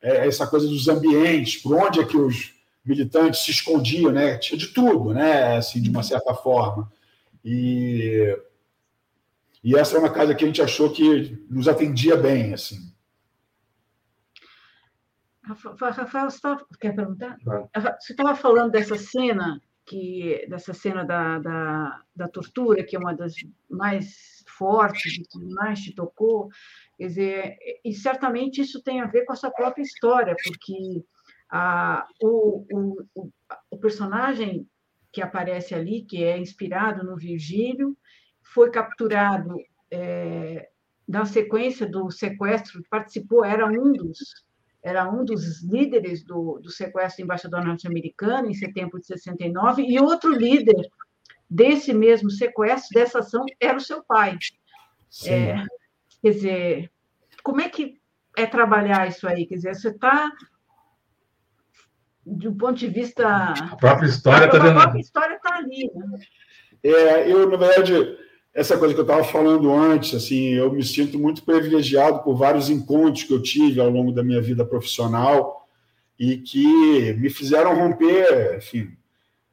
É, 0.00 0.26
essa 0.28 0.46
coisa 0.46 0.66
dos 0.66 0.88
ambientes, 0.88 1.60
por 1.60 1.74
onde 1.74 2.00
é 2.00 2.04
que 2.04 2.16
os 2.16 2.52
militantes 2.84 3.40
se 3.40 3.50
escondiam, 3.50 4.12
né? 4.12 4.38
Tinha 4.38 4.58
de 4.58 4.68
tudo, 4.68 5.12
né? 5.12 5.56
Assim, 5.56 5.82
de 5.82 5.90
uma 5.90 6.02
certa 6.02 6.32
forma. 6.34 6.90
E 7.44 8.38
e 9.66 9.74
essa 9.74 9.96
é 9.96 9.98
uma 9.98 10.12
casa 10.12 10.32
que 10.32 10.44
a 10.44 10.46
gente 10.46 10.62
achou 10.62 10.92
que 10.92 11.36
nos 11.50 11.66
atendia 11.66 12.16
bem, 12.16 12.54
assim. 12.54 12.94
Rafael, 15.42 16.30
você 16.30 16.40
tava, 16.40 16.64
quer 16.80 16.94
perguntar? 16.94 17.36
Você 18.00 18.12
estava 18.12 18.36
falando 18.36 18.70
dessa 18.70 18.96
cena 18.96 19.60
que 19.84 20.46
dessa 20.48 20.72
cena 20.72 21.04
da, 21.04 21.40
da, 21.40 22.02
da 22.14 22.28
tortura, 22.28 22.84
que 22.84 22.94
é 22.94 22.98
uma 22.98 23.12
das 23.12 23.34
mais 23.68 24.44
fortes 24.56 25.18
e 25.18 25.22
que 25.22 25.44
mais 25.54 25.80
te 25.80 25.92
tocou, 25.92 26.48
quer 26.96 27.08
dizer, 27.08 27.56
e 27.84 27.92
certamente 27.92 28.60
isso 28.60 28.80
tem 28.80 29.00
a 29.00 29.06
ver 29.06 29.24
com 29.24 29.32
a 29.32 29.36
sua 29.36 29.50
própria 29.50 29.82
história, 29.82 30.36
porque 30.44 31.04
a, 31.50 32.06
o, 32.22 32.64
o, 33.16 33.30
o 33.68 33.78
personagem 33.78 34.68
que 35.10 35.20
aparece 35.20 35.74
ali, 35.74 36.04
que 36.04 36.22
é 36.22 36.38
inspirado 36.38 37.04
no 37.04 37.16
Virgílio, 37.16 37.96
foi 38.52 38.70
capturado 38.70 39.56
é, 39.90 40.68
na 41.06 41.24
sequência 41.24 41.86
do 41.86 42.10
sequestro, 42.10 42.82
participou, 42.90 43.44
era 43.44 43.66
um 43.66 43.92
dos 43.92 44.46
era 44.82 45.10
um 45.10 45.24
dos 45.24 45.64
líderes 45.64 46.22
do, 46.22 46.60
do 46.62 46.70
sequestro 46.70 47.20
do 47.20 47.24
embaixador 47.24 47.64
norte-americano, 47.64 48.48
em 48.48 48.54
setembro 48.54 49.00
de 49.00 49.06
69, 49.06 49.82
e 49.82 49.98
outro 49.98 50.30
líder 50.30 50.88
desse 51.50 51.92
mesmo 51.92 52.30
sequestro, 52.30 52.94
dessa 52.94 53.18
ação, 53.18 53.44
era 53.60 53.76
o 53.76 53.80
seu 53.80 54.04
pai. 54.04 54.38
É, 55.26 55.56
quer 56.22 56.30
dizer, 56.30 56.92
como 57.42 57.60
é 57.60 57.68
que 57.68 58.00
é 58.36 58.46
trabalhar 58.46 59.08
isso 59.08 59.26
aí? 59.26 59.44
Quer 59.46 59.56
dizer, 59.56 59.74
você 59.74 59.88
está, 59.88 60.30
do 62.24 62.54
ponto 62.54 62.78
de 62.78 62.86
vista. 62.86 63.26
A 63.26 63.76
própria 63.76 64.06
história 64.06 64.46
está 64.46 64.56
A 64.56 64.72
própria 64.72 65.00
história 65.00 65.34
está 65.34 65.56
ali. 65.56 65.90
Né? 65.94 66.18
É, 66.84 67.28
eu, 67.28 67.50
na 67.50 67.56
verdade, 67.56 68.18
essa 68.56 68.78
coisa 68.78 68.94
que 68.94 69.00
eu 69.00 69.04
estava 69.04 69.22
falando 69.22 69.70
antes, 69.70 70.14
assim, 70.14 70.54
eu 70.54 70.72
me 70.72 70.82
sinto 70.82 71.18
muito 71.18 71.42
privilegiado 71.42 72.20
por 72.20 72.34
vários 72.36 72.70
encontros 72.70 73.24
que 73.24 73.32
eu 73.34 73.42
tive 73.42 73.78
ao 73.78 73.90
longo 73.90 74.10
da 74.10 74.24
minha 74.24 74.40
vida 74.40 74.64
profissional 74.64 75.68
e 76.18 76.38
que 76.38 77.12
me 77.18 77.28
fizeram 77.28 77.76
romper, 77.76 78.56
enfim, 78.56 78.96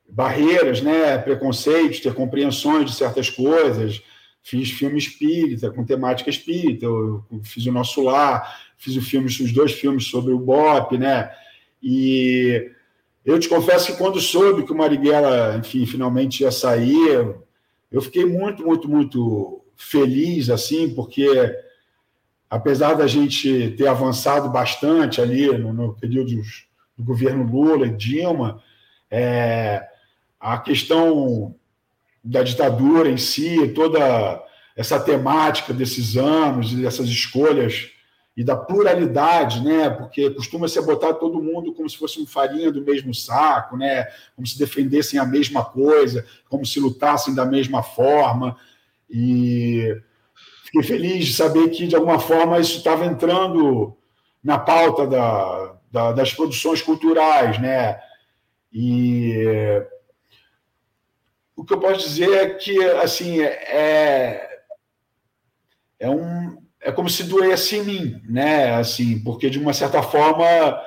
barreiras, 0.08 0.82
né, 0.82 1.18
preconceitos, 1.18 2.00
ter 2.00 2.14
compreensões 2.14 2.90
de 2.90 2.96
certas 2.96 3.30
coisas. 3.30 4.02
Fiz 4.42 4.72
filme 4.72 4.98
espírita, 4.98 5.70
com 5.70 5.84
temática 5.84 6.30
espírita, 6.30 6.86
eu 6.86 7.26
fiz 7.44 7.66
o 7.66 7.74
Nosso 7.74 8.02
Lar, 8.02 8.58
fiz 8.78 8.96
o 8.96 9.02
filme, 9.02 9.28
os 9.28 9.52
dois 9.52 9.74
filmes 9.74 10.06
sobre 10.06 10.32
o 10.32 10.40
BOP, 10.40 10.98
né, 10.98 11.30
e 11.82 12.72
eu 13.26 13.38
te 13.38 13.50
confesso 13.50 13.92
que 13.92 13.98
quando 13.98 14.22
soube 14.22 14.64
que 14.64 14.72
o 14.72 14.78
Marighella, 14.78 15.58
enfim, 15.58 15.86
finalmente 15.86 16.44
ia 16.44 16.52
sair, 16.52 17.36
eu 17.94 18.02
fiquei 18.02 18.26
muito, 18.26 18.66
muito, 18.66 18.90
muito 18.90 19.64
feliz, 19.76 20.50
assim, 20.50 20.94
porque 20.94 21.28
apesar 22.50 22.96
da 22.96 23.06
gente 23.06 23.76
ter 23.78 23.88
avançado 23.88 24.50
bastante 24.50 25.22
ali 25.22 25.56
no, 25.58 25.72
no 25.72 25.94
período 25.94 26.42
do 26.98 27.04
governo 27.04 27.44
Lula 27.44 27.86
e 27.86 27.96
Dilma, 27.96 28.62
é, 29.12 29.88
a 30.40 30.58
questão 30.58 31.56
da 32.24 32.42
ditadura 32.42 33.10
em 33.10 33.18
si, 33.18 33.68
toda 33.70 34.44
essa 34.76 35.00
temática 35.00 35.72
desses 35.72 36.18
anos 36.18 36.74
e 36.74 36.78
dessas 36.78 37.08
escolhas 37.08 37.92
e 38.36 38.44
da 38.44 38.56
pluralidade, 38.56 39.64
né? 39.64 39.90
Porque 39.90 40.32
costuma 40.32 40.68
se 40.68 40.82
botar 40.82 41.14
todo 41.14 41.42
mundo 41.42 41.74
como 41.74 41.88
se 41.90 41.98
fosse 41.98 42.20
um 42.20 42.26
farinha 42.26 42.72
do 42.72 42.82
mesmo 42.82 43.14
saco, 43.14 43.78
né? 43.78 44.08
Como 44.36 44.46
se 44.48 44.58
defendessem 44.58 45.20
a 45.20 45.26
mesma 45.26 45.64
coisa, 45.64 46.26
como 46.50 46.66
se 46.66 46.80
lutassem 46.80 47.36
da 47.36 47.46
mesma 47.46 47.84
forma. 47.84 48.58
E 49.10 49.96
fiquei 50.66 50.82
feliz 50.82 51.28
de 51.28 51.34
saber 51.34 51.70
que 51.70 51.86
de 51.86 51.96
alguma 51.96 52.20
forma 52.20 52.60
isso 52.60 52.78
estava 52.78 53.06
entrando 53.06 53.96
na 54.44 54.58
pauta 54.58 55.06
da, 55.06 55.76
da, 55.92 56.12
das 56.12 56.34
produções 56.34 56.82
culturais, 56.82 57.62
né? 57.62 58.00
E 58.72 59.46
o 61.56 61.64
que 61.64 61.76
eu 61.76 61.80
posso 61.80 62.00
dizer 62.00 62.32
é 62.32 62.50
que 62.50 62.84
assim 62.84 63.42
é 63.42 64.50
é 66.00 66.10
um 66.10 66.63
é 66.84 66.92
como 66.92 67.10
se 67.10 67.24
doesse 67.24 67.78
em 67.78 67.84
mim, 67.84 68.22
né? 68.28 68.76
Assim, 68.76 69.20
porque 69.24 69.50
de 69.50 69.58
uma 69.58 69.74
certa 69.74 70.04
forma, 70.04 70.80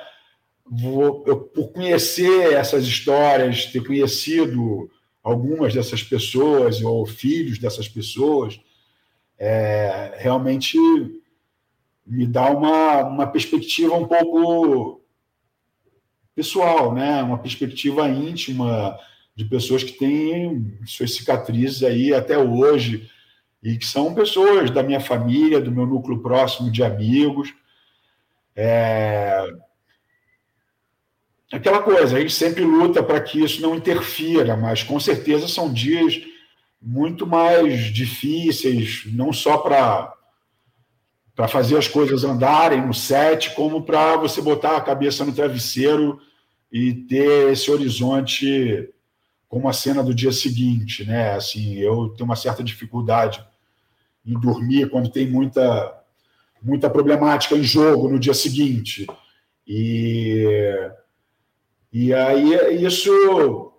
vou, 0.63 1.23
eu, 1.25 1.39
por 1.39 1.71
conhecer 1.71 2.53
essas 2.53 2.85
histórias, 2.85 3.65
ter 3.65 3.83
conhecido 3.83 4.89
algumas 5.23 5.73
dessas 5.73 6.03
pessoas 6.03 6.81
ou 6.81 7.05
filhos 7.05 7.57
dessas 7.57 7.89
pessoas, 7.89 8.59
é, 9.39 10.13
realmente 10.19 10.77
me 12.05 12.27
dá 12.27 12.49
uma, 12.51 13.03
uma 13.03 13.27
perspectiva 13.27 13.95
um 13.95 14.07
pouco 14.07 15.01
pessoal, 16.35 16.93
né? 16.93 17.23
Uma 17.23 17.39
perspectiva 17.39 18.07
íntima 18.07 18.97
de 19.35 19.45
pessoas 19.45 19.83
que 19.83 19.93
têm 19.93 20.77
suas 20.85 21.15
cicatrizes 21.15 21.81
aí 21.81 22.13
até 22.13 22.37
hoje 22.37 23.09
e 23.61 23.77
que 23.77 23.85
são 23.85 24.13
pessoas 24.13 24.69
da 24.69 24.83
minha 24.83 24.99
família, 24.99 25.61
do 25.61 25.71
meu 25.71 25.85
núcleo 25.85 26.21
próximo 26.21 26.71
de 26.71 26.83
amigos. 26.83 27.53
É... 28.55 29.47
Aquela 31.51 31.81
coisa, 31.81 32.17
a 32.17 32.19
gente 32.19 32.33
sempre 32.33 32.63
luta 32.63 33.01
para 33.01 33.21
que 33.21 33.41
isso 33.41 33.61
não 33.61 33.75
interfira, 33.75 34.57
mas 34.57 34.83
com 34.83 34.99
certeza 34.99 35.47
são 35.47 35.71
dias 35.71 36.19
muito 36.81 37.25
mais 37.25 37.85
difíceis, 37.93 39.03
não 39.07 39.33
só 39.33 39.57
para 39.57 40.13
para 41.35 41.47
fazer 41.47 41.77
as 41.77 41.87
coisas 41.87 42.23
andarem 42.23 42.83
no 42.83 42.95
set, 42.95 43.53
como 43.53 43.83
para 43.83 44.17
você 44.17 44.41
botar 44.41 44.75
a 44.75 44.81
cabeça 44.81 45.23
no 45.23 45.31
travesseiro 45.31 46.19
e 46.71 46.95
ter 46.95 47.51
esse 47.51 47.69
horizonte 47.69 48.89
como 49.47 49.69
a 49.69 49.73
cena 49.73 50.03
do 50.03 50.13
dia 50.13 50.31
seguinte, 50.31 51.05
né? 51.05 51.33
Assim, 51.33 51.75
eu 51.75 52.09
tenho 52.09 52.25
uma 52.25 52.35
certa 52.35 52.63
dificuldade 52.63 53.43
em 54.25 54.37
dormir 54.39 54.89
quando 54.89 55.09
tem 55.09 55.27
muita 55.27 55.93
muita 56.61 56.89
problemática 56.89 57.55
em 57.55 57.63
jogo 57.63 58.09
no 58.09 58.19
dia 58.19 58.33
seguinte. 58.33 59.07
E 59.65 60.43
e 61.91 62.13
aí 62.13 62.83
isso 62.83 63.73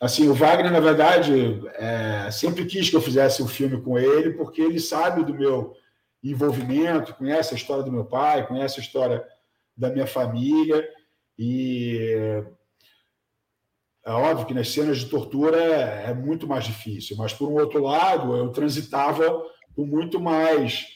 assim, 0.00 0.28
o 0.28 0.34
Wagner 0.34 0.72
na 0.72 0.80
verdade 0.80 1.62
é, 1.74 2.30
sempre 2.30 2.64
quis 2.64 2.88
que 2.90 2.96
eu 2.96 3.00
fizesse 3.00 3.42
um 3.42 3.48
filme 3.48 3.80
com 3.80 3.98
ele, 3.98 4.30
porque 4.30 4.62
ele 4.62 4.80
sabe 4.80 5.24
do 5.24 5.34
meu 5.34 5.74
envolvimento, 6.22 7.14
conhece 7.14 7.52
a 7.52 7.56
história 7.56 7.82
do 7.82 7.92
meu 7.92 8.04
pai, 8.04 8.46
conhece 8.46 8.80
a 8.80 8.82
história 8.82 9.24
da 9.76 9.90
minha 9.90 10.06
família 10.06 10.88
e 11.38 12.42
é 14.04 14.10
óbvio 14.10 14.46
que 14.46 14.54
nas 14.54 14.68
cenas 14.68 14.98
de 14.98 15.06
tortura 15.06 15.56
é, 15.56 16.10
é 16.10 16.14
muito 16.14 16.46
mais 16.46 16.64
difícil, 16.64 17.16
mas 17.16 17.32
por 17.32 17.48
um 17.48 17.54
outro 17.54 17.82
lado, 17.82 18.36
eu 18.36 18.50
transitava 18.50 19.42
com 19.74 19.86
muito 19.86 20.20
mais 20.20 20.86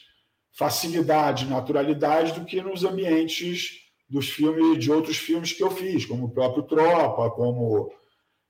facilidade, 0.51 1.45
naturalidade 1.45 2.33
do 2.33 2.45
que 2.45 2.61
nos 2.61 2.83
ambientes 2.83 3.79
dos 4.07 4.29
filmes 4.29 4.77
de 4.83 4.91
outros 4.91 5.17
filmes 5.17 5.53
que 5.53 5.63
eu 5.63 5.71
fiz, 5.71 6.05
como 6.05 6.25
o 6.25 6.31
próprio 6.31 6.63
Tropa, 6.63 7.29
como 7.31 7.91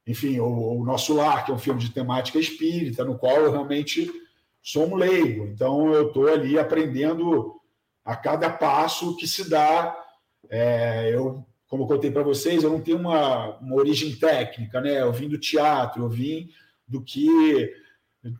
enfim, 0.07 0.39
o, 0.39 0.79
o 0.79 0.83
Nosso 0.83 1.13
Lar, 1.13 1.45
que 1.45 1.51
é 1.51 1.53
um 1.53 1.59
filme 1.59 1.79
de 1.79 1.91
temática 1.91 2.39
espírita, 2.39 3.05
no 3.05 3.17
qual 3.17 3.35
eu 3.37 3.51
realmente 3.51 4.11
sou 4.61 4.87
um 4.87 4.95
leigo. 4.95 5.45
Então 5.45 5.93
eu 5.93 6.07
estou 6.07 6.27
ali 6.27 6.57
aprendendo 6.57 7.55
a 8.03 8.15
cada 8.15 8.49
passo 8.49 9.15
que 9.17 9.27
se 9.27 9.47
dá. 9.47 9.95
É, 10.49 11.13
eu 11.13 11.45
como 11.69 11.83
eu 11.83 11.87
contei 11.87 12.11
para 12.11 12.23
vocês, 12.23 12.63
eu 12.63 12.71
não 12.71 12.81
tenho 12.81 12.97
uma, 12.97 13.55
uma 13.59 13.75
origem 13.75 14.13
técnica, 14.15 14.81
né? 14.81 15.01
Eu 15.01 15.13
vim 15.13 15.29
do 15.29 15.37
teatro, 15.37 16.03
eu 16.03 16.09
vim 16.09 16.49
do 16.87 17.01
que 17.01 17.71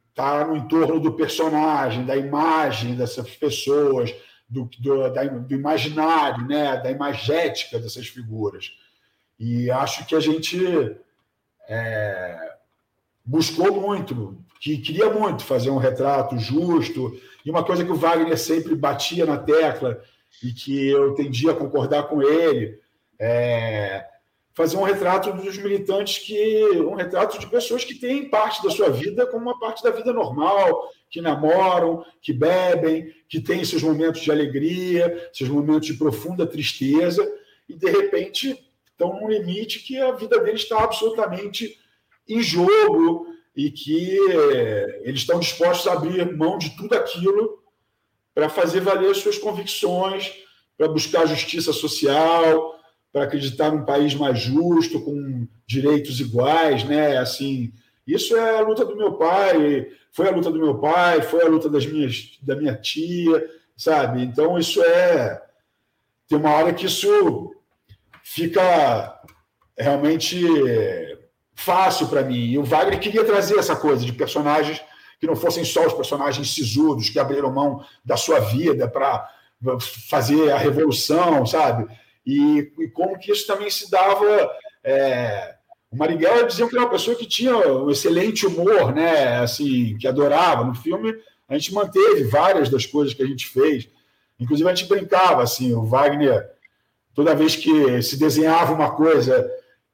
está 0.09 0.45
no 0.45 0.57
entorno 0.57 0.99
do 0.99 1.13
personagem, 1.13 2.05
da 2.05 2.17
imagem 2.17 2.95
dessas 2.95 3.29
pessoas, 3.35 4.13
do, 4.49 4.67
do, 4.79 5.13
da, 5.13 5.23
do 5.25 5.53
imaginário, 5.53 6.45
né? 6.45 6.75
da 6.77 6.89
imagética 6.89 7.79
dessas 7.79 8.07
figuras. 8.07 8.71
E 9.39 9.69
acho 9.69 10.05
que 10.05 10.15
a 10.15 10.19
gente 10.19 10.59
é, 11.69 12.55
buscou 13.23 13.79
muito, 13.79 14.43
que 14.59 14.79
queria 14.79 15.09
muito 15.09 15.43
fazer 15.43 15.69
um 15.69 15.77
retrato 15.77 16.37
justo, 16.37 17.17
e 17.45 17.49
uma 17.49 17.63
coisa 17.63 17.85
que 17.85 17.91
o 17.91 17.95
Wagner 17.95 18.37
sempre 18.37 18.75
batia 18.75 19.25
na 19.25 19.37
tecla 19.37 20.01
e 20.43 20.51
que 20.51 20.89
eu 20.89 21.13
tendia 21.13 21.51
a 21.51 21.55
concordar 21.55 22.03
com 22.03 22.21
ele, 22.21 22.79
é, 23.19 24.05
fazer 24.53 24.77
um 24.77 24.83
retrato 24.83 25.31
dos 25.33 25.57
militantes 25.57 26.19
que 26.19 26.63
um 26.81 26.95
retrato 26.95 27.37
de 27.39 27.47
pessoas 27.47 27.83
que 27.83 27.95
têm 27.95 28.29
parte 28.29 28.63
da 28.63 28.69
sua 28.69 28.89
vida 28.89 29.25
como 29.27 29.43
uma 29.43 29.59
parte 29.59 29.83
da 29.83 29.91
vida 29.91 30.11
normal, 30.13 30.89
que 31.09 31.21
namoram, 31.21 32.05
que 32.21 32.33
bebem, 32.33 33.13
que 33.27 33.39
têm 33.39 33.63
seus 33.63 33.83
momentos 33.83 34.21
de 34.21 34.31
alegria, 34.31 35.29
seus 35.33 35.49
momentos 35.49 35.87
de 35.87 35.93
profunda 35.93 36.45
tristeza 36.47 37.25
e 37.67 37.75
de 37.75 37.89
repente 37.89 38.65
estão 38.91 39.19
num 39.19 39.29
limite 39.29 39.79
que 39.79 39.97
a 39.97 40.11
vida 40.11 40.39
deles 40.39 40.61
está 40.61 40.83
absolutamente 40.83 41.79
em 42.27 42.41
jogo 42.41 43.27
e 43.55 43.71
que 43.71 44.17
eles 45.01 45.21
estão 45.21 45.39
dispostos 45.39 45.87
a 45.87 45.93
abrir 45.93 46.35
mão 46.35 46.57
de 46.57 46.75
tudo 46.75 46.93
aquilo 46.95 47.63
para 48.33 48.49
fazer 48.49 48.81
valer 48.81 49.15
suas 49.15 49.37
convicções, 49.37 50.33
para 50.77 50.87
buscar 50.87 51.25
justiça 51.25 51.73
social, 51.73 52.78
para 53.11 53.23
acreditar 53.23 53.71
num 53.71 53.85
país 53.85 54.13
mais 54.13 54.39
justo, 54.39 55.01
com 55.01 55.47
direitos 55.65 56.19
iguais, 56.19 56.83
né? 56.83 57.17
Assim, 57.17 57.73
isso 58.05 58.35
é 58.35 58.57
a 58.57 58.61
luta 58.61 58.85
do 58.85 58.95
meu 58.95 59.13
pai, 59.13 59.87
foi 60.11 60.27
a 60.27 60.31
luta 60.31 60.51
do 60.51 60.59
meu 60.59 60.77
pai, 60.79 61.21
foi 61.21 61.43
a 61.43 61.47
luta 61.47 61.69
das 61.69 61.85
minhas, 61.85 62.37
da 62.41 62.55
minha 62.55 62.75
tia, 62.75 63.45
sabe? 63.75 64.23
Então 64.23 64.57
isso 64.57 64.81
é 64.83 65.41
tem 66.27 66.37
uma 66.37 66.51
hora 66.51 66.71
que 66.71 66.85
isso 66.85 67.55
fica 68.23 69.19
realmente 69.75 70.39
fácil 71.55 72.07
para 72.07 72.21
mim. 72.21 72.51
E 72.51 72.57
o 72.57 72.63
Wagner 72.63 72.99
queria 72.99 73.25
trazer 73.25 73.57
essa 73.57 73.75
coisa 73.75 74.05
de 74.05 74.13
personagens 74.13 74.79
que 75.19 75.25
não 75.25 75.35
fossem 75.35 75.65
só 75.65 75.85
os 75.87 75.93
personagens 75.93 76.53
sisudos 76.53 77.09
que 77.09 77.19
abriram 77.19 77.51
mão 77.51 77.83
da 78.05 78.15
sua 78.15 78.39
vida 78.39 78.87
para 78.87 79.27
fazer 80.09 80.51
a 80.51 80.57
revolução, 80.57 81.45
sabe? 81.45 81.87
E, 82.29 82.71
e, 82.79 82.87
como 82.89 83.17
que 83.17 83.31
isso 83.31 83.47
também 83.47 83.69
se 83.69 83.89
dava. 83.89 84.51
É... 84.83 85.55
O 85.91 85.97
Marighella 85.97 86.45
dizia 86.45 86.67
que 86.67 86.75
era 86.75 86.85
uma 86.85 86.91
pessoa 86.91 87.17
que 87.17 87.25
tinha 87.25 87.55
um 87.55 87.89
excelente 87.89 88.45
humor, 88.45 88.93
né? 88.93 89.39
Assim, 89.39 89.97
que 89.97 90.07
adorava. 90.07 90.63
No 90.63 90.75
filme, 90.75 91.15
a 91.47 91.57
gente 91.57 91.73
manteve 91.73 92.25
várias 92.25 92.69
das 92.69 92.85
coisas 92.85 93.15
que 93.15 93.23
a 93.23 93.25
gente 93.25 93.47
fez. 93.47 93.89
Inclusive, 94.39 94.69
a 94.69 94.75
gente 94.75 94.87
brincava, 94.87 95.41
assim, 95.41 95.73
o 95.73 95.83
Wagner, 95.83 96.47
toda 97.15 97.33
vez 97.33 97.55
que 97.55 98.01
se 98.03 98.17
desenhava 98.17 98.73
uma 98.73 98.91
coisa 98.91 99.49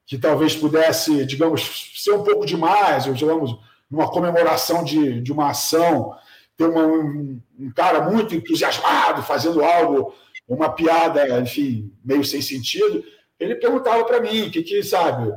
que 0.05 0.17
talvez 0.17 0.53
pudesse, 0.53 1.25
digamos, 1.25 1.93
ser 1.95 2.11
um 2.11 2.23
pouco 2.23 2.45
demais, 2.45 3.07
ou, 3.07 3.13
digamos, 3.13 3.57
numa 3.89 4.09
comemoração 4.09 4.83
de, 4.83 5.21
de 5.21 5.31
uma 5.31 5.51
ação, 5.51 6.13
ter 6.57 6.65
uma, 6.65 6.86
um, 6.86 7.41
um, 7.57 7.71
cara 7.71 8.09
muito 8.09 8.36
entusiasmado 8.36 9.23
fazendo 9.23 9.63
algo, 9.63 10.13
uma 10.48 10.70
piada, 10.70 11.39
enfim, 11.39 11.91
meio 12.04 12.24
sem 12.24 12.41
sentido, 12.41 13.04
ele 13.39 13.56
perguntava 13.56 14.04
para 14.06 14.22
mim, 14.22 14.50
que, 14.50 14.62
que 14.62 14.84
sabe, 14.84 15.34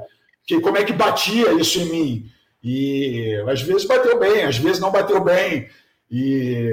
que 0.46 0.60
como 0.60 0.76
é 0.76 0.84
que 0.84 0.92
batia 0.92 1.52
isso 1.52 1.78
em 1.80 1.86
mim. 1.86 2.30
E 2.62 3.34
às 3.48 3.62
vezes 3.62 3.84
bateu 3.84 4.18
bem, 4.18 4.44
às 4.44 4.58
vezes 4.58 4.80
não 4.80 4.90
bateu 4.90 5.22
bem. 5.22 5.68
E 6.10 6.70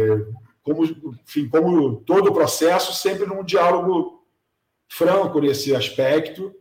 como, 0.63 0.83
enfim, 0.83 1.47
como 1.47 1.97
todo 1.97 2.29
o 2.29 2.33
processo, 2.33 2.93
sempre 2.93 3.25
num 3.25 3.43
diálogo 3.43 4.23
franco 4.87 5.39
nesse 5.39 5.75
aspecto. 5.75 6.53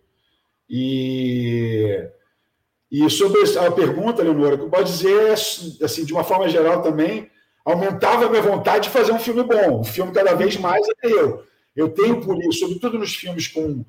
E 0.69 2.09
e 2.97 3.11
sobre 3.11 3.41
a 3.59 3.73
pergunta, 3.73 4.23
Leonora, 4.23 4.57
que 4.57 4.69
pode 4.69 4.89
dizer, 4.89 5.33
assim, 5.83 6.05
de 6.05 6.13
uma 6.13 6.23
forma 6.23 6.49
geral 6.49 6.81
também, 6.81 7.29
aumentava 7.65 8.27
a 8.27 8.31
minha 8.31 8.41
vontade 8.41 8.85
de 8.85 8.91
fazer 8.91 9.11
um 9.11 9.19
filme 9.19 9.43
bom. 9.43 9.81
Um 9.81 9.85
filme 9.85 10.13
cada 10.13 10.33
vez 10.35 10.57
mais 10.57 10.87
é 11.03 11.09
eu. 11.11 11.43
Eu 11.75 11.89
tenho 11.89 12.21
por 12.21 12.39
isso, 12.45 12.61
sobretudo 12.61 12.99
nos 12.99 13.15
filmes 13.15 13.49
com, 13.49 13.85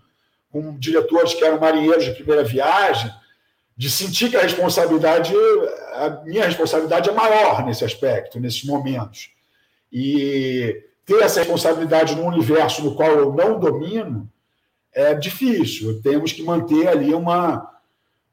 com 0.51 0.77
diretores 0.77 1.33
que 1.33 1.43
eram 1.43 1.59
marinheiros 1.59 2.05
de 2.05 2.13
primeira 2.13 2.43
viagem, 2.43 3.11
de 3.77 3.89
sentir 3.89 4.29
que 4.29 4.37
a 4.37 4.41
responsabilidade, 4.41 5.33
a 5.93 6.21
minha 6.25 6.45
responsabilidade 6.45 7.09
é 7.09 7.13
maior 7.13 7.65
nesse 7.65 7.83
aspecto, 7.83 8.39
nesses 8.39 8.63
momentos. 8.63 9.31
E 9.91 10.83
ter 11.05 11.21
essa 11.21 11.39
responsabilidade 11.39 12.15
num 12.15 12.27
universo 12.27 12.83
no 12.83 12.95
qual 12.95 13.11
eu 13.11 13.33
não 13.33 13.59
domino 13.59 14.29
é 14.93 15.13
difícil. 15.13 16.01
Temos 16.01 16.31
que 16.31 16.41
manter 16.41 16.87
ali 16.87 17.13
uma 17.13 17.71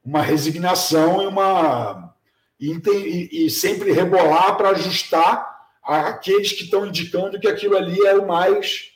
uma 0.05 0.21
resignação 0.21 1.23
e 1.23 1.27
uma 1.27 2.13
e, 2.59 3.47
e 3.47 3.51
sempre 3.51 3.93
rebolar 3.93 4.57
para 4.57 4.71
ajustar 4.71 5.51
aqueles 5.83 6.53
que 6.53 6.65
estão 6.65 6.87
indicando 6.87 7.39
que 7.39 7.49
aquilo 7.49 7.77
ali 7.77 8.01
é 8.07 8.15
o 8.15 8.27
mais 8.27 8.92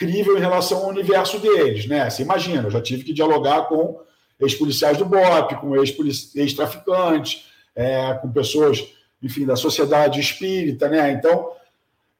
crível 0.00 0.38
em 0.38 0.40
relação 0.40 0.78
ao 0.78 0.88
universo 0.88 1.38
deles, 1.38 1.86
né? 1.86 2.08
Você 2.08 2.22
imagina, 2.22 2.62
eu 2.62 2.70
já 2.70 2.80
tive 2.80 3.04
que 3.04 3.12
dialogar 3.12 3.64
com 3.68 4.00
ex-policiais 4.40 4.96
do 4.96 5.04
BOP, 5.04 5.56
com 5.60 5.76
ex-traficantes, 5.76 7.44
é, 7.76 8.14
com 8.14 8.32
pessoas, 8.32 8.82
enfim, 9.22 9.44
da 9.44 9.56
sociedade 9.56 10.18
espírita, 10.18 10.88
né? 10.88 11.12
Então, 11.12 11.52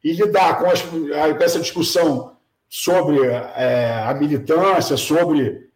e 0.05 0.13
lidar 0.13 0.59
com, 0.59 0.67
as, 0.67 0.83
com 0.83 1.43
essa 1.43 1.59
discussão 1.59 2.37
sobre 2.69 3.27
é, 3.27 4.05
a 4.07 4.13
militância, 4.13 4.99
sobre 4.99 5.71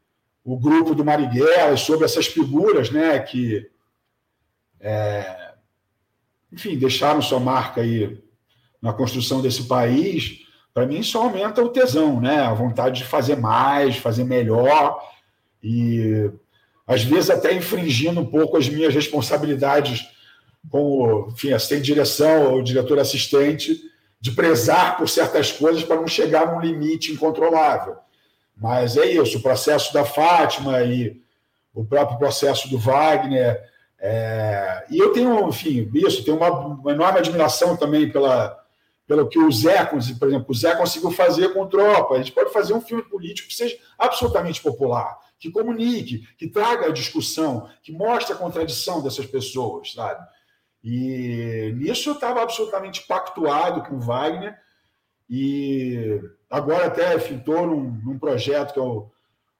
o 0.45 0.59
grupo 0.59 0.95
do 0.95 1.07
Marighella, 1.07 1.79
sobre 1.79 2.05
essas 2.05 2.27
figuras 2.27 2.91
né, 2.91 3.19
que, 3.19 3.67
é, 4.79 5.55
enfim, 6.53 6.79
deixaram 6.79 7.23
sua 7.23 7.41
marca 7.41 7.81
aí 7.81 8.23
na 8.81 8.93
construção 8.93 9.41
desse 9.41 9.63
país, 9.65 10.44
para 10.75 10.87
mim 10.87 11.03
só 11.03 11.23
aumenta 11.23 11.63
o 11.63 11.69
tesão, 11.69 12.21
né? 12.21 12.41
a 12.41 12.53
vontade 12.53 12.99
de 12.99 13.05
fazer 13.05 13.37
mais, 13.37 13.97
fazer 13.97 14.25
melhor, 14.25 15.01
e 15.63 16.31
às 16.87 17.03
vezes 17.05 17.31
até 17.31 17.55
infringindo 17.55 18.21
um 18.21 18.27
pouco 18.27 18.57
as 18.57 18.69
minhas 18.69 18.93
responsabilidades 18.93 20.13
como 20.71 21.29
enfim, 21.29 21.53
assistente 21.53 21.83
de 21.83 21.93
direção 21.93 22.53
ou 22.53 22.63
diretor 22.63 22.99
assistente, 22.99 23.81
de 24.21 24.31
prezar 24.31 24.97
por 24.97 25.09
certas 25.09 25.53
coisas 25.53 25.85
para 25.85 25.97
não 25.97 26.09
chegar 26.09 26.53
num 26.53 26.61
limite 26.61 27.13
incontrolável. 27.13 27.97
Mas 28.57 28.97
é 28.97 29.07
isso, 29.07 29.39
o 29.39 29.43
processo 29.43 29.93
da 29.93 30.05
Fátima 30.05 30.83
e 30.83 31.21
o 31.75 31.85
próprio 31.85 32.19
processo 32.19 32.69
do 32.71 32.79
Wagner. 32.79 33.61
É... 33.99 34.85
E 34.91 34.99
eu 34.99 35.13
tenho, 35.13 35.49
enfim, 35.49 35.91
isso, 35.95 36.25
tenho 36.25 36.37
uma, 36.37 36.51
uma, 36.51 36.93
enorme 36.93 37.19
admiração 37.19 37.77
também 37.77 38.11
pela, 38.11 38.64
pelo 39.07 39.29
que 39.29 39.39
o 39.39 39.51
Zé, 39.53 39.85
por 39.85 39.99
exemplo, 39.99 40.47
o 40.49 40.55
Zé 40.55 40.75
conseguiu 40.75 41.11
fazer 41.11 41.53
com 41.53 41.67
Tropa. 41.67 42.15
A 42.15 42.19
gente 42.19 42.33
pode 42.33 42.53
fazer 42.53 42.73
um 42.73 42.81
filme 42.81 43.03
político 43.03 43.49
que 43.49 43.55
seja 43.55 43.77
absolutamente 43.99 44.63
popular, 44.63 45.19
que 45.39 45.51
comunique, 45.51 46.27
que 46.39 46.49
traga 46.49 46.87
a 46.87 46.93
discussão, 46.93 47.69
que 47.83 47.93
mostre 47.93 48.33
a 48.33 48.39
contradição 48.39 49.03
dessas 49.03 49.27
pessoas, 49.27 49.93
sabe? 49.93 50.25
E 50.83 51.73
nisso 51.77 52.11
eu 52.11 52.15
estava 52.15 52.43
absolutamente 52.43 53.07
pactuado 53.07 53.83
com 53.83 53.97
o 53.97 54.01
Wagner 54.01 54.55
e 55.29 56.21
agora 56.51 56.87
até 56.87 57.17
estou 57.17 57.67
num, 57.67 57.91
num, 58.05 58.19
projeto 58.19 58.75
que 58.75 58.79
é 58.79 58.83
o, 58.83 59.11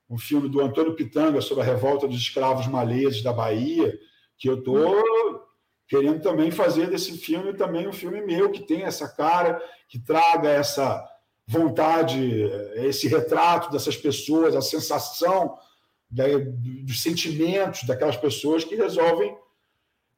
um 0.09 0.19
filme 0.19 0.49
do 0.49 0.61
Antônio 0.61 0.95
Pitanga 0.95 1.41
sobre 1.41 1.63
a 1.63 1.67
revolta 1.67 2.07
dos 2.07 2.19
escravos 2.19 2.67
maleses 2.67 3.23
da 3.23 3.33
Bahia, 3.33 3.99
que 4.37 4.49
eu 4.49 4.59
estou 4.59 5.44
querendo 5.87 6.21
também 6.23 6.51
fazer 6.51 6.89
desse 6.89 7.17
filme 7.19 7.55
também 7.55 7.87
um 7.87 7.93
filme 7.93 8.21
meu 8.21 8.51
que 8.51 8.63
tem 8.63 8.83
essa 8.83 9.09
cara, 9.09 9.61
que 9.89 9.99
traga 9.99 10.49
essa 10.49 11.05
vontade, 11.47 12.43
esse 12.77 13.07
retrato 13.07 13.71
dessas 13.71 13.97
pessoas, 13.97 14.57
a 14.57 14.63
sensação 14.63 15.59
da, 16.11 16.25
dos 16.83 17.03
sentimentos 17.03 17.85
daquelas 17.85 18.17
pessoas 18.17 18.65
que 18.65 18.75
resolvem 18.75 19.37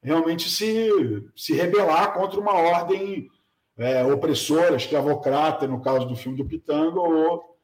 realmente 0.02 0.48
se, 0.48 0.88
se 1.34 1.52
rebelar 1.52 2.14
contra 2.14 2.38
uma 2.38 2.52
ordem 2.52 3.28
é, 3.76 4.04
opressora, 4.04 4.76
escravocrata, 4.76 5.66
no 5.66 5.82
caso 5.82 6.06
do 6.06 6.16
filme 6.16 6.38
do 6.38 6.46
Pitanga, 6.46 7.00
ou 7.00 7.58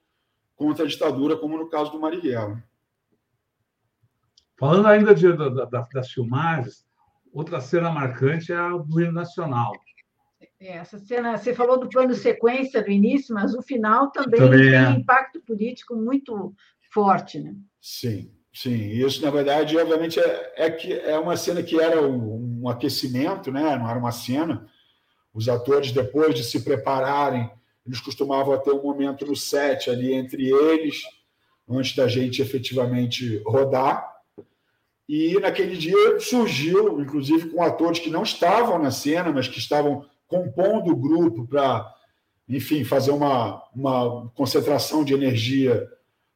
contra 0.56 0.84
a 0.84 0.88
ditadura, 0.88 1.36
como 1.36 1.56
no 1.56 1.68
caso 1.68 1.92
do 1.92 2.00
Marighella. 2.00 2.62
Falando 4.58 4.86
ainda 4.86 5.14
de, 5.14 5.32
da, 5.32 5.64
da, 5.64 5.88
das 5.92 6.10
filmagens, 6.10 6.84
outra 7.32 7.60
cena 7.60 7.90
marcante 7.90 8.52
é 8.52 8.56
a 8.56 8.70
do 8.70 9.00
hino 9.00 9.12
nacional. 9.12 9.72
É, 10.60 10.76
essa 10.76 10.98
cena, 10.98 11.36
você 11.36 11.52
falou 11.52 11.78
do 11.78 11.88
plano 11.88 12.14
sequência 12.14 12.82
do 12.82 12.90
início, 12.90 13.34
mas 13.34 13.54
o 13.54 13.62
final 13.62 14.12
também, 14.12 14.40
também 14.40 14.70
tem 14.70 14.74
é. 14.74 14.90
impacto 14.90 15.40
político 15.40 15.96
muito 15.96 16.54
forte, 16.92 17.40
né? 17.40 17.54
Sim, 17.80 18.30
sim. 18.52 18.90
Isso, 18.90 19.22
na 19.24 19.30
verdade, 19.30 19.76
obviamente, 19.76 20.20
é, 20.20 20.52
é, 20.56 20.70
que 20.70 20.92
é 20.92 21.18
uma 21.18 21.36
cena 21.36 21.62
que 21.62 21.80
era 21.80 22.00
um, 22.00 22.62
um 22.62 22.68
aquecimento, 22.68 23.50
né? 23.50 23.76
não 23.76 23.90
era 23.90 23.98
uma 23.98 24.12
cena, 24.12 24.68
os 25.34 25.48
atores, 25.48 25.90
depois 25.90 26.34
de 26.34 26.44
se 26.44 26.62
prepararem, 26.62 27.50
eles 27.84 28.00
costumavam 28.00 28.56
ter 28.60 28.70
um 28.70 28.82
momento 28.82 29.26
no 29.26 29.34
set 29.34 29.90
ali 29.90 30.12
entre 30.12 30.48
eles, 30.48 31.02
antes 31.68 31.96
da 31.96 32.06
gente 32.06 32.42
efetivamente 32.42 33.42
rodar. 33.44 34.11
E 35.14 35.38
naquele 35.38 35.76
dia 35.76 36.18
surgiu, 36.20 36.98
inclusive 36.98 37.50
com 37.50 37.62
atores 37.62 37.98
que 37.98 38.08
não 38.08 38.22
estavam 38.22 38.78
na 38.78 38.90
cena, 38.90 39.30
mas 39.30 39.46
que 39.46 39.58
estavam 39.58 40.06
compondo 40.26 40.90
o 40.90 40.96
grupo 40.96 41.46
para, 41.46 41.86
enfim, 42.48 42.82
fazer 42.82 43.10
uma, 43.10 43.62
uma 43.74 44.30
concentração 44.34 45.04
de 45.04 45.12
energia 45.12 45.86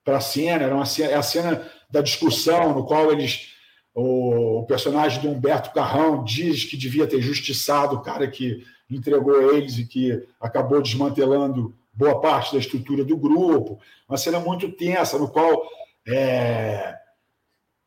para 0.04 0.18
a 0.18 0.20
cena. 0.20 0.64
Era 0.64 0.74
uma 0.74 0.84
é 1.00 1.14
a 1.14 1.22
cena 1.22 1.66
da 1.90 2.02
discussão, 2.02 2.74
no 2.74 2.84
qual 2.84 3.10
eles. 3.10 3.54
O, 3.94 4.58
o 4.58 4.66
personagem 4.66 5.22
do 5.22 5.30
Humberto 5.30 5.72
Carrão 5.72 6.22
diz 6.22 6.66
que 6.66 6.76
devia 6.76 7.06
ter 7.06 7.22
justiçado 7.22 7.96
o 7.96 8.02
cara 8.02 8.28
que 8.28 8.62
entregou 8.90 9.54
eles 9.54 9.78
e 9.78 9.86
que 9.86 10.22
acabou 10.38 10.82
desmantelando 10.82 11.74
boa 11.94 12.20
parte 12.20 12.52
da 12.52 12.58
estrutura 12.58 13.02
do 13.02 13.16
grupo. 13.16 13.80
Uma 14.06 14.18
cena 14.18 14.38
muito 14.38 14.70
tensa, 14.70 15.18
no 15.18 15.28
qual, 15.28 15.62
é... 16.06 17.05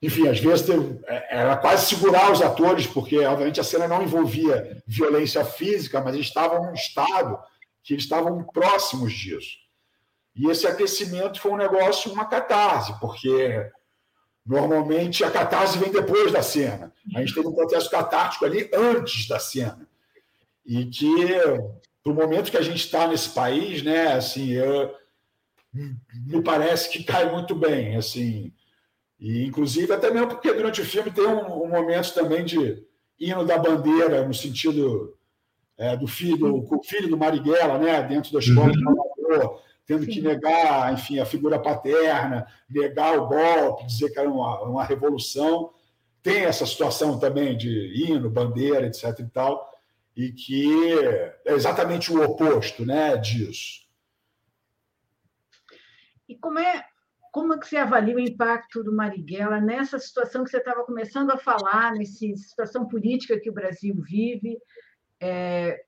enfim, 0.01 0.29
às 0.29 0.39
vezes 0.39 0.65
é, 1.07 1.39
era 1.39 1.57
quase 1.57 1.87
segurar 1.87 2.31
os 2.31 2.41
atores, 2.41 2.87
porque, 2.87 3.19
obviamente, 3.19 3.59
a 3.59 3.63
cena 3.63 3.87
não 3.87 4.01
envolvia 4.01 4.81
violência 4.87 5.43
física, 5.43 5.99
mas 5.99 6.15
eles 6.15 6.27
estavam 6.27 6.63
num 6.63 6.73
estado 6.73 7.37
que 7.83 7.93
eles 7.93 8.03
estavam 8.03 8.43
próximos 8.43 9.11
disso. 9.11 9.57
E 10.35 10.49
esse 10.49 10.65
aquecimento 10.65 11.41
foi 11.41 11.51
um 11.51 11.57
negócio, 11.57 12.11
uma 12.13 12.25
catarse, 12.25 12.97
porque 12.99 13.69
normalmente 14.45 15.23
a 15.23 15.31
catarse 15.31 15.77
vem 15.77 15.91
depois 15.91 16.31
da 16.31 16.41
cena. 16.41 16.93
A 17.13 17.19
gente 17.19 17.33
teve 17.33 17.47
um 17.47 17.53
processo 17.53 17.89
catártico 17.89 18.45
ali 18.45 18.69
antes 18.73 19.27
da 19.27 19.37
cena. 19.37 19.85
E 20.65 20.85
que, 20.85 21.27
para 22.01 22.11
o 22.11 22.15
momento 22.15 22.51
que 22.51 22.57
a 22.57 22.61
gente 22.61 22.85
está 22.85 23.05
nesse 23.05 23.29
país, 23.29 23.83
né, 23.83 24.13
assim, 24.13 24.51
eu, 24.51 24.95
me 25.73 26.41
parece 26.41 26.89
que 26.89 27.03
cai 27.03 27.29
muito 27.29 27.53
bem. 27.53 27.97
assim 27.97 28.53
e, 29.19 29.45
inclusive, 29.45 29.91
até 29.91 30.09
mesmo 30.09 30.29
porque 30.29 30.53
durante 30.53 30.81
o 30.81 30.85
filme 30.85 31.11
tem 31.11 31.27
um, 31.27 31.63
um 31.63 31.67
momento 31.67 32.13
também 32.13 32.45
de 32.45 32.83
hino 33.19 33.45
da 33.45 33.57
bandeira, 33.57 34.25
no 34.25 34.33
sentido 34.33 35.17
é, 35.77 35.97
do 35.97 36.07
filho, 36.07 36.65
o 36.69 36.83
filho 36.83 37.09
do 37.09 37.17
Marighella, 37.17 37.77
né, 37.77 38.01
dentro 38.03 38.31
da 38.31 38.39
escola 38.39 38.71
uhum. 38.71 39.59
tendo 39.85 40.05
Sim. 40.05 40.11
que 40.11 40.21
negar, 40.21 40.93
enfim, 40.93 41.19
a 41.19 41.25
figura 41.25 41.59
paterna, 41.59 42.47
negar 42.69 43.17
o 43.17 43.27
golpe, 43.27 43.85
dizer 43.85 44.09
que 44.11 44.19
era 44.19 44.29
uma, 44.29 44.61
uma 44.61 44.83
revolução. 44.83 45.73
Tem 46.21 46.43
essa 46.43 46.65
situação 46.65 47.19
também 47.19 47.57
de 47.57 47.69
hino, 47.95 48.29
bandeira, 48.29 48.87
etc. 48.87 49.19
e 49.19 49.27
tal, 49.27 49.69
e 50.15 50.31
que 50.31 50.93
é 51.45 51.53
exatamente 51.53 52.11
o 52.11 52.23
oposto 52.23 52.85
né, 52.85 53.17
disso. 53.17 53.87
E 56.27 56.35
como 56.35 56.59
é 56.59 56.88
como 57.31 57.53
é 57.53 57.57
que 57.57 57.67
você 57.67 57.77
avalia 57.77 58.15
o 58.15 58.19
impacto 58.19 58.83
do 58.83 58.93
Marighella 58.93 59.59
nessa 59.59 59.99
situação 59.99 60.43
que 60.43 60.49
você 60.49 60.57
estava 60.57 60.83
começando 60.83 61.31
a 61.31 61.37
falar, 61.37 61.93
nessa 61.93 62.25
situação 62.35 62.87
política 62.87 63.39
que 63.39 63.49
o 63.49 63.53
Brasil 63.53 63.95
vive? 64.01 64.57
É, 65.21 65.79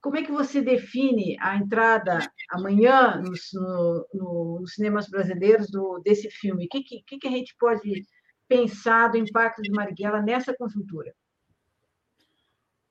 como 0.00 0.16
é 0.16 0.22
que 0.22 0.32
você 0.32 0.62
define 0.62 1.36
a 1.40 1.56
entrada 1.56 2.18
amanhã 2.50 3.20
nos, 3.20 3.50
no, 3.52 4.06
no, 4.14 4.60
nos 4.60 4.74
cinemas 4.74 5.08
brasileiros 5.08 5.70
do, 5.70 5.98
desse 5.98 6.30
filme? 6.30 6.66
O 6.66 6.68
que, 6.68 6.82
que, 6.82 7.18
que 7.18 7.28
a 7.28 7.30
gente 7.30 7.54
pode 7.58 8.04
pensar 8.48 9.08
do 9.08 9.18
impacto 9.18 9.62
de 9.62 9.70
Marighella 9.70 10.22
nessa 10.22 10.54
conjuntura? 10.56 11.12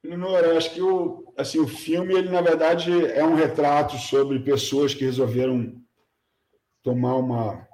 Nora, 0.03 0.55
acho 0.57 0.73
que 0.73 0.81
o, 0.81 1.33
assim, 1.35 1.59
o 1.59 1.67
filme, 1.67 2.13
ele, 2.13 2.29
na 2.29 2.41
verdade, 2.41 2.91
é 3.07 3.25
um 3.25 3.33
retrato 3.33 3.97
sobre 3.97 4.39
pessoas 4.39 4.93
que 4.93 5.03
resolveram 5.03 5.81
tomar 6.83 7.15
uma 7.15 7.67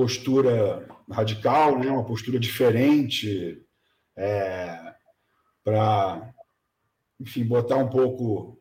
postura 0.00 0.88
radical, 1.10 1.78
né? 1.78 1.90
uma 1.90 2.06
postura 2.06 2.40
diferente, 2.40 3.60
é, 4.16 4.94
para, 5.62 6.32
enfim, 7.20 7.44
botar 7.44 7.76
um 7.76 7.90
pouco, 7.90 8.58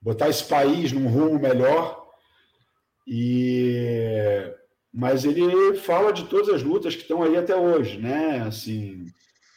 botar 0.00 0.30
esse 0.30 0.44
país 0.44 0.90
num 0.90 1.06
rumo 1.06 1.38
melhor. 1.38 2.08
E 3.06 4.54
mas 4.92 5.24
ele 5.24 5.76
fala 5.76 6.12
de 6.12 6.24
todas 6.24 6.48
as 6.48 6.62
lutas 6.62 6.96
que 6.96 7.02
estão 7.02 7.22
aí 7.22 7.36
até 7.36 7.54
hoje, 7.54 7.98
né? 7.98 8.40
Assim, 8.40 9.04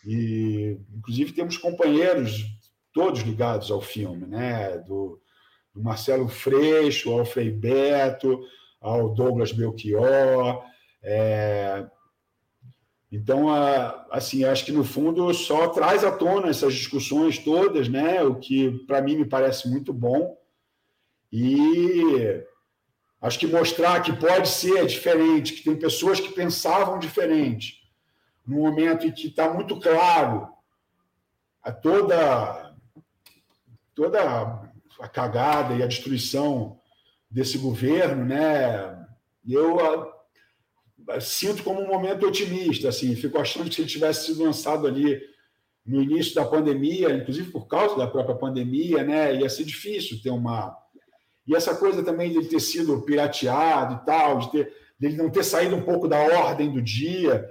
e 0.06 0.78
inclusive 0.94 1.32
temos 1.32 1.58
companheiros 1.58 2.46
todos 2.94 3.22
ligados 3.22 3.72
ao 3.72 3.82
filme, 3.82 4.28
né? 4.28 4.78
Do, 4.80 5.20
do 5.74 5.82
Marcelo 5.82 6.28
Freixo, 6.28 7.12
ao 7.12 7.26
Frei 7.26 7.50
Beto, 7.50 8.42
ao 8.80 9.14
Douglas 9.14 9.52
Belchior, 9.52 10.64
é... 11.04 11.86
Então, 13.12 13.48
assim, 14.10 14.44
acho 14.44 14.66
que 14.66 14.72
no 14.72 14.84
fundo 14.84 15.32
só 15.36 15.68
traz 15.68 16.04
à 16.04 16.12
tona 16.12 16.48
essas 16.48 16.74
discussões 16.74 17.38
todas, 17.38 17.88
né? 17.88 18.24
O 18.24 18.40
que 18.40 18.72
para 18.88 19.04
mim 19.04 19.18
me 19.18 19.26
parece 19.26 19.70
muito 19.70 19.94
bom. 19.94 20.36
E 21.32 22.44
acho 23.22 23.38
que 23.38 23.46
mostrar 23.46 24.02
que 24.02 24.14
pode 24.14 24.50
ser 24.50 24.88
diferente, 24.88 25.54
que 25.54 25.64
tem 25.64 25.76
pessoas 25.76 26.20
que 26.20 26.34
pensavam 26.34 26.98
diferente, 26.98 27.84
no 28.48 28.58
momento 28.58 29.06
em 29.06 29.12
que 29.12 29.28
está 29.28 29.54
muito 29.54 29.80
claro 29.80 30.48
a 31.62 31.72
toda 31.72 32.76
toda 33.94 34.72
a 35.00 35.08
cagada 35.08 35.76
e 35.76 35.84
a 35.84 35.88
destruição 35.88 36.80
desse 37.30 37.60
governo, 37.60 38.26
né? 38.26 39.06
Eu 39.48 40.13
sinto 41.20 41.64
como 41.64 41.82
um 41.82 41.88
momento 41.88 42.28
otimista, 42.28 42.90
assim, 42.90 43.16
fico 43.16 43.40
achando 43.40 43.70
que 43.70 43.76
se 43.76 43.82
ele 43.82 43.90
tivesse 43.90 44.28
sido 44.28 44.44
lançado 44.44 44.88
ali 44.88 45.20
no 45.86 46.02
início 46.02 46.34
da 46.34 46.46
pandemia, 46.46 47.14
inclusive 47.14 47.52
por 47.52 47.68
causa 47.68 47.98
da 47.98 48.08
própria 48.08 48.36
pandemia, 48.36 49.04
né, 49.04 49.36
ia 49.36 49.50
ser 49.50 49.66
difícil 49.66 50.22
ter 50.22 50.30
uma 50.30 50.78
e 51.46 51.54
essa 51.54 51.76
coisa 51.76 52.02
também 52.02 52.32
de 52.32 52.38
ele 52.38 52.48
ter 52.48 52.62
sido 52.62 53.02
pirateado 53.02 53.96
e 53.96 54.06
tal, 54.06 54.40
de 54.40 54.52
ter 54.52 54.74
dele 54.98 55.18
não 55.18 55.30
ter 55.30 55.44
saído 55.44 55.76
um 55.76 55.82
pouco 55.82 56.08
da 56.08 56.18
ordem 56.18 56.72
do 56.72 56.82
dia, 56.82 57.46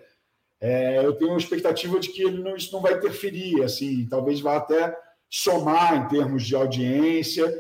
é, 0.59 1.05
eu 1.05 1.13
tenho 1.15 1.33
uma 1.33 1.39
expectativa 1.39 1.99
de 1.99 2.09
que 2.09 2.23
ele 2.23 2.43
não, 2.43 2.57
isso 2.57 2.73
não 2.73 2.81
vai 2.81 2.95
interferir, 2.95 3.63
assim, 3.63 4.07
talvez 4.09 4.41
vá 4.41 4.57
até 4.57 4.97
somar 5.29 5.97
em 5.97 6.09
termos 6.09 6.47
de 6.47 6.55
audiência 6.55 7.53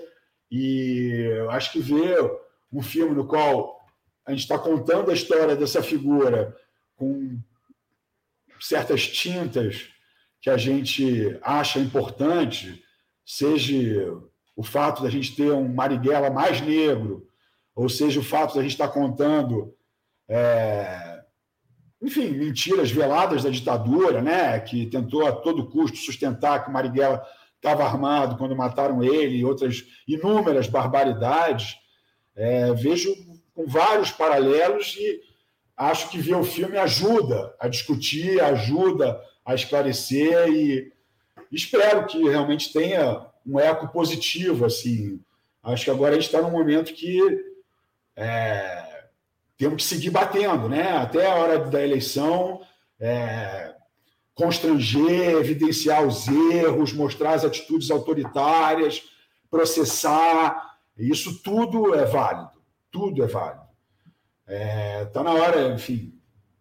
e 0.50 1.20
acho 1.50 1.72
que 1.72 1.80
ver 1.80 2.18
um 2.72 2.80
filme 2.80 3.14
no 3.14 3.26
qual 3.26 3.81
a 4.24 4.30
gente 4.30 4.40
está 4.40 4.58
contando 4.58 5.10
a 5.10 5.14
história 5.14 5.56
dessa 5.56 5.82
figura 5.82 6.56
com 6.96 7.38
certas 8.60 9.06
tintas 9.08 9.88
que 10.40 10.50
a 10.50 10.56
gente 10.56 11.38
acha 11.42 11.78
importante, 11.78 12.82
seja 13.24 14.16
o 14.56 14.62
fato 14.62 15.02
da 15.02 15.10
gente 15.10 15.34
ter 15.34 15.52
um 15.52 15.72
Marighella 15.72 16.30
mais 16.30 16.60
negro, 16.60 17.26
ou 17.74 17.88
seja 17.88 18.20
o 18.20 18.24
fato 18.24 18.54
da 18.54 18.62
gente 18.62 18.72
estar 18.72 18.88
tá 18.88 18.92
contando, 18.92 19.74
é, 20.28 21.22
enfim, 22.00 22.30
mentiras 22.30 22.90
veladas 22.90 23.44
da 23.44 23.50
ditadura, 23.50 24.20
né, 24.20 24.58
que 24.60 24.86
tentou 24.86 25.26
a 25.26 25.32
todo 25.32 25.70
custo 25.70 25.96
sustentar 25.96 26.64
que 26.64 26.70
o 26.70 26.72
Marighella 26.72 27.24
estava 27.56 27.84
armado 27.84 28.36
quando 28.36 28.56
mataram 28.56 29.02
ele 29.02 29.36
e 29.36 29.44
outras 29.44 29.84
inúmeras 30.06 30.66
barbaridades. 30.66 31.76
É, 32.34 32.72
vejo 32.74 33.14
com 33.54 33.66
vários 33.66 34.10
paralelos 34.10 34.96
e 34.98 35.20
acho 35.76 36.10
que 36.10 36.18
ver 36.18 36.36
o 36.36 36.44
filme 36.44 36.78
ajuda 36.78 37.54
a 37.58 37.68
discutir, 37.68 38.40
ajuda 38.40 39.20
a 39.44 39.54
esclarecer 39.54 40.48
e 40.48 40.92
espero 41.50 42.06
que 42.06 42.22
realmente 42.28 42.72
tenha 42.72 43.26
um 43.46 43.58
eco 43.58 43.88
positivo 43.88 44.64
assim. 44.64 45.20
Acho 45.62 45.84
que 45.84 45.90
agora 45.90 46.12
a 46.12 46.14
gente 46.14 46.26
está 46.26 46.40
num 46.40 46.50
momento 46.50 46.94
que 46.94 47.20
é, 48.16 49.04
temos 49.56 49.82
que 49.82 49.88
seguir 49.88 50.10
batendo, 50.10 50.68
né? 50.68 50.96
Até 50.96 51.26
a 51.26 51.34
hora 51.34 51.58
da 51.58 51.82
eleição, 51.82 52.62
é, 52.98 53.74
constranger, 54.34 55.36
evidenciar 55.36 56.06
os 56.06 56.26
erros, 56.28 56.92
mostrar 56.92 57.34
as 57.34 57.44
atitudes 57.44 57.90
autoritárias, 57.90 59.02
processar. 59.50 60.78
Isso 60.96 61.42
tudo 61.42 61.94
é 61.94 62.04
válido 62.04 62.51
tudo 62.92 63.24
é 63.24 63.26
válido. 63.26 63.66
Está 64.46 64.54
é, 64.54 65.04
tá 65.06 65.22
na 65.24 65.32
hora, 65.32 65.68
enfim, 65.68 66.14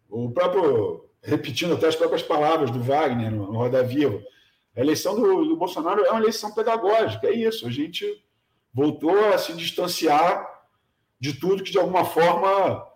o 0.08 0.30
próprio, 0.30 1.08
repetindo 1.22 1.74
até 1.74 1.86
as 1.86 1.94
próprias 1.94 2.22
palavras 2.22 2.70
do 2.70 2.82
Wagner 2.82 3.30
no, 3.30 3.52
no 3.52 3.58
Roda 3.58 3.82
Viva, 3.82 4.20
a 4.74 4.80
eleição 4.80 5.14
do, 5.14 5.44
do, 5.44 5.56
Bolsonaro 5.56 6.04
é 6.04 6.10
uma 6.10 6.20
eleição 6.20 6.52
pedagógica, 6.54 7.26
é 7.26 7.34
isso, 7.34 7.66
a 7.66 7.70
gente 7.70 8.06
voltou 8.72 9.32
a 9.32 9.36
se 9.36 9.52
distanciar 9.52 10.48
de 11.20 11.34
tudo 11.34 11.62
que, 11.62 11.70
de 11.70 11.78
alguma 11.78 12.04
forma, 12.06 12.86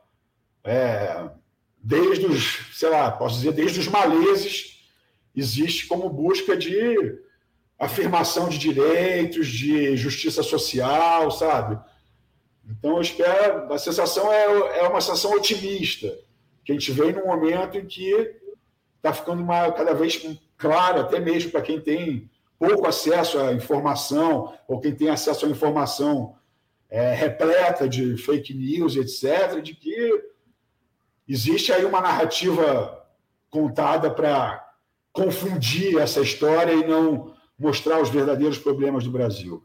é, 0.65 1.29
desde 1.77 2.27
os, 2.27 2.77
sei 2.77 2.89
lá, 2.89 3.11
posso 3.11 3.37
dizer, 3.37 3.53
desde 3.53 3.79
os 3.79 3.89
maleses, 3.89 4.89
existe 5.35 5.87
como 5.87 6.09
busca 6.09 6.57
de 6.57 7.21
afirmação 7.79 8.49
de 8.49 8.57
direitos, 8.57 9.47
de 9.47 9.97
justiça 9.97 10.43
social, 10.43 11.31
sabe? 11.31 11.79
Então, 12.69 12.97
eu 12.97 13.01
espero, 13.01 13.73
a 13.73 13.79
sensação 13.79 14.33
é, 14.33 14.81
é 14.81 14.89
uma 14.89 15.01
sensação 15.01 15.33
otimista, 15.33 16.13
que 16.65 16.73
a 16.73 16.75
gente 16.75 16.91
vem 16.91 17.13
num 17.13 17.27
momento 17.27 17.79
em 17.79 17.87
que 17.87 18.35
está 18.97 19.13
ficando 19.13 19.43
uma, 19.43 19.71
cada 19.71 19.95
vez 19.95 20.21
claro, 20.57 21.01
até 21.01 21.21
mesmo 21.21 21.53
para 21.53 21.63
quem 21.63 21.81
tem 21.81 22.29
pouco 22.59 22.87
acesso 22.87 23.39
à 23.39 23.53
informação, 23.53 24.53
ou 24.67 24.81
quem 24.81 24.95
tem 24.95 25.09
acesso 25.09 25.47
à 25.47 25.49
informação 25.49 26.35
é, 26.89 27.15
repleta 27.15 27.89
de 27.89 28.17
fake 28.17 28.55
news, 28.55 28.97
etc., 28.97 29.61
de 29.61 29.75
que 29.75 30.25
existe 31.29 31.73
aí 31.73 31.85
uma 31.85 32.01
narrativa 32.01 33.05
contada 33.51 34.11
para 34.11 34.65
confundir 35.13 35.99
essa 35.99 36.21
história 36.21 36.73
e 36.73 36.87
não 36.87 37.35
mostrar 37.59 38.01
os 38.01 38.11
verdadeiros 38.11 38.59
problemas 38.59 39.05
do 39.05 39.11
Brasil. 39.11 39.65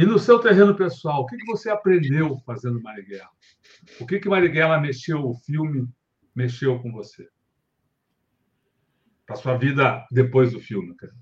E 0.00 0.06
no 0.06 0.18
seu 0.18 0.38
terreno 0.38 0.74
pessoal, 0.74 1.20
o 1.20 1.26
que 1.26 1.36
você 1.44 1.68
aprendeu 1.68 2.38
fazendo 2.46 2.80
Marighella? 2.80 3.28
O 4.00 4.06
que 4.06 4.18
que 4.18 4.30
Marighella 4.30 4.80
mexeu, 4.80 5.22
o 5.28 5.34
filme 5.34 5.86
mexeu 6.34 6.80
com 6.80 6.90
você? 6.90 7.28
Para 9.26 9.36
sua 9.36 9.58
vida 9.58 10.06
depois 10.10 10.52
do 10.52 10.58
filme, 10.58 10.96
cara. 10.96 11.12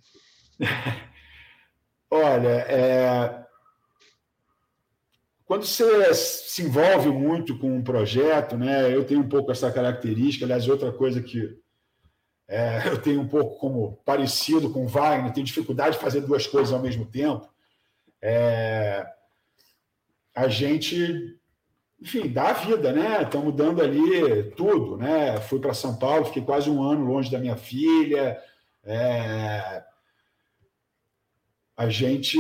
Olha, 2.09 2.49
é... 2.69 3.47
quando 5.45 5.65
você 5.65 6.15
se 6.15 6.63
envolve 6.63 7.11
muito 7.11 7.59
com 7.59 7.77
um 7.77 7.83
projeto, 7.83 8.57
né? 8.57 8.95
Eu 8.95 9.05
tenho 9.05 9.23
um 9.23 9.29
pouco 9.29 9.51
essa 9.51 9.73
característica, 9.73 10.45
aliás, 10.45 10.69
outra 10.69 10.93
coisa 10.93 11.21
que 11.21 11.59
é, 12.47 12.87
eu 12.87 13.03
tenho 13.03 13.23
um 13.23 13.29
pouco 13.29 13.59
como 13.59 13.97
parecido 14.05 14.71
com 14.71 14.87
Wagner, 14.87 15.33
tenho 15.33 15.45
dificuldade 15.45 15.97
de 15.97 16.01
fazer 16.01 16.21
duas 16.21 16.47
coisas 16.47 16.73
ao 16.73 16.81
mesmo 16.81 17.05
tempo. 17.05 17.58
É, 18.21 19.07
a 20.35 20.49
gente, 20.49 21.39
enfim, 22.01 22.29
dá 22.29 22.51
a 22.51 22.53
vida, 22.53 22.93
né? 22.93 23.23
Estamos 23.23 23.55
dando 23.55 23.83
ali 23.83 24.51
tudo, 24.53 24.97
né? 24.97 25.41
Fui 25.41 25.59
para 25.59 25.75
São 25.75 25.99
Paulo, 25.99 26.27
fiquei 26.27 26.43
quase 26.43 26.71
um 26.71 26.83
ano 26.83 27.05
longe 27.05 27.31
da 27.31 27.39
minha 27.39 27.57
filha. 27.57 28.41
É, 28.85 29.85
a 31.77 31.89
gente, 31.89 32.39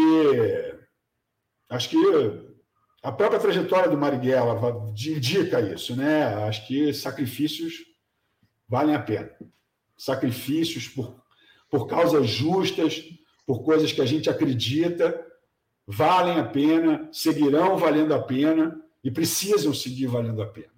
acho 1.68 1.90
que 1.90 1.96
a 3.02 3.12
própria 3.12 3.40
trajetória 3.40 3.88
do 3.88 3.96
Marighella 3.96 4.92
indica 4.96 5.60
isso, 5.60 5.94
né? 5.94 6.24
Acho 6.46 6.66
que 6.66 6.92
sacrifícios 6.92 7.74
valem 8.68 8.94
a 8.94 9.00
pena. 9.00 9.30
Sacrifícios 9.96 10.88
por, 10.88 11.22
por 11.70 11.86
causas 11.86 12.28
justas, 12.28 13.02
por 13.46 13.62
coisas 13.62 13.92
que 13.92 14.00
a 14.00 14.06
gente 14.06 14.28
acredita, 14.28 15.24
valem 15.90 16.38
a 16.38 16.44
pena, 16.44 17.08
seguirão 17.10 17.78
valendo 17.78 18.12
a 18.12 18.22
pena 18.22 18.78
e 19.02 19.10
precisam 19.10 19.72
seguir 19.72 20.06
valendo 20.06 20.42
a 20.42 20.46
pena. 20.46 20.72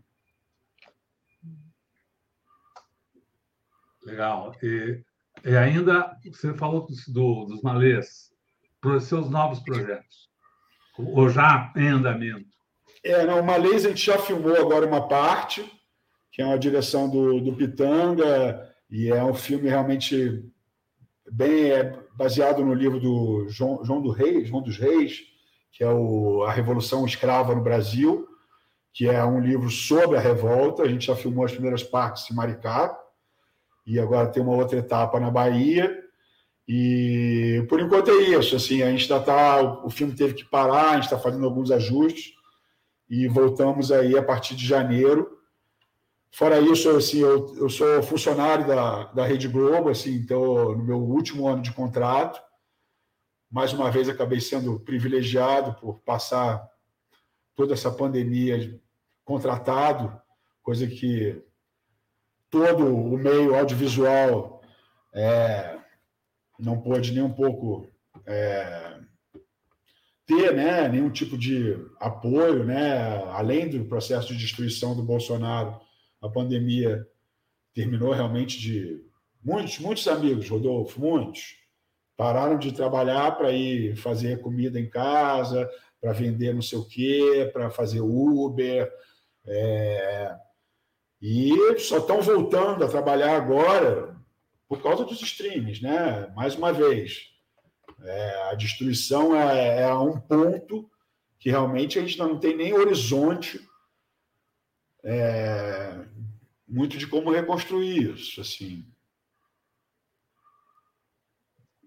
Legal. 4.04 4.54
E, 4.62 5.02
e 5.44 5.56
ainda 5.56 6.16
você 6.24 6.54
falou 6.54 6.86
do, 7.08 7.44
dos 7.44 7.60
malês, 7.60 8.32
para 8.80 8.96
os 8.96 9.04
seus 9.04 9.28
novos 9.28 9.58
projetos. 9.58 10.30
Ou 10.96 11.28
já 11.28 11.72
em 11.76 11.88
andamento? 11.88 12.48
É, 13.02 13.24
não, 13.24 13.40
uma 13.40 13.56
laser 13.56 13.90
a 13.90 13.94
gente 13.94 14.06
já 14.06 14.18
filmou 14.18 14.54
agora 14.56 14.86
uma 14.86 15.08
parte, 15.08 15.64
que 16.30 16.40
é 16.40 16.46
uma 16.46 16.58
direção 16.58 17.10
do, 17.10 17.40
do 17.40 17.56
Pitanga, 17.56 18.72
e 18.88 19.08
é 19.08 19.24
um 19.24 19.34
filme 19.34 19.68
realmente 19.68 20.44
bem 21.30 21.70
é, 21.70 21.98
baseado 22.14 22.64
no 22.64 22.74
livro 22.74 22.98
do 22.98 23.46
João, 23.48 23.84
João 23.84 24.02
do 24.02 24.10
Reis, 24.10 24.48
João 24.48 24.62
dos 24.62 24.76
Reis, 24.76 25.22
que 25.72 25.84
é 25.84 25.90
o, 25.90 26.42
a 26.42 26.52
Revolução 26.52 27.06
Escrava 27.06 27.54
no 27.54 27.62
Brasil, 27.62 28.26
que 28.92 29.06
é 29.06 29.24
um 29.24 29.40
livro 29.40 29.70
sobre 29.70 30.16
a 30.16 30.20
revolta. 30.20 30.82
A 30.82 30.88
gente 30.88 31.06
já 31.06 31.14
filmou 31.14 31.44
as 31.44 31.52
primeiras 31.52 31.82
partes 31.82 32.30
em 32.30 32.34
Maricá, 32.34 32.98
e 33.86 33.98
agora 33.98 34.28
tem 34.28 34.42
uma 34.42 34.54
outra 34.54 34.78
etapa 34.78 35.18
na 35.18 35.30
Bahia. 35.30 35.96
E 36.68 37.64
por 37.68 37.80
enquanto 37.80 38.10
é 38.10 38.14
isso. 38.14 38.54
Assim, 38.54 38.82
a 38.82 38.90
gente 38.90 39.02
está. 39.02 39.60
O 39.84 39.90
filme 39.90 40.14
teve 40.14 40.34
que 40.34 40.44
parar, 40.44 40.90
a 40.90 40.94
gente 40.94 41.04
está 41.04 41.18
fazendo 41.18 41.44
alguns 41.44 41.70
ajustes 41.70 42.34
e 43.08 43.26
voltamos 43.26 43.90
aí 43.90 44.16
a 44.16 44.22
partir 44.22 44.54
de 44.54 44.64
janeiro. 44.64 45.39
Fora 46.32 46.60
isso, 46.60 46.88
assim, 46.90 47.18
eu, 47.18 47.54
eu 47.56 47.68
sou 47.68 48.02
funcionário 48.02 48.66
da, 48.66 49.04
da 49.12 49.26
Rede 49.26 49.48
Globo, 49.48 49.88
assim, 49.88 50.14
então 50.14 50.76
no 50.76 50.84
meu 50.84 50.98
último 50.98 51.48
ano 51.48 51.62
de 51.62 51.72
contrato. 51.72 52.40
Mais 53.50 53.72
uma 53.72 53.90
vez 53.90 54.08
acabei 54.08 54.40
sendo 54.40 54.78
privilegiado 54.78 55.74
por 55.80 55.98
passar 56.00 56.64
toda 57.56 57.74
essa 57.74 57.90
pandemia 57.90 58.80
contratado, 59.24 60.20
coisa 60.62 60.86
que 60.86 61.42
todo 62.48 62.86
o 62.86 63.18
meio 63.18 63.54
audiovisual 63.54 64.62
é, 65.12 65.78
não 66.58 66.80
pôde 66.80 67.12
nem 67.12 67.22
um 67.22 67.32
pouco 67.32 67.88
é, 68.24 69.00
ter 70.26 70.54
né, 70.54 70.88
nenhum 70.88 71.10
tipo 71.10 71.36
de 71.36 71.76
apoio, 71.98 72.64
né, 72.64 73.24
além 73.32 73.68
do 73.68 73.84
processo 73.86 74.28
de 74.28 74.38
destruição 74.38 74.94
do 74.94 75.02
Bolsonaro, 75.02 75.80
a 76.20 76.28
pandemia 76.28 77.06
terminou 77.74 78.12
realmente 78.12 78.58
de. 78.58 79.04
Muitos, 79.42 79.78
muitos 79.78 80.06
amigos, 80.06 80.48
Rodolfo, 80.48 81.00
muitos, 81.00 81.56
pararam 82.16 82.58
de 82.58 82.72
trabalhar 82.72 83.38
para 83.38 83.50
ir 83.52 83.96
fazer 83.96 84.40
comida 84.40 84.78
em 84.78 84.88
casa, 84.88 85.68
para 86.00 86.12
vender 86.12 86.54
não 86.54 86.60
sei 86.60 86.78
o 86.78 86.84
quê, 86.84 87.48
para 87.52 87.70
fazer 87.70 88.00
Uber. 88.00 88.90
É, 89.46 90.36
e 91.22 91.78
só 91.78 91.98
estão 91.98 92.20
voltando 92.20 92.84
a 92.84 92.88
trabalhar 92.88 93.36
agora 93.36 94.14
por 94.68 94.82
causa 94.82 95.04
dos 95.04 95.20
streams, 95.22 95.82
né? 95.82 96.30
Mais 96.36 96.54
uma 96.54 96.72
vez, 96.72 97.30
é, 98.02 98.50
a 98.50 98.54
destruição 98.54 99.34
é, 99.34 99.82
é 99.82 99.94
um 99.94 100.20
ponto 100.20 100.90
que 101.38 101.50
realmente 101.50 101.98
a 101.98 102.02
gente 102.02 102.18
não 102.18 102.38
tem 102.38 102.56
nem 102.56 102.72
horizonte 102.74 103.60
é, 105.04 106.04
muito 106.66 106.96
de 106.96 107.06
como 107.06 107.30
reconstruir 107.30 108.14
isso, 108.14 108.40
assim. 108.40 108.86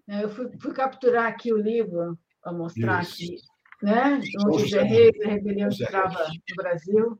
É, 0.08 0.24
eu 0.24 0.28
fui, 0.28 0.50
fui 0.58 0.72
capturar 0.72 1.26
aqui 1.26 1.52
o 1.52 1.56
livro 1.56 2.18
para 2.42 2.52
mostrar 2.52 3.02
isso. 3.02 3.14
aqui, 3.14 3.36
né? 3.82 4.20
O 4.46 4.58
José 4.58 4.82
Reis, 4.82 5.18
a 5.24 5.28
rebelião 5.28 5.68
escrava 5.68 6.26
no 6.28 6.56
Brasil. 6.56 7.18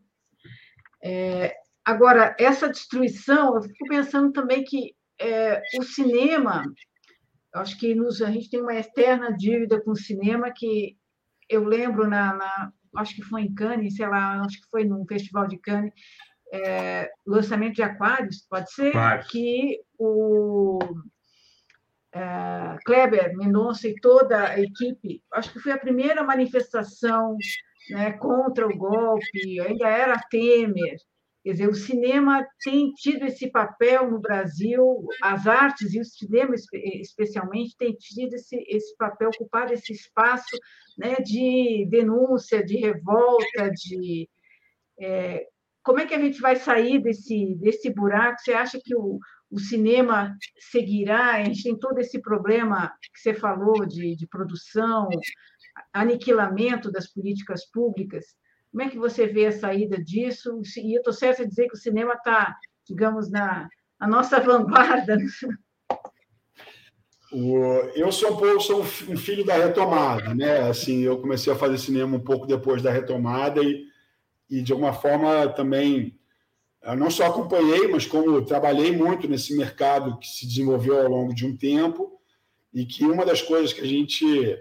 É, 1.03 1.57
agora, 1.85 2.37
essa 2.39 2.69
destruição, 2.69 3.57
eu 3.57 3.63
fico 3.63 3.89
pensando 3.89 4.33
também 4.33 4.65
que 4.65 4.95
é, 5.19 5.63
o 5.79 5.83
cinema, 5.83 6.65
acho 7.55 7.79
que 7.79 7.95
nos, 7.95 8.21
a 8.21 8.31
gente 8.31 8.51
tem 8.51 8.61
uma 8.61 8.75
eterna 8.75 9.33
dívida 9.33 9.81
com 9.81 9.93
o 9.93 9.97
cinema 9.97 10.53
que 10.55 10.99
eu 11.49 11.65
lembro 11.65 12.09
na, 12.09 12.35
na 12.35 12.73
acho 12.97 13.15
que 13.15 13.23
foi 13.23 13.43
em 13.43 13.55
Cannes, 13.55 13.97
sei 13.97 14.07
lá, 14.07 14.41
acho 14.41 14.61
que 14.61 14.69
foi 14.71 14.85
num 14.85 15.07
festival 15.07 15.47
de 15.47 15.59
Cannes, 15.59 15.93
é, 16.53 17.11
lançamento 17.27 17.75
de 17.75 17.83
Aquários, 17.83 18.47
pode 18.49 18.73
ser, 18.73 18.93
claro. 18.93 19.27
que 19.29 19.81
o 19.99 20.79
é, 22.15 22.77
Kleber 22.85 23.37
Mendonça 23.37 23.89
e 23.89 23.95
toda 24.01 24.49
a 24.49 24.61
equipe, 24.61 25.23
acho 25.33 25.53
que 25.53 25.59
foi 25.59 25.73
a 25.73 25.79
primeira 25.79 26.23
manifestação 26.23 27.37
né, 27.91 28.13
contra 28.13 28.67
o 28.67 28.77
golpe, 28.77 29.61
ainda 29.61 29.89
era 29.89 30.21
Temer, 30.31 30.97
Quer 31.45 31.53
dizer, 31.53 31.69
o 31.69 31.75
cinema 31.75 32.43
tem 32.65 32.91
tido 32.95 33.27
esse 33.27 33.51
papel 33.51 34.11
no 34.11 34.19
Brasil, 34.19 35.05
as 35.23 35.47
artes 35.47 35.93
e 35.93 36.01
o 36.01 36.05
cinema 36.05 36.55
especialmente 36.73 37.77
têm 37.77 37.93
tido 37.93 38.33
esse, 38.33 38.57
esse 38.67 38.97
papel, 38.97 39.29
ocupado 39.29 39.75
esse 39.75 39.93
espaço 39.93 40.57
né, 40.97 41.17
de 41.17 41.87
denúncia, 41.91 42.65
de 42.65 42.79
revolta, 42.79 43.71
de 43.71 44.27
é, 44.99 45.47
como 45.83 46.01
é 46.01 46.07
que 46.07 46.15
a 46.15 46.19
gente 46.19 46.41
vai 46.41 46.57
sair 46.57 46.99
desse, 47.03 47.55
desse 47.57 47.91
buraco? 47.91 48.41
Você 48.41 48.55
acha 48.55 48.81
que 48.83 48.97
o, 48.97 49.19
o 49.51 49.59
cinema 49.59 50.35
seguirá? 50.59 51.35
A 51.35 51.45
gente 51.45 51.63
tem 51.63 51.79
todo 51.79 51.99
esse 51.99 52.23
problema 52.23 52.91
que 53.13 53.21
você 53.21 53.35
falou 53.35 53.85
de, 53.85 54.17
de 54.17 54.27
produção, 54.27 55.11
aniquilamento 55.93 56.91
das 56.91 57.13
políticas 57.13 57.71
públicas. 57.71 58.25
Como 58.75 58.83
é 58.83 58.91
que 58.91 58.99
você 58.99 59.29
vê 59.29 59.47
a 59.47 59.53
saída 59.53 60.03
disso? 60.03 60.61
E 60.79 60.97
eu 60.97 60.99
estou 60.99 61.13
certa 61.13 61.45
de 61.45 61.49
dizer 61.49 61.69
que 61.69 61.77
o 61.77 61.81
cinema 61.81 62.15
está, 62.15 62.59
digamos, 62.85 63.31
na, 63.31 63.69
na 64.01 64.09
nossa 64.09 64.41
vanguarda. 64.43 65.17
Eu 67.95 68.11
sou 68.11 68.33
um, 68.33 68.37
pouco, 68.37 68.61
sou 68.61 68.81
um 68.81 69.17
filho 69.17 69.47
da 69.47 69.55
retomada, 69.55 70.35
né? 70.35 70.69
Assim, 70.69 71.03
eu 71.03 71.21
comecei 71.21 71.53
a 71.53 71.57
fazer 71.57 71.79
cinema 71.79 72.17
um 72.17 72.21
pouco 72.21 72.49
depois 72.49 72.83
da 72.83 72.91
retomada 72.91 73.63
e, 73.63 73.87
e 74.51 74.61
de 74.61 74.73
alguma 74.73 74.93
forma 74.93 75.47
também 75.51 76.19
não 76.99 77.13
só 77.13 77.27
acompanhei, 77.27 77.87
mas 77.87 78.07
como 78.07 78.45
trabalhei 78.45 78.91
muito 78.91 79.29
nesse 79.29 79.57
mercado 79.57 80.19
que 80.19 80.27
se 80.27 80.49
desenvolveu 80.49 81.01
ao 81.01 81.09
longo 81.09 81.33
de 81.33 81.47
um 81.47 81.57
tempo 81.57 82.21
e 82.73 82.85
que 82.85 83.05
uma 83.05 83.25
das 83.25 83.41
coisas 83.41 83.73
que 83.73 83.83
a 83.83 83.87
gente 83.87 84.59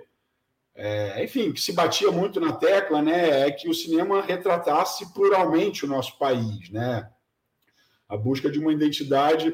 é, 0.75 1.23
enfim, 1.23 1.51
que 1.51 1.61
se 1.61 1.71
batia 1.71 2.11
muito 2.11 2.39
na 2.39 2.51
tecla, 2.51 3.01
né, 3.01 3.47
é 3.47 3.51
que 3.51 3.69
o 3.69 3.73
cinema 3.73 4.21
retratasse 4.21 5.13
pluralmente 5.13 5.85
o 5.85 5.87
nosso 5.87 6.17
país, 6.17 6.69
né, 6.69 7.09
a 8.09 8.17
busca 8.17 8.49
de 8.49 8.59
uma 8.59 8.73
identidade 8.73 9.53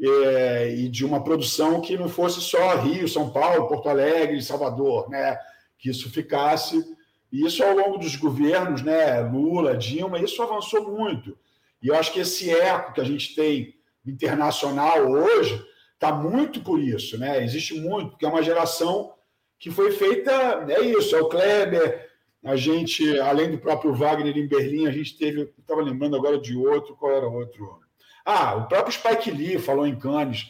é, 0.00 0.74
e 0.74 0.88
de 0.88 1.04
uma 1.04 1.22
produção 1.22 1.80
que 1.80 1.96
não 1.96 2.08
fosse 2.08 2.40
só 2.40 2.76
Rio, 2.76 3.08
São 3.08 3.30
Paulo, 3.30 3.68
Porto 3.68 3.88
Alegre, 3.88 4.42
Salvador, 4.42 5.08
né, 5.08 5.38
que 5.78 5.90
isso 5.90 6.10
ficasse 6.10 6.84
e 7.32 7.44
isso 7.44 7.62
ao 7.62 7.76
longo 7.76 7.98
dos 7.98 8.16
governos, 8.16 8.82
né, 8.82 9.20
Lula, 9.20 9.76
Dilma, 9.76 10.18
isso 10.18 10.42
avançou 10.42 10.90
muito. 10.90 11.36
E 11.82 11.88
eu 11.88 11.94
acho 11.94 12.12
que 12.12 12.20
esse 12.20 12.50
eco 12.50 12.94
que 12.94 13.00
a 13.00 13.04
gente 13.04 13.34
tem 13.34 13.74
internacional 14.04 15.06
hoje 15.10 15.64
está 15.94 16.12
muito 16.12 16.60
por 16.60 16.80
isso, 16.80 17.18
né? 17.18 17.42
Existe 17.42 17.74
muito, 17.80 18.10
porque 18.10 18.24
é 18.24 18.28
uma 18.28 18.42
geração 18.42 19.12
que 19.58 19.70
foi 19.70 19.92
feita, 19.92 20.32
é 20.68 20.80
isso, 20.80 21.16
é 21.16 21.20
o 21.20 21.28
Kleber, 21.28 22.06
a 22.44 22.54
gente, 22.54 23.18
além 23.18 23.50
do 23.50 23.58
próprio 23.58 23.92
Wagner 23.92 24.36
em 24.36 24.46
Berlim, 24.46 24.86
a 24.86 24.92
gente 24.92 25.18
teve, 25.18 25.52
estava 25.58 25.82
lembrando 25.82 26.16
agora 26.16 26.38
de 26.40 26.56
outro, 26.56 26.94
qual 26.96 27.12
era 27.12 27.28
o 27.28 27.32
outro? 27.32 27.80
Ah, 28.24 28.54
o 28.56 28.68
próprio 28.68 28.92
Spike 28.92 29.30
Lee 29.30 29.58
falou 29.58 29.86
em 29.86 29.98
Cannes, 29.98 30.48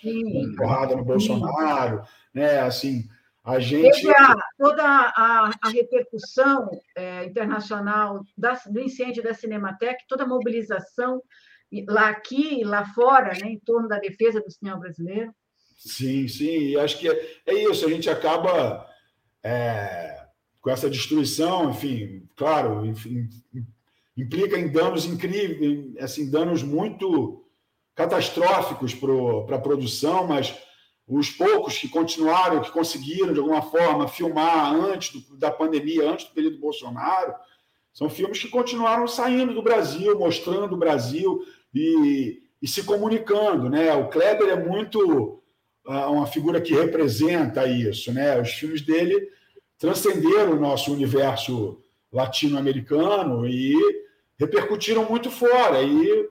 porrada 0.56 0.96
no 0.96 1.04
Bolsonaro, 1.04 2.02
né? 2.34 2.60
Assim, 2.60 3.04
a 3.44 3.58
gente. 3.58 4.08
A, 4.10 4.34
toda 4.58 4.82
a, 4.82 5.50
a 5.62 5.68
repercussão 5.68 6.68
é, 6.96 7.24
internacional 7.24 8.22
da, 8.36 8.60
do 8.66 8.80
incêndio 8.80 9.22
da 9.22 9.32
Cinemateca, 9.32 10.04
toda 10.08 10.24
a 10.24 10.28
mobilização 10.28 11.22
lá 11.88 12.08
aqui 12.08 12.60
e 12.60 12.64
lá 12.64 12.84
fora, 12.86 13.32
né, 13.34 13.48
em 13.48 13.58
torno 13.58 13.88
da 13.88 13.98
defesa 13.98 14.40
do 14.40 14.50
cinema 14.50 14.78
brasileiro. 14.78 15.32
Sim, 15.76 16.26
sim, 16.28 16.58
e 16.58 16.78
acho 16.78 16.98
que 16.98 17.08
é, 17.08 17.40
é 17.46 17.54
isso, 17.54 17.86
a 17.86 17.90
gente 17.90 18.08
acaba 18.08 18.86
é, 19.42 20.26
com 20.60 20.70
essa 20.70 20.90
destruição, 20.90 21.70
enfim, 21.70 22.28
claro, 22.36 22.84
enfim, 22.84 23.28
implica 24.16 24.58
em 24.58 24.70
danos 24.70 25.04
incríveis, 25.04 25.96
assim, 25.98 26.30
danos 26.30 26.62
muito 26.62 27.44
catastróficos 27.94 28.94
para 28.94 29.56
a 29.56 29.60
produção, 29.60 30.26
mas 30.26 30.54
os 31.08 31.30
poucos 31.30 31.78
que 31.78 31.88
continuaram, 31.88 32.60
que 32.60 32.70
conseguiram, 32.70 33.32
de 33.32 33.38
alguma 33.38 33.62
forma, 33.62 34.08
filmar 34.08 34.74
antes 34.74 35.12
do, 35.12 35.36
da 35.36 35.50
pandemia, 35.50 36.10
antes 36.10 36.26
do 36.26 36.34
período 36.34 36.58
Bolsonaro, 36.58 37.34
são 37.92 38.10
filmes 38.10 38.40
que 38.40 38.48
continuaram 38.48 39.06
saindo 39.06 39.54
do 39.54 39.62
Brasil, 39.62 40.18
mostrando 40.18 40.74
o 40.74 40.78
Brasil 40.78 41.46
e, 41.72 42.42
e 42.60 42.68
se 42.68 42.82
comunicando. 42.82 43.70
Né? 43.70 43.94
O 43.94 44.08
Kleber 44.08 44.48
é 44.48 44.62
muito 44.62 45.42
uma 45.86 46.26
figura 46.26 46.60
que 46.60 46.74
representa 46.74 47.66
isso. 47.66 48.12
Né? 48.12 48.40
Os 48.40 48.50
filmes 48.50 48.82
dele 48.82 49.28
transcenderam 49.78 50.52
o 50.52 50.60
nosso 50.60 50.92
universo 50.92 51.80
latino-americano 52.12 53.46
e 53.46 53.74
repercutiram 54.38 55.08
muito 55.08 55.30
fora. 55.30 55.82
E 55.82 56.28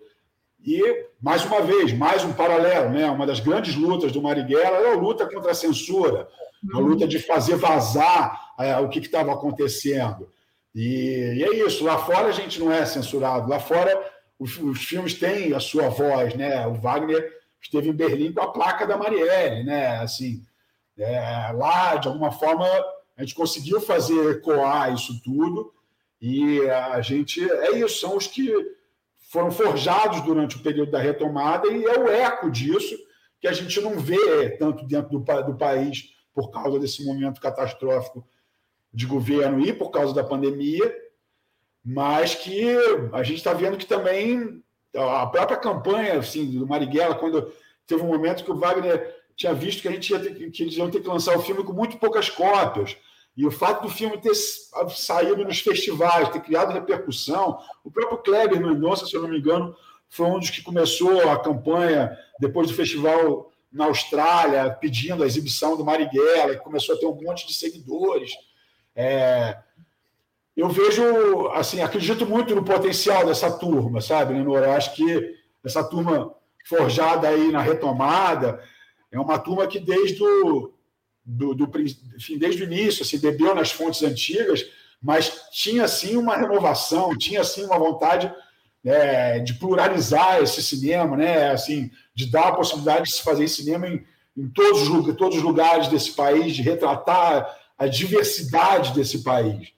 e, 0.65 1.05
mais 1.21 1.45
uma 1.45 1.61
vez, 1.61 1.93
mais 1.93 2.23
um 2.23 2.33
paralelo, 2.33 2.89
né? 2.89 3.07
uma 3.11 3.27
das 3.27 3.39
grandes 3.39 3.75
lutas 3.75 4.11
do 4.11 4.19
Marighella 4.19 4.77
é 4.77 4.93
a 4.93 4.95
luta 4.95 5.27
contra 5.27 5.51
a 5.51 5.55
censura, 5.55 6.27
a 6.73 6.79
luta 6.79 7.07
de 7.07 7.19
fazer 7.19 7.55
vazar 7.55 8.53
é, 8.59 8.75
o 8.77 8.89
que 8.89 8.97
estava 8.97 9.31
acontecendo. 9.31 10.27
E, 10.73 11.35
e, 11.37 11.43
é 11.43 11.67
isso, 11.67 11.83
lá 11.83 11.99
fora 11.99 12.29
a 12.29 12.31
gente 12.31 12.59
não 12.59 12.71
é 12.71 12.83
censurado, 12.83 13.47
lá 13.47 13.59
fora 13.59 14.11
os, 14.39 14.57
os, 14.57 14.83
filmes 14.83 15.13
têm 15.13 15.53
a 15.53 15.59
sua 15.59 15.87
voz, 15.87 16.33
né? 16.33 16.65
O 16.65 16.73
Wagner 16.73 17.31
esteve 17.65 17.89
em 17.89 17.93
Berlim 17.93 18.31
com 18.31 18.41
a 18.41 18.51
placa 18.51 18.85
da 18.85 18.97
Marielle, 18.97 19.63
né? 19.63 19.97
Assim, 19.97 20.43
é, 20.97 21.51
lá, 21.53 21.95
de 21.95 22.07
alguma 22.07 22.31
forma, 22.31 22.65
a 23.17 23.21
gente 23.21 23.35
conseguiu 23.35 23.81
fazer 23.81 24.31
ecoar 24.31 24.93
isso 24.93 25.21
tudo, 25.23 25.73
e 26.21 26.61
a 26.69 27.01
gente, 27.01 27.43
é 27.43 27.77
isso, 27.77 27.99
são 27.99 28.15
os 28.15 28.27
que 28.27 28.51
foram 29.29 29.51
forjados 29.51 30.21
durante 30.21 30.55
o 30.55 30.61
período 30.61 30.91
da 30.91 30.99
retomada 30.99 31.67
e 31.67 31.83
é 31.83 31.99
o 31.99 32.07
eco 32.07 32.49
disso 32.49 32.95
que 33.39 33.47
a 33.47 33.53
gente 33.53 33.79
não 33.81 33.99
vê 33.99 34.51
tanto 34.51 34.85
dentro 34.87 35.19
do, 35.19 35.43
do 35.43 35.57
país 35.57 36.15
por 36.33 36.51
causa 36.51 36.79
desse 36.79 37.05
momento 37.05 37.41
catastrófico 37.41 38.25
de 38.93 39.05
governo 39.05 39.59
e 39.65 39.73
por 39.73 39.89
causa 39.89 40.13
da 40.13 40.23
pandemia, 40.23 40.95
mas 41.83 42.33
que 42.33 42.65
a 43.11 43.23
gente 43.23 43.37
está 43.37 43.53
vendo 43.53 43.77
que 43.77 43.85
também 43.85 44.63
a 44.95 45.27
própria 45.27 45.57
campanha 45.57 46.19
assim, 46.19 46.45
do 46.45 46.67
Marighella, 46.67 47.15
quando 47.15 47.51
teve 47.85 48.01
um 48.01 48.07
momento 48.07 48.43
que 48.43 48.51
o 48.51 48.57
Wagner 48.57 49.15
tinha 49.35 49.53
visto 49.53 49.81
que 49.81 49.87
a 49.87 49.91
gente 49.91 50.11
ia 50.11 50.19
ter, 50.19 50.51
que 50.51 50.63
eles 50.63 50.75
iam 50.77 50.89
ter 50.89 51.01
que 51.01 51.07
lançar 51.07 51.37
o 51.37 51.41
filme 51.41 51.63
com 51.63 51.73
muito 51.73 51.97
poucas 51.97 52.29
cópias. 52.29 52.97
E 53.35 53.45
o 53.45 53.51
fato 53.51 53.83
do 53.83 53.89
filme 53.89 54.17
ter 54.17 54.33
saído 54.33 55.43
nos 55.43 55.59
festivais, 55.59 56.29
ter 56.29 56.39
criado 56.39 56.71
repercussão, 56.71 57.59
o 57.83 57.91
próprio 57.91 58.19
Kleber 58.19 58.61
Mendonça, 58.61 59.05
se 59.05 59.13
eu 59.13 59.21
não 59.21 59.29
me 59.29 59.39
engano, 59.39 59.75
foi 60.07 60.27
um 60.27 60.39
dos 60.39 60.49
que 60.49 60.63
começou 60.63 61.29
a 61.29 61.37
campanha 61.37 62.17
depois 62.39 62.69
do 62.69 62.73
festival 62.73 63.51
na 63.71 63.85
Austrália, 63.85 64.71
pedindo 64.71 65.21
a 65.21 65.25
exibição 65.25 65.75
do 65.75 65.83
Marighella, 65.83 66.55
que 66.55 66.63
começou 66.63 66.95
a 66.95 66.97
ter 66.97 67.05
um 67.05 67.21
monte 67.21 67.45
de 67.45 67.53
seguidores. 67.53 68.31
É... 68.95 69.57
Eu 70.55 70.69
vejo, 70.69 71.47
assim, 71.49 71.81
acredito 71.81 72.25
muito 72.25 72.55
no 72.55 72.63
potencial 72.63 73.25
dessa 73.25 73.51
turma, 73.51 73.99
sabe, 73.99 74.33
Lenora? 74.33 74.67
Eu 74.67 74.71
acho 74.71 74.95
que 74.95 75.35
essa 75.63 75.83
turma 75.83 76.33
forjada 76.65 77.27
aí 77.27 77.51
na 77.51 77.61
retomada 77.61 78.63
é 79.11 79.19
uma 79.19 79.37
turma 79.37 79.67
que 79.67 79.79
desde 79.79 80.23
o 80.23 80.71
do, 81.25 81.55
do 81.55 81.69
enfim, 82.15 82.37
desde 82.37 82.63
o 82.63 82.65
início, 82.65 83.03
assim, 83.03 83.17
bebeu 83.17 83.55
nas 83.55 83.71
fontes 83.71 84.03
antigas, 84.03 84.65
mas 85.01 85.49
tinha 85.51 85.87
sim 85.87 86.15
uma 86.15 86.37
renovação, 86.37 87.17
tinha 87.17 87.43
sim 87.43 87.65
uma 87.65 87.79
vontade 87.79 88.31
é, 88.83 89.39
de 89.39 89.55
pluralizar 89.55 90.41
esse 90.41 90.61
cinema, 90.61 91.17
né? 91.17 91.51
Assim, 91.51 91.89
de 92.13 92.27
dar 92.27 92.49
a 92.49 92.55
possibilidade 92.55 93.05
de 93.05 93.13
se 93.13 93.23
fazer 93.23 93.47
cinema 93.47 93.87
em, 93.87 94.05
em 94.37 94.47
todos, 94.49 94.87
os, 94.87 95.15
todos 95.15 95.37
os 95.37 95.43
lugares 95.43 95.87
desse 95.87 96.11
país, 96.11 96.55
de 96.55 96.61
retratar 96.61 97.57
a 97.77 97.87
diversidade 97.87 98.93
desse 98.93 99.23
país. 99.23 99.73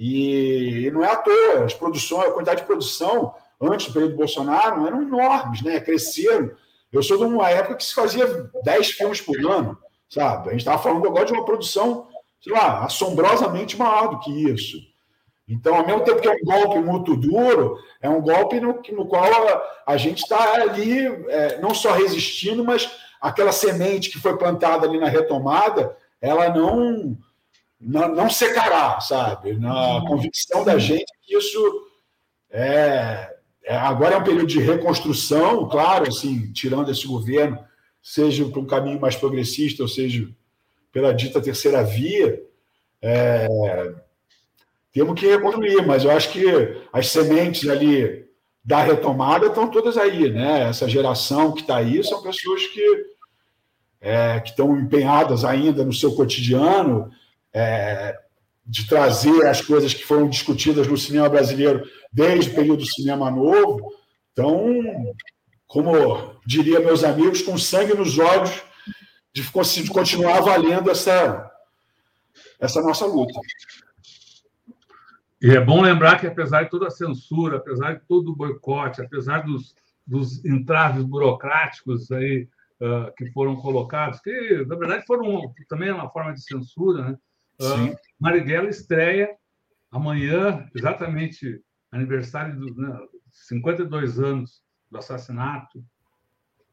E, 0.00 0.86
e, 0.86 0.90
não 0.90 1.04
é 1.04 1.12
à 1.12 1.16
toa, 1.16 1.64
as 1.64 1.74
produções, 1.74 2.28
a 2.28 2.32
quantidade 2.32 2.62
de 2.62 2.66
produção 2.66 3.34
antes 3.60 3.88
do 3.88 3.92
período 3.92 4.16
Bolsonaro 4.16 4.86
eram 4.86 5.02
enormes, 5.02 5.62
né? 5.62 5.78
cresceram. 5.78 6.50
Eu 6.90 7.02
sou 7.02 7.18
de 7.18 7.24
uma 7.24 7.50
época 7.50 7.76
que 7.76 7.84
se 7.84 7.94
fazia 7.94 8.50
10 8.64 8.90
filmes 8.92 9.20
por 9.20 9.38
ano 9.38 9.78
sabe? 10.10 10.48
A 10.48 10.52
gente 10.52 10.60
estava 10.60 10.82
falando 10.82 11.06
agora 11.06 11.24
de 11.24 11.32
uma 11.32 11.44
produção, 11.44 12.08
sei 12.42 12.52
lá, 12.52 12.84
assombrosamente 12.84 13.78
maior 13.78 14.08
do 14.08 14.18
que 14.18 14.30
isso. 14.50 14.78
Então, 15.48 15.74
ao 15.74 15.86
mesmo 15.86 16.04
tempo 16.04 16.20
que 16.20 16.28
é 16.28 16.32
um 16.32 16.44
golpe 16.44 16.78
muito 16.80 17.16
duro, 17.16 17.78
é 18.02 18.08
um 18.08 18.20
golpe 18.20 18.60
no, 18.60 18.80
no 18.92 19.06
qual 19.06 19.24
a, 19.24 19.62
a 19.86 19.96
gente 19.96 20.22
está 20.22 20.54
ali, 20.54 21.06
é, 21.28 21.60
não 21.60 21.74
só 21.74 21.92
resistindo, 21.92 22.64
mas 22.64 22.90
aquela 23.20 23.52
semente 23.52 24.10
que 24.10 24.18
foi 24.18 24.36
plantada 24.36 24.86
ali 24.86 24.98
na 24.98 25.08
retomada, 25.08 25.96
ela 26.20 26.48
não, 26.50 27.16
não, 27.80 28.14
não 28.14 28.28
secará, 28.28 29.00
sabe? 29.00 29.54
Na 29.54 29.96
uhum. 29.96 30.04
convicção 30.04 30.64
da 30.64 30.78
gente 30.78 31.10
que 31.22 31.36
isso 31.36 31.86
é, 32.50 33.36
é, 33.64 33.76
agora 33.76 34.16
é 34.16 34.18
um 34.18 34.24
período 34.24 34.46
de 34.46 34.60
reconstrução, 34.60 35.68
claro, 35.68 36.08
assim, 36.08 36.52
tirando 36.52 36.90
esse 36.90 37.06
governo, 37.06 37.58
seja 38.02 38.44
para 38.46 38.60
um 38.60 38.66
caminho 38.66 39.00
mais 39.00 39.16
progressista, 39.16 39.82
ou 39.82 39.88
seja, 39.88 40.28
pela 40.92 41.14
dita 41.14 41.40
terceira 41.40 41.82
via, 41.82 42.42
é, 43.00 43.46
temos 44.92 45.18
que 45.18 45.26
reconstruir, 45.26 45.86
mas 45.86 46.04
eu 46.04 46.10
acho 46.10 46.32
que 46.32 46.44
as 46.92 47.08
sementes 47.08 47.68
ali 47.68 48.28
da 48.64 48.82
retomada 48.82 49.46
estão 49.46 49.70
todas 49.70 49.96
aí, 49.96 50.30
né? 50.30 50.68
Essa 50.68 50.88
geração 50.88 51.52
que 51.52 51.62
está 51.62 51.76
aí 51.76 52.02
são 52.04 52.22
pessoas 52.22 52.66
que, 52.66 53.06
é, 54.00 54.40
que 54.40 54.50
estão 54.50 54.78
empenhadas 54.78 55.44
ainda 55.44 55.84
no 55.84 55.92
seu 55.92 56.14
cotidiano, 56.14 57.10
é, 57.52 58.18
de 58.64 58.86
trazer 58.86 59.46
as 59.46 59.60
coisas 59.60 59.92
que 59.92 60.04
foram 60.04 60.28
discutidas 60.28 60.86
no 60.86 60.96
cinema 60.96 61.28
brasileiro 61.28 61.82
desde 62.12 62.50
o 62.50 62.54
período 62.54 62.80
do 62.80 62.86
cinema 62.86 63.30
novo. 63.30 63.92
Então, 64.32 65.14
como 65.66 66.34
diria 66.46 66.80
meus 66.80 67.04
amigos, 67.04 67.42
com 67.42 67.58
sangue 67.58 67.94
nos 67.94 68.18
olhos 68.18 68.62
de, 69.32 69.42
de 69.82 69.90
continuar 69.90 70.40
valendo 70.40 70.90
essa, 70.90 71.50
essa 72.58 72.80
nossa 72.80 73.06
luta. 73.06 73.38
E 75.42 75.50
é 75.50 75.60
bom 75.60 75.80
lembrar 75.80 76.20
que, 76.20 76.26
apesar 76.26 76.64
de 76.64 76.70
toda 76.70 76.88
a 76.88 76.90
censura, 76.90 77.56
apesar 77.56 77.94
de 77.94 78.00
todo 78.06 78.30
o 78.30 78.36
boicote, 78.36 79.00
apesar 79.00 79.42
dos, 79.42 79.74
dos 80.06 80.44
entraves 80.44 81.02
burocráticos 81.02 82.12
aí, 82.12 82.46
uh, 82.80 83.10
que 83.16 83.30
foram 83.32 83.56
colocados, 83.56 84.20
que, 84.20 84.64
na 84.66 84.76
verdade, 84.76 85.06
foram 85.06 85.52
também 85.68 85.90
uma 85.90 86.10
forma 86.10 86.34
de 86.34 86.42
censura, 86.42 87.02
né? 87.02 87.18
Uh, 87.60 87.94
Marighella 88.18 88.68
estreia 88.68 89.36
amanhã, 89.90 90.68
exatamente 90.74 91.62
aniversário 91.92 92.58
dos 92.58 92.76
né, 92.76 92.98
52 93.30 94.18
anos 94.18 94.62
do 94.90 94.98
assassinato 94.98 95.84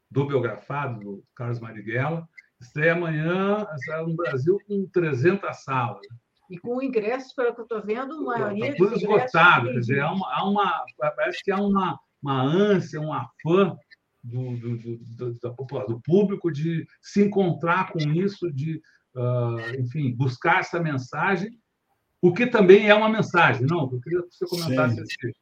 do 0.09 0.25
biografado, 0.25 0.99
do 0.99 1.23
Carlos 1.35 1.59
Marighella. 1.59 2.27
Estreia 2.59 2.93
amanhã 2.93 3.67
no 4.05 4.15
Brasil 4.15 4.57
com 4.67 4.88
300 4.88 5.63
salas. 5.63 6.01
E 6.49 6.57
com 6.57 6.81
ingressos, 6.81 7.33
pelo 7.33 7.53
que 7.53 7.59
eu 7.59 7.63
estou 7.63 7.81
vendo, 7.83 8.13
a 8.31 8.39
maioria 8.39 8.71
Está 8.71 8.77
tudo 8.77 8.95
esgotado. 8.95 9.67
Quer 9.67 9.79
dizer, 9.79 9.99
há 9.99 10.11
uma, 10.11 10.33
há 10.33 10.49
uma, 10.49 10.85
parece 10.97 11.43
que 11.43 11.51
há 11.51 11.57
uma, 11.57 11.99
uma 12.21 12.41
ânsia, 12.41 13.01
um 13.01 13.11
afã 13.11 13.77
do, 14.23 14.57
do, 14.57 14.77
do, 14.77 15.33
do, 15.33 15.85
do 15.88 16.01
público 16.01 16.51
de 16.51 16.88
se 17.01 17.25
encontrar 17.25 17.91
com 17.91 17.99
isso, 17.99 18.51
de, 18.51 18.81
uh, 19.18 19.82
enfim, 19.82 20.13
buscar 20.13 20.59
essa 20.59 20.80
mensagem, 20.80 21.51
o 22.22 22.32
que 22.34 22.47
também 22.47 22.88
é 22.88 22.93
uma 22.93 23.09
mensagem. 23.09 23.65
Não, 23.65 23.89
eu 23.91 23.99
queria 23.99 24.22
que 24.22 24.36
você 24.36 24.45
comentasse 24.45 25.01
esse, 25.01 25.36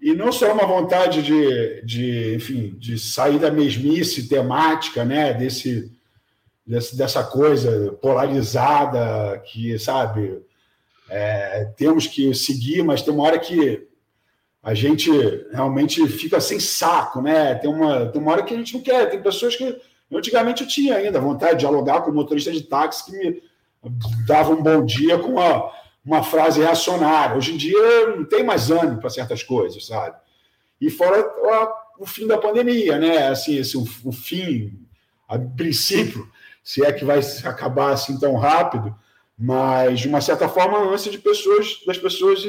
e 0.00 0.14
não 0.14 0.32
só 0.32 0.52
uma 0.52 0.66
vontade 0.66 1.22
de, 1.22 1.80
de, 1.84 2.34
enfim, 2.34 2.74
de 2.76 2.98
sair 2.98 3.38
da 3.38 3.52
mesmice 3.52 4.28
temática, 4.28 5.04
né, 5.04 5.32
desse, 5.32 5.92
desse 6.66 6.96
dessa 6.96 7.22
coisa 7.22 7.92
polarizada 8.02 9.38
que, 9.46 9.78
sabe, 9.78 10.42
é, 11.08 11.66
temos 11.76 12.08
que 12.08 12.34
seguir, 12.34 12.82
mas 12.82 13.02
tem 13.02 13.14
uma 13.14 13.22
hora 13.22 13.38
que 13.38 13.86
a 14.60 14.74
gente 14.74 15.08
realmente 15.52 16.04
fica 16.08 16.40
sem 16.40 16.58
saco, 16.58 17.20
né? 17.20 17.54
Tem 17.54 17.70
uma, 17.70 18.06
tem 18.06 18.20
uma 18.20 18.32
hora 18.32 18.42
que 18.42 18.54
a 18.54 18.56
gente 18.56 18.74
não 18.74 18.80
quer. 18.80 19.10
Tem 19.10 19.22
pessoas 19.22 19.56
que 19.56 19.80
antigamente 20.18 20.62
eu 20.62 20.68
tinha 20.68 20.96
ainda 20.96 21.20
vontade 21.20 21.54
de 21.54 21.60
dialogar 21.60 22.02
com 22.02 22.10
o 22.10 22.14
motorista 22.14 22.52
de 22.52 22.62
táxi 22.62 23.04
que 23.04 23.12
me 23.12 23.42
dava 24.26 24.52
um 24.52 24.62
bom 24.62 24.84
dia 24.84 25.18
com 25.18 25.32
uma, 25.32 25.70
uma 26.04 26.22
frase 26.22 26.60
reacionária. 26.60 27.36
Hoje 27.36 27.54
em 27.54 27.56
dia 27.56 28.16
não 28.16 28.24
tem 28.24 28.44
mais 28.44 28.70
ânimo 28.70 29.00
para 29.00 29.10
certas 29.10 29.42
coisas, 29.42 29.86
sabe? 29.86 30.16
E 30.80 30.90
fora 30.90 31.24
o 31.98 32.06
fim 32.06 32.26
da 32.26 32.38
pandemia, 32.38 32.98
né? 32.98 33.28
Assim, 33.28 33.56
esse, 33.56 33.76
o, 33.76 33.84
o 34.04 34.12
fim, 34.12 34.78
a 35.28 35.38
princípio, 35.38 36.28
se 36.62 36.84
é 36.84 36.92
que 36.92 37.04
vai 37.04 37.20
acabar 37.44 37.92
assim 37.92 38.18
tão 38.18 38.36
rápido, 38.36 38.94
mas 39.38 40.00
de 40.00 40.08
uma 40.08 40.20
certa 40.20 40.48
forma 40.48 40.78
a 40.78 40.88
ânsia 40.92 41.10
de 41.10 41.18
pessoas, 41.18 41.80
das 41.86 41.98
pessoas 41.98 42.42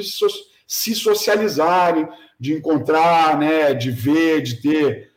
se 0.66 0.94
socializarem, 0.94 2.08
de 2.38 2.52
encontrar, 2.52 3.38
né, 3.38 3.74
de 3.74 3.90
ver, 3.90 4.42
de 4.42 4.60
ter 4.60 5.10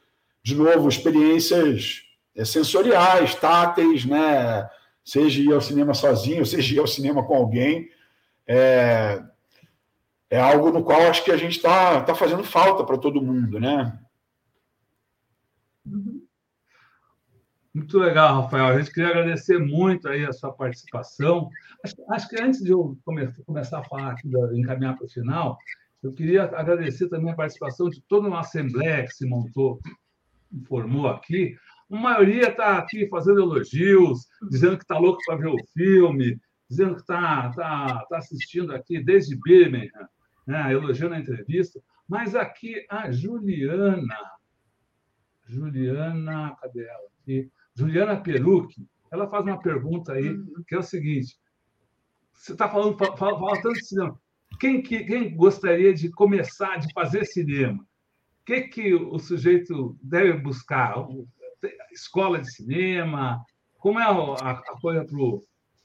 de 0.43 0.55
novo 0.55 0.87
experiências 0.87 2.06
sensoriais, 2.45 3.35
táteis, 3.35 4.05
né, 4.05 4.69
seja 5.03 5.41
ir 5.41 5.53
ao 5.53 5.61
cinema 5.61 5.93
sozinho, 5.93 6.45
seja 6.45 6.75
ir 6.75 6.79
ao 6.79 6.87
cinema 6.87 7.25
com 7.25 7.35
alguém, 7.35 7.89
é, 8.45 9.23
é 10.29 10.39
algo 10.39 10.71
no 10.71 10.83
qual 10.83 11.01
acho 11.01 11.23
que 11.23 11.31
a 11.31 11.37
gente 11.37 11.57
está 11.57 12.01
tá 12.01 12.13
fazendo 12.13 12.43
falta 12.43 12.83
para 12.83 12.97
todo 12.97 13.21
mundo, 13.21 13.59
né? 13.59 13.97
Uhum. 15.85 16.27
Muito 17.73 17.99
legal, 17.99 18.41
Rafael. 18.41 18.65
A 18.65 18.79
gente 18.79 18.91
queria 18.91 19.09
agradecer 19.11 19.59
muito 19.59 20.09
aí 20.09 20.25
a 20.25 20.33
sua 20.33 20.51
participação. 20.51 21.47
Acho, 21.83 21.95
acho 22.09 22.29
que 22.29 22.41
antes 22.41 22.61
de 22.61 22.71
eu 22.71 22.97
come, 23.05 23.31
começar 23.45 23.79
a 23.79 23.83
falar 23.83 24.13
aqui, 24.13 24.27
de 24.27 24.59
encaminhar 24.59 24.97
para 24.97 25.05
o 25.05 25.09
final, 25.09 25.57
eu 26.01 26.11
queria 26.11 26.43
agradecer 26.43 27.07
também 27.07 27.31
a 27.31 27.35
participação 27.35 27.87
de 27.89 28.01
toda 28.01 28.27
uma 28.27 28.39
assembleia 28.39 29.03
que 29.03 29.13
se 29.13 29.27
montou, 29.27 29.79
formou 30.67 31.07
aqui. 31.07 31.55
A 31.91 31.95
maioria 31.95 32.49
está 32.49 32.77
aqui 32.77 33.07
fazendo 33.07 33.39
elogios, 33.39 34.27
dizendo 34.49 34.77
que 34.77 34.83
está 34.83 34.97
louco 34.97 35.19
para 35.25 35.37
ver 35.37 35.47
o 35.47 35.65
filme, 35.73 36.39
dizendo 36.69 36.95
que 36.95 37.01
está 37.01 37.51
tá, 37.51 38.05
tá 38.09 38.17
assistindo 38.17 38.73
aqui 38.73 39.01
desde 39.01 39.39
Birmingham, 39.39 40.07
né, 40.45 40.73
elogiando 40.73 41.15
a 41.15 41.19
entrevista. 41.19 41.81
Mas 42.07 42.35
aqui 42.35 42.85
a 42.89 43.11
Juliana, 43.11 44.17
Juliana, 45.45 46.55
cadê 46.61 46.85
ela 46.85 47.07
aqui? 47.21 47.51
Juliana 47.73 48.17
Perucchi, 48.17 48.87
ela 49.11 49.29
faz 49.29 49.45
uma 49.45 49.59
pergunta 49.59 50.13
aí, 50.13 50.29
uhum. 50.29 50.63
que 50.67 50.75
é 50.75 50.79
o 50.79 50.83
seguinte: 50.83 51.37
você 52.33 52.53
está 52.53 52.69
falando, 52.69 52.97
fala, 52.97 53.17
fala 53.17 53.61
tanto 53.61 53.73
de 53.73 53.85
cinema. 53.85 54.19
Quem, 54.59 54.81
que, 54.81 55.03
quem 55.03 55.35
gostaria 55.35 55.93
de 55.93 56.09
começar, 56.09 56.77
de 56.77 56.91
fazer 56.93 57.25
cinema? 57.25 57.83
O 57.83 58.45
que, 58.45 58.61
que 58.61 58.93
o 58.93 59.19
sujeito 59.19 59.97
deve 60.01 60.33
buscar? 60.39 60.95
Escola 61.91 62.39
de 62.39 62.51
cinema? 62.51 63.43
Como 63.77 63.99
é 63.99 64.03
a, 64.03 64.51
a 64.51 64.79
coisa 64.81 65.05
para 65.05 65.17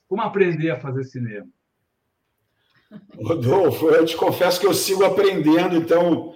Como 0.09 0.23
aprender 0.23 0.70
a 0.70 0.81
fazer 0.81 1.05
cinema? 1.05 1.47
Rodolfo, 3.16 3.89
eu 3.89 4.05
te 4.05 4.16
confesso 4.16 4.61
que 4.61 4.66
eu 4.66 4.75
sigo 4.75 5.05
aprendendo, 5.05 5.77
então 5.77 6.35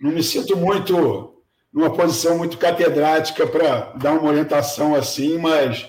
não 0.00 0.12
me 0.12 0.22
sinto 0.22 0.56
muito 0.56 1.42
numa 1.72 1.92
posição 1.92 2.38
muito 2.38 2.58
catedrática 2.58 3.46
para 3.46 3.92
dar 3.94 4.12
uma 4.12 4.30
orientação 4.30 4.94
assim, 4.94 5.36
mas 5.36 5.86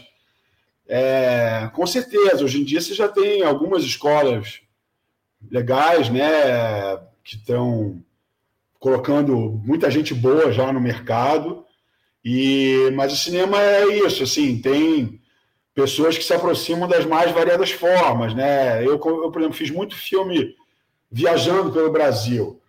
é, 0.88 1.70
com 1.74 1.86
certeza, 1.86 2.44
hoje 2.44 2.62
em 2.62 2.64
dia 2.64 2.82
você 2.82 2.94
já 2.94 3.08
tem 3.08 3.44
algumas 3.44 3.84
escolas 3.84 4.62
legais, 5.52 6.10
né, 6.10 6.98
que 7.24 7.36
estão 7.36 8.02
colocando 8.80 9.62
muita 9.64 9.92
gente 9.92 10.14
boa 10.14 10.52
já 10.52 10.72
no 10.72 10.80
mercado. 10.80 11.66
E 12.24 12.92
mas 12.94 13.14
o 13.14 13.16
cinema 13.16 13.62
é 13.62 13.88
isso, 14.06 14.24
assim, 14.24 14.60
tem 14.60 15.22
pessoas 15.74 16.18
que 16.18 16.24
se 16.24 16.34
aproximam 16.34 16.88
das 16.90 17.06
mais 17.06 17.32
variadas 17.32 17.72
formas, 17.72 18.34
né? 18.34 18.84
Eu, 18.84 18.94
eu 18.94 19.00
por 19.32 19.40
exemplo, 19.40 19.54
fiz 19.54 19.70
muito 19.70 19.96
filme 19.96 20.56
viajando 21.12 21.72
pelo 21.72 21.92
Brasil. 21.92 22.60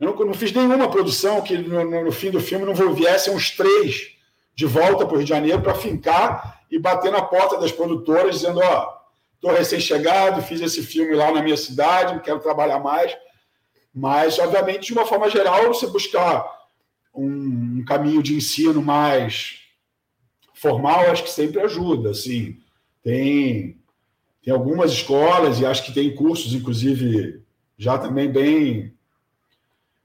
Eu 0.00 0.14
não, 0.14 0.26
não 0.26 0.34
fiz 0.34 0.52
nenhuma 0.52 0.90
produção 0.90 1.40
que 1.40 1.56
no, 1.56 2.04
no, 2.04 2.12
fim 2.12 2.30
do 2.30 2.40
filme 2.40 2.64
não 2.64 2.94
viessem 2.94 3.34
uns 3.34 3.50
três 3.52 4.12
de 4.54 4.66
volta 4.66 5.06
para 5.06 5.14
o 5.14 5.18
Rio 5.18 5.24
de 5.24 5.28
Janeiro 5.28 5.62
para 5.62 5.74
fincar 5.74 6.60
e 6.70 6.78
bater 6.78 7.10
na 7.10 7.22
porta 7.22 7.58
das 7.58 7.72
produtoras 7.72 8.36
dizendo: 8.36 8.60
Ó, 8.60 8.82
oh, 8.82 8.98
estou 9.34 9.52
recém-chegado, 9.52 10.42
fiz 10.42 10.60
esse 10.60 10.82
filme 10.82 11.14
lá 11.14 11.30
na 11.30 11.42
minha 11.42 11.56
cidade, 11.56 12.20
quero 12.20 12.40
trabalhar 12.40 12.80
mais. 12.80 13.16
Mas, 13.94 14.38
obviamente, 14.38 14.86
de 14.86 14.92
uma 14.92 15.06
forma 15.06 15.30
geral, 15.30 15.68
você 15.68 15.86
buscar 15.86 16.57
caminho 17.88 18.22
de 18.22 18.34
ensino 18.34 18.82
mais 18.82 19.60
formal, 20.52 21.10
acho 21.10 21.24
que 21.24 21.30
sempre 21.30 21.60
ajuda. 21.60 22.10
Assim, 22.10 22.58
tem, 23.02 23.80
tem 24.42 24.52
algumas 24.52 24.92
escolas 24.92 25.58
e 25.58 25.66
acho 25.66 25.84
que 25.84 25.94
tem 25.94 26.14
cursos, 26.14 26.52
inclusive, 26.52 27.42
já 27.78 27.96
também 27.96 28.30
bem 28.30 28.92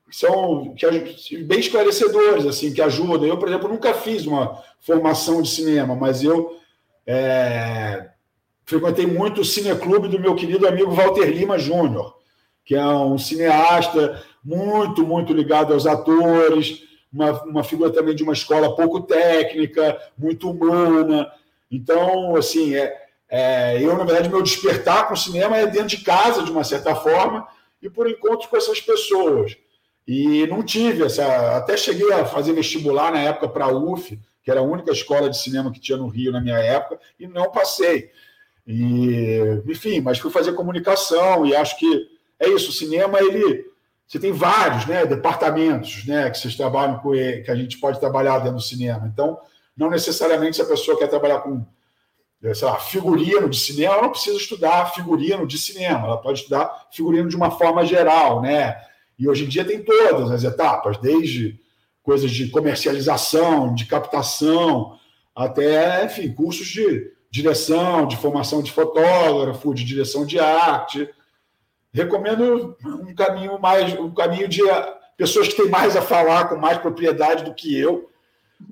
são 0.09 0.75
que, 0.75 1.38
bem 1.43 1.59
esclarecedores, 1.59 2.45
assim, 2.45 2.71
que 2.71 2.81
ajudam. 2.81 3.25
Eu, 3.25 3.38
por 3.38 3.47
exemplo, 3.47 3.67
nunca 3.67 3.95
fiz 3.95 4.27
uma 4.27 4.63
formação 4.79 5.41
de 5.41 5.49
cinema, 5.49 5.95
mas 5.95 6.23
eu 6.23 6.55
é, 7.05 8.11
frequentei 8.63 9.07
muito 9.07 9.41
o 9.41 9.45
cineclube 9.45 10.07
do 10.07 10.19
meu 10.19 10.36
querido 10.36 10.67
amigo 10.67 10.91
Walter 10.91 11.25
Lima 11.25 11.57
Júnior, 11.57 12.15
que 12.63 12.75
é 12.75 12.86
um 12.86 13.17
cineasta 13.17 14.23
muito, 14.43 15.03
muito 15.05 15.34
ligado 15.34 15.73
aos 15.73 15.88
atores, 15.88 16.84
uma, 17.14 17.43
uma 17.43 17.64
figura 17.64 17.91
também 17.91 18.16
de 18.16 18.24
uma 18.24 18.34
escola 18.34 18.76
pouco 18.76 19.01
técnica, 19.01 20.01
muito 20.18 20.49
humana. 20.49 21.32
Então, 21.70 22.36
assim, 22.36 22.76
é, 22.76 23.03
é, 23.30 23.82
eu, 23.82 23.95
na 23.97 24.03
verdade, 24.03 24.30
meu 24.30 24.41
despertar 24.41 25.07
com 25.07 25.14
o 25.14 25.18
cinema 25.18 25.57
é 25.57 25.68
dentro 25.68 25.89
de 25.89 26.03
casa, 26.03 26.43
de 26.43 26.51
uma 26.51 26.64
certa 26.64 26.95
forma, 26.95 27.47
e 27.82 27.89
por 27.89 28.09
encontros 28.09 28.47
com 28.47 28.57
essas 28.57 28.82
pessoas. 28.82 29.55
E 30.07 30.45
não 30.47 30.64
tive 30.64 31.03
essa. 31.03 31.57
Até 31.57 31.78
cheguei 31.78 32.11
a 32.11 32.26
fazer 32.26 32.53
vestibular 32.53 33.11
na 33.11 33.20
época 33.20 33.47
para 33.47 33.66
a 33.66 33.72
UF, 33.72 34.20
que 34.43 34.51
era 34.51 34.59
a 34.59 34.64
única 34.64 34.91
escola 34.91 35.30
de 35.30 35.38
cinema 35.38 35.72
que 35.72 35.80
tinha 35.80 35.97
no 35.97 36.07
Rio 36.07 36.32
na 36.32 36.41
minha 36.41 36.57
época, 36.57 36.99
e 37.20 37.28
não 37.28 37.49
passei. 37.51 38.11
E, 38.68 39.39
enfim, 39.66 40.01
mas 40.01 40.20
fui 40.20 40.32
fazer 40.32 40.53
comunicação 40.53 41.45
e 41.45 41.55
acho 41.55 41.78
que 41.78 42.08
é 42.39 42.50
isso. 42.50 42.70
O 42.70 42.74
cinema, 42.74 43.20
ele. 43.20 43.71
Você 44.08 44.20
tem 44.20 44.32
vários 44.32 44.86
né, 44.86 45.05
departamentos 45.05 46.05
né, 46.05 46.30
que 46.30 46.38
vocês 46.38 46.55
trabalham 46.55 47.00
com 47.00 47.12
que 47.12 47.50
a 47.50 47.55
gente 47.55 47.80
pode 47.80 48.00
trabalhar 48.00 48.39
dentro 48.39 48.58
do 48.58 48.62
cinema. 48.62 49.09
Então, 49.12 49.39
não 49.75 49.89
necessariamente 49.89 50.55
se 50.55 50.62
a 50.62 50.66
pessoa 50.66 50.97
quer 50.97 51.08
trabalhar 51.08 51.39
com 51.39 51.66
sei 52.54 52.67
lá, 52.67 52.75
figurino 52.78 53.50
de 53.50 53.58
cinema, 53.58 53.93
ela 53.93 54.04
não 54.04 54.12
precisa 54.12 54.36
estudar 54.36 54.93
figurino 54.93 55.47
de 55.47 55.58
cinema, 55.58 56.08
ela 56.08 56.17
pode 56.17 56.39
estudar 56.39 56.88
figurino 56.92 57.30
de 57.30 57.38
uma 57.38 57.50
forma 57.50 57.86
geral, 57.86 58.42
né? 58.42 58.75
E 59.17 59.30
hoje 59.30 59.46
em 59.46 59.47
dia 59.47 59.63
tem 59.63 59.82
todas 59.82 60.30
as 60.30 60.43
etapas, 60.43 60.97
desde 60.97 61.58
coisas 62.01 62.30
de 62.30 62.50
comercialização, 62.50 63.74
de 63.74 63.86
captação, 63.86 65.00
até, 65.34 66.04
enfim, 66.04 66.34
cursos 66.34 66.67
de 66.67 67.13
direção, 67.32 68.05
de 68.05 68.17
formação 68.17 68.62
de 68.62 68.71
fotógrafo, 68.71 69.74
de 69.74 69.86
direção 69.86 70.25
de 70.25 70.38
arte. 70.38 71.09
Recomendo 71.93 72.75
um 72.83 73.13
caminho 73.13 73.59
mais, 73.59 73.93
um 73.99 74.11
caminho 74.11 74.47
de 74.47 74.61
pessoas 75.15 75.47
que 75.47 75.55
têm 75.55 75.70
mais 75.70 75.95
a 75.95 76.01
falar 76.01 76.49
com 76.49 76.55
mais 76.55 76.78
propriedade 76.78 77.43
do 77.43 77.53
que 77.53 77.78
eu, 77.78 78.09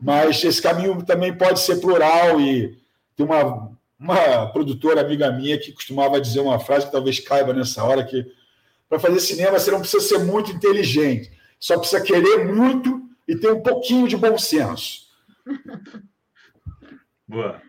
mas 0.02 0.44
esse 0.44 0.62
caminho 0.62 1.04
também 1.06 1.34
pode 1.34 1.60
ser 1.60 1.80
plural 1.80 2.40
e 2.42 2.80
tem 3.16 3.26
uma 3.26 3.72
uma 4.02 4.48
produtora 4.48 5.00
amiga 5.00 5.32
minha 5.32 5.60
que 5.60 5.72
costumava 5.72 6.20
dizer 6.20 6.40
uma 6.40 6.60
frase 6.60 6.88
que 6.88 6.92
talvez 6.92 7.20
caiba 7.20 7.54
nessa 7.54 7.84
hora 7.84 8.04
que 8.04 8.26
para 8.90 9.00
fazer 9.00 9.20
cinema, 9.20 9.60
você 9.60 9.72
não 9.72 9.80
precisa 9.80 10.04
ser 10.04 10.20
muito 10.20 10.52
inteligente, 10.52 11.32
só 11.60 11.78
precisa 11.78 12.02
querer 12.02 12.46
muito 12.52 13.08
e 13.28 13.38
ter 13.38 13.52
um 13.52 13.62
pouquinho 13.62 14.08
de 14.08 14.18
bom 14.18 14.38
senso. 14.38 15.08
Boa. 17.26 17.62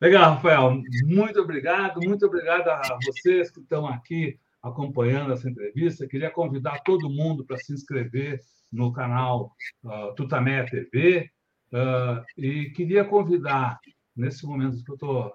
Legal, 0.00 0.36
Rafael. 0.36 0.80
Muito 1.04 1.40
obrigado. 1.40 2.00
Muito 2.00 2.24
obrigado 2.24 2.68
a 2.68 2.98
vocês 3.04 3.50
que 3.50 3.60
estão 3.60 3.86
aqui 3.86 4.38
acompanhando 4.62 5.32
essa 5.32 5.48
entrevista. 5.48 6.06
Queria 6.06 6.30
convidar 6.30 6.82
todo 6.84 7.10
mundo 7.10 7.44
para 7.44 7.56
se 7.58 7.72
inscrever 7.72 8.40
no 8.70 8.92
canal 8.92 9.52
uh, 9.84 10.14
Tutameia 10.14 10.66
TV. 10.66 11.30
Uh, 11.72 12.24
e 12.36 12.70
queria 12.70 13.04
convidar, 13.04 13.78
nesse 14.16 14.46
momento 14.46 14.82
que 14.82 14.90
eu 14.90 14.94
estou 14.94 15.32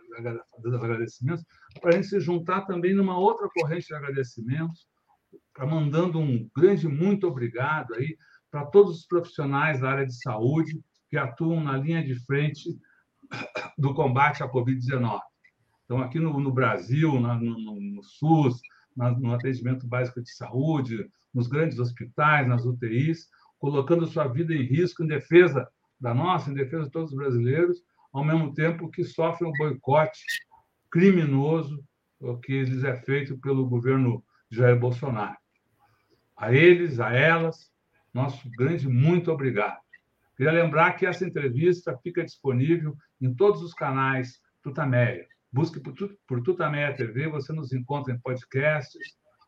dando 0.62 0.78
agradecimentos, 0.78 1.46
para 1.80 1.92
a 1.92 1.94
gente 1.94 2.08
se 2.08 2.20
juntar 2.20 2.62
também 2.62 2.94
numa 2.94 3.18
outra 3.18 3.48
corrente 3.54 3.88
de 3.88 3.96
agradecimentos, 3.96 4.88
Tá 5.54 5.66
mandando 5.66 6.20
um 6.20 6.50
grande 6.56 6.88
muito 6.88 7.28
obrigado 7.28 7.94
aí 7.94 8.18
para 8.50 8.66
todos 8.66 9.00
os 9.00 9.06
profissionais 9.06 9.82
da 9.82 9.92
área 9.92 10.06
de 10.06 10.16
saúde 10.16 10.80
que 11.10 11.18
atuam 11.18 11.64
na 11.64 11.78
linha 11.78 12.04
de 12.04 12.16
frente 12.26 12.70
do 13.78 13.94
combate 13.94 14.44
à 14.44 14.50
Covid-19. 14.50 15.20
Então, 15.86 16.00
aqui 16.02 16.20
no, 16.20 16.40
no 16.40 16.52
Brasil, 16.52 17.20
na, 17.20 17.36
no, 17.36 17.80
no, 17.80 18.04
SUS, 18.04 18.60
no 18.96 19.34
atendimento 19.34 19.88
básico 19.88 20.22
de 20.22 20.32
saúde, 20.32 21.10
nos 21.34 21.48
grandes 21.48 21.80
hospitais, 21.80 22.48
nas 22.48 22.66
UTIs, 22.66 23.28
colocando 23.58 24.08
sua 24.08 24.28
vida 24.28 24.54
em 24.54 24.64
risco 24.64 25.04
em 25.04 25.08
defesa 25.08 25.68
da 26.00 26.14
nossa, 26.14 26.52
em 26.52 26.54
defesa 26.54 26.84
de 26.84 26.92
todos 26.92 27.12
os 27.12 27.18
brasileiros, 27.18 27.82
ao 28.12 28.24
mesmo 28.24 28.54
tempo 28.54 28.90
que 28.90 29.04
sofrem 29.04 29.50
o 29.50 29.54
boicote 29.54 30.22
criminoso 30.92 31.84
que 32.44 32.64
lhes 32.64 32.84
é 32.84 32.96
feito 32.96 33.38
pelo 33.40 33.68
governo 33.68 34.24
Jair 34.50 34.80
Bolsonaro. 34.80 35.36
A 36.38 36.54
eles, 36.54 37.00
a 37.00 37.12
elas, 37.12 37.72
nosso 38.14 38.50
grande 38.58 38.88
muito 38.88 39.32
obrigado. 39.32 39.78
Queria 40.38 40.52
lembrar 40.52 40.94
que 40.94 41.06
essa 41.06 41.26
entrevista 41.26 41.98
fica 42.02 42.24
disponível 42.24 42.96
em 43.22 43.34
todos 43.34 43.62
os 43.62 43.74
canais 43.74 44.42
Tutameia. 44.62 45.28
Busque 45.54 45.80
por, 45.80 45.94
por 46.28 46.42
Tutameia 46.42 46.96
TV, 46.96 47.28
você 47.28 47.54
nos 47.54 47.72
encontra 47.72 48.12
em 48.12 48.20
podcasts, 48.20 49.00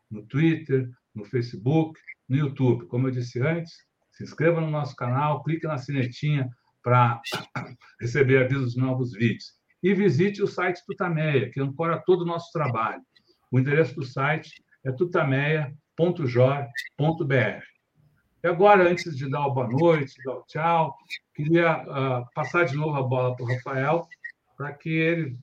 no 0.08 0.24
Twitter, 0.24 0.88
no 1.12 1.24
Facebook, 1.24 1.98
no 2.28 2.36
YouTube. 2.36 2.86
Como 2.86 3.08
eu 3.08 3.10
disse 3.10 3.40
antes, 3.40 3.72
se 4.12 4.22
inscreva 4.22 4.60
no 4.60 4.70
nosso 4.70 4.94
canal, 4.94 5.42
clique 5.42 5.66
na 5.66 5.78
sinetinha 5.78 6.48
para 6.80 7.20
receber 8.00 8.44
avisos 8.44 8.74
de 8.74 8.80
novos 8.80 9.12
vídeos. 9.12 9.54
E 9.82 9.92
visite 9.94 10.40
o 10.42 10.46
site 10.46 10.80
Tutameia, 10.86 11.50
que 11.50 11.60
ancora 11.60 12.00
todo 12.06 12.22
o 12.22 12.26
nosso 12.26 12.52
trabalho. 12.52 13.02
O 13.50 13.58
endereço 13.58 13.96
do 13.96 14.04
site 14.04 14.62
é 14.84 14.92
tutameia.jor.br. 14.92 17.62
E 18.44 18.48
agora, 18.48 18.88
antes 18.88 19.16
de 19.16 19.28
dar 19.28 19.44
o 19.44 19.52
boa 19.52 19.66
noite, 19.66 20.14
dar 20.24 20.34
o 20.34 20.44
tchau, 20.44 20.96
queria 21.34 21.82
uh, 21.82 22.24
passar 22.32 22.64
de 22.64 22.76
novo 22.76 22.96
a 22.96 23.02
bola 23.02 23.34
para 23.34 23.44
o 23.44 23.48
Rafael, 23.48 24.06
para 24.56 24.72
que 24.72 24.88
ele, 24.88 25.36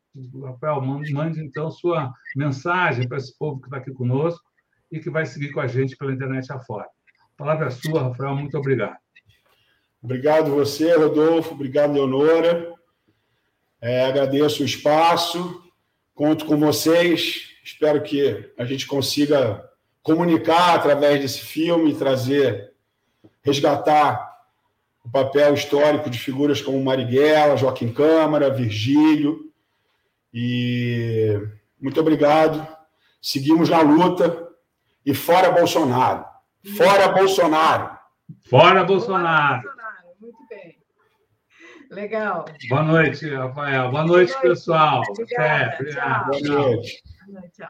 Rafael, 0.44 0.82
mande, 0.82 1.14
mande 1.14 1.40
então 1.40 1.70
sua 1.70 2.12
mensagem 2.36 3.08
para 3.08 3.18
esse 3.18 3.38
povo 3.38 3.60
que 3.60 3.68
está 3.68 3.78
aqui 3.78 3.92
conosco 3.92 4.44
e 4.92 5.00
que 5.00 5.10
vai 5.10 5.26
seguir 5.26 5.52
com 5.52 5.60
a 5.60 5.68
gente 5.68 5.96
pela 5.96 6.12
internet 6.12 6.52
afora. 6.52 6.86
A 6.86 7.38
palavra 7.38 7.68
é 7.68 7.70
sua, 7.70 8.04
Rafael, 8.04 8.36
muito 8.36 8.58
obrigado. 8.58 8.98
Obrigado 10.02 10.52
você, 10.52 10.96
Rodolfo, 10.96 11.54
obrigado, 11.54 11.94
Leonora. 11.94 12.74
É, 13.80 14.06
agradeço 14.06 14.64
o 14.64 14.66
espaço, 14.66 15.64
conto 16.14 16.46
com 16.46 16.58
vocês. 16.58 17.50
Espero 17.64 18.02
que 18.04 18.52
a 18.58 18.66
gente 18.66 18.86
consiga 18.86 19.64
comunicar 20.02 20.76
através 20.76 21.22
desse 21.22 21.40
filme, 21.40 21.96
trazer 21.96 22.74
resgatar 23.44 24.33
o 25.04 25.10
papel 25.10 25.54
histórico 25.54 26.10
de 26.10 26.18
figuras 26.18 26.62
como 26.62 26.84
Marighella, 26.84 27.58
Joaquim 27.58 27.94
Câmara, 27.94 28.50
Virgílio. 28.50 29.52
E 30.34 31.40
muito 31.80 32.00
obrigado. 32.00 32.66
Seguimos 33.22 33.70
na 33.70 33.82
luta. 33.82 34.50
E 35.06 35.14
fora 35.14 35.52
Bolsonaro. 35.52 36.26
Fora 36.78 37.10
Bolsonaro. 37.10 37.98
Fora 38.50 38.84
Bolsonaro. 38.86 39.62
Bolsonaro. 39.64 40.16
Muito 40.22 40.48
bem. 40.50 40.78
Legal. 41.92 42.46
Boa 42.70 42.84
noite, 42.84 43.30
Rafael. 43.30 43.92
Boa 43.92 44.06
noite, 44.06 44.34
pessoal. 44.42 45.04
Obrigada. 45.10 45.78
É, 45.82 45.86
Tchau. 45.86 46.26
Boa 46.26 46.40
noite. 46.42 47.04
Boa 47.28 47.42
noite. 47.42 47.54
Tchau. 47.58 47.70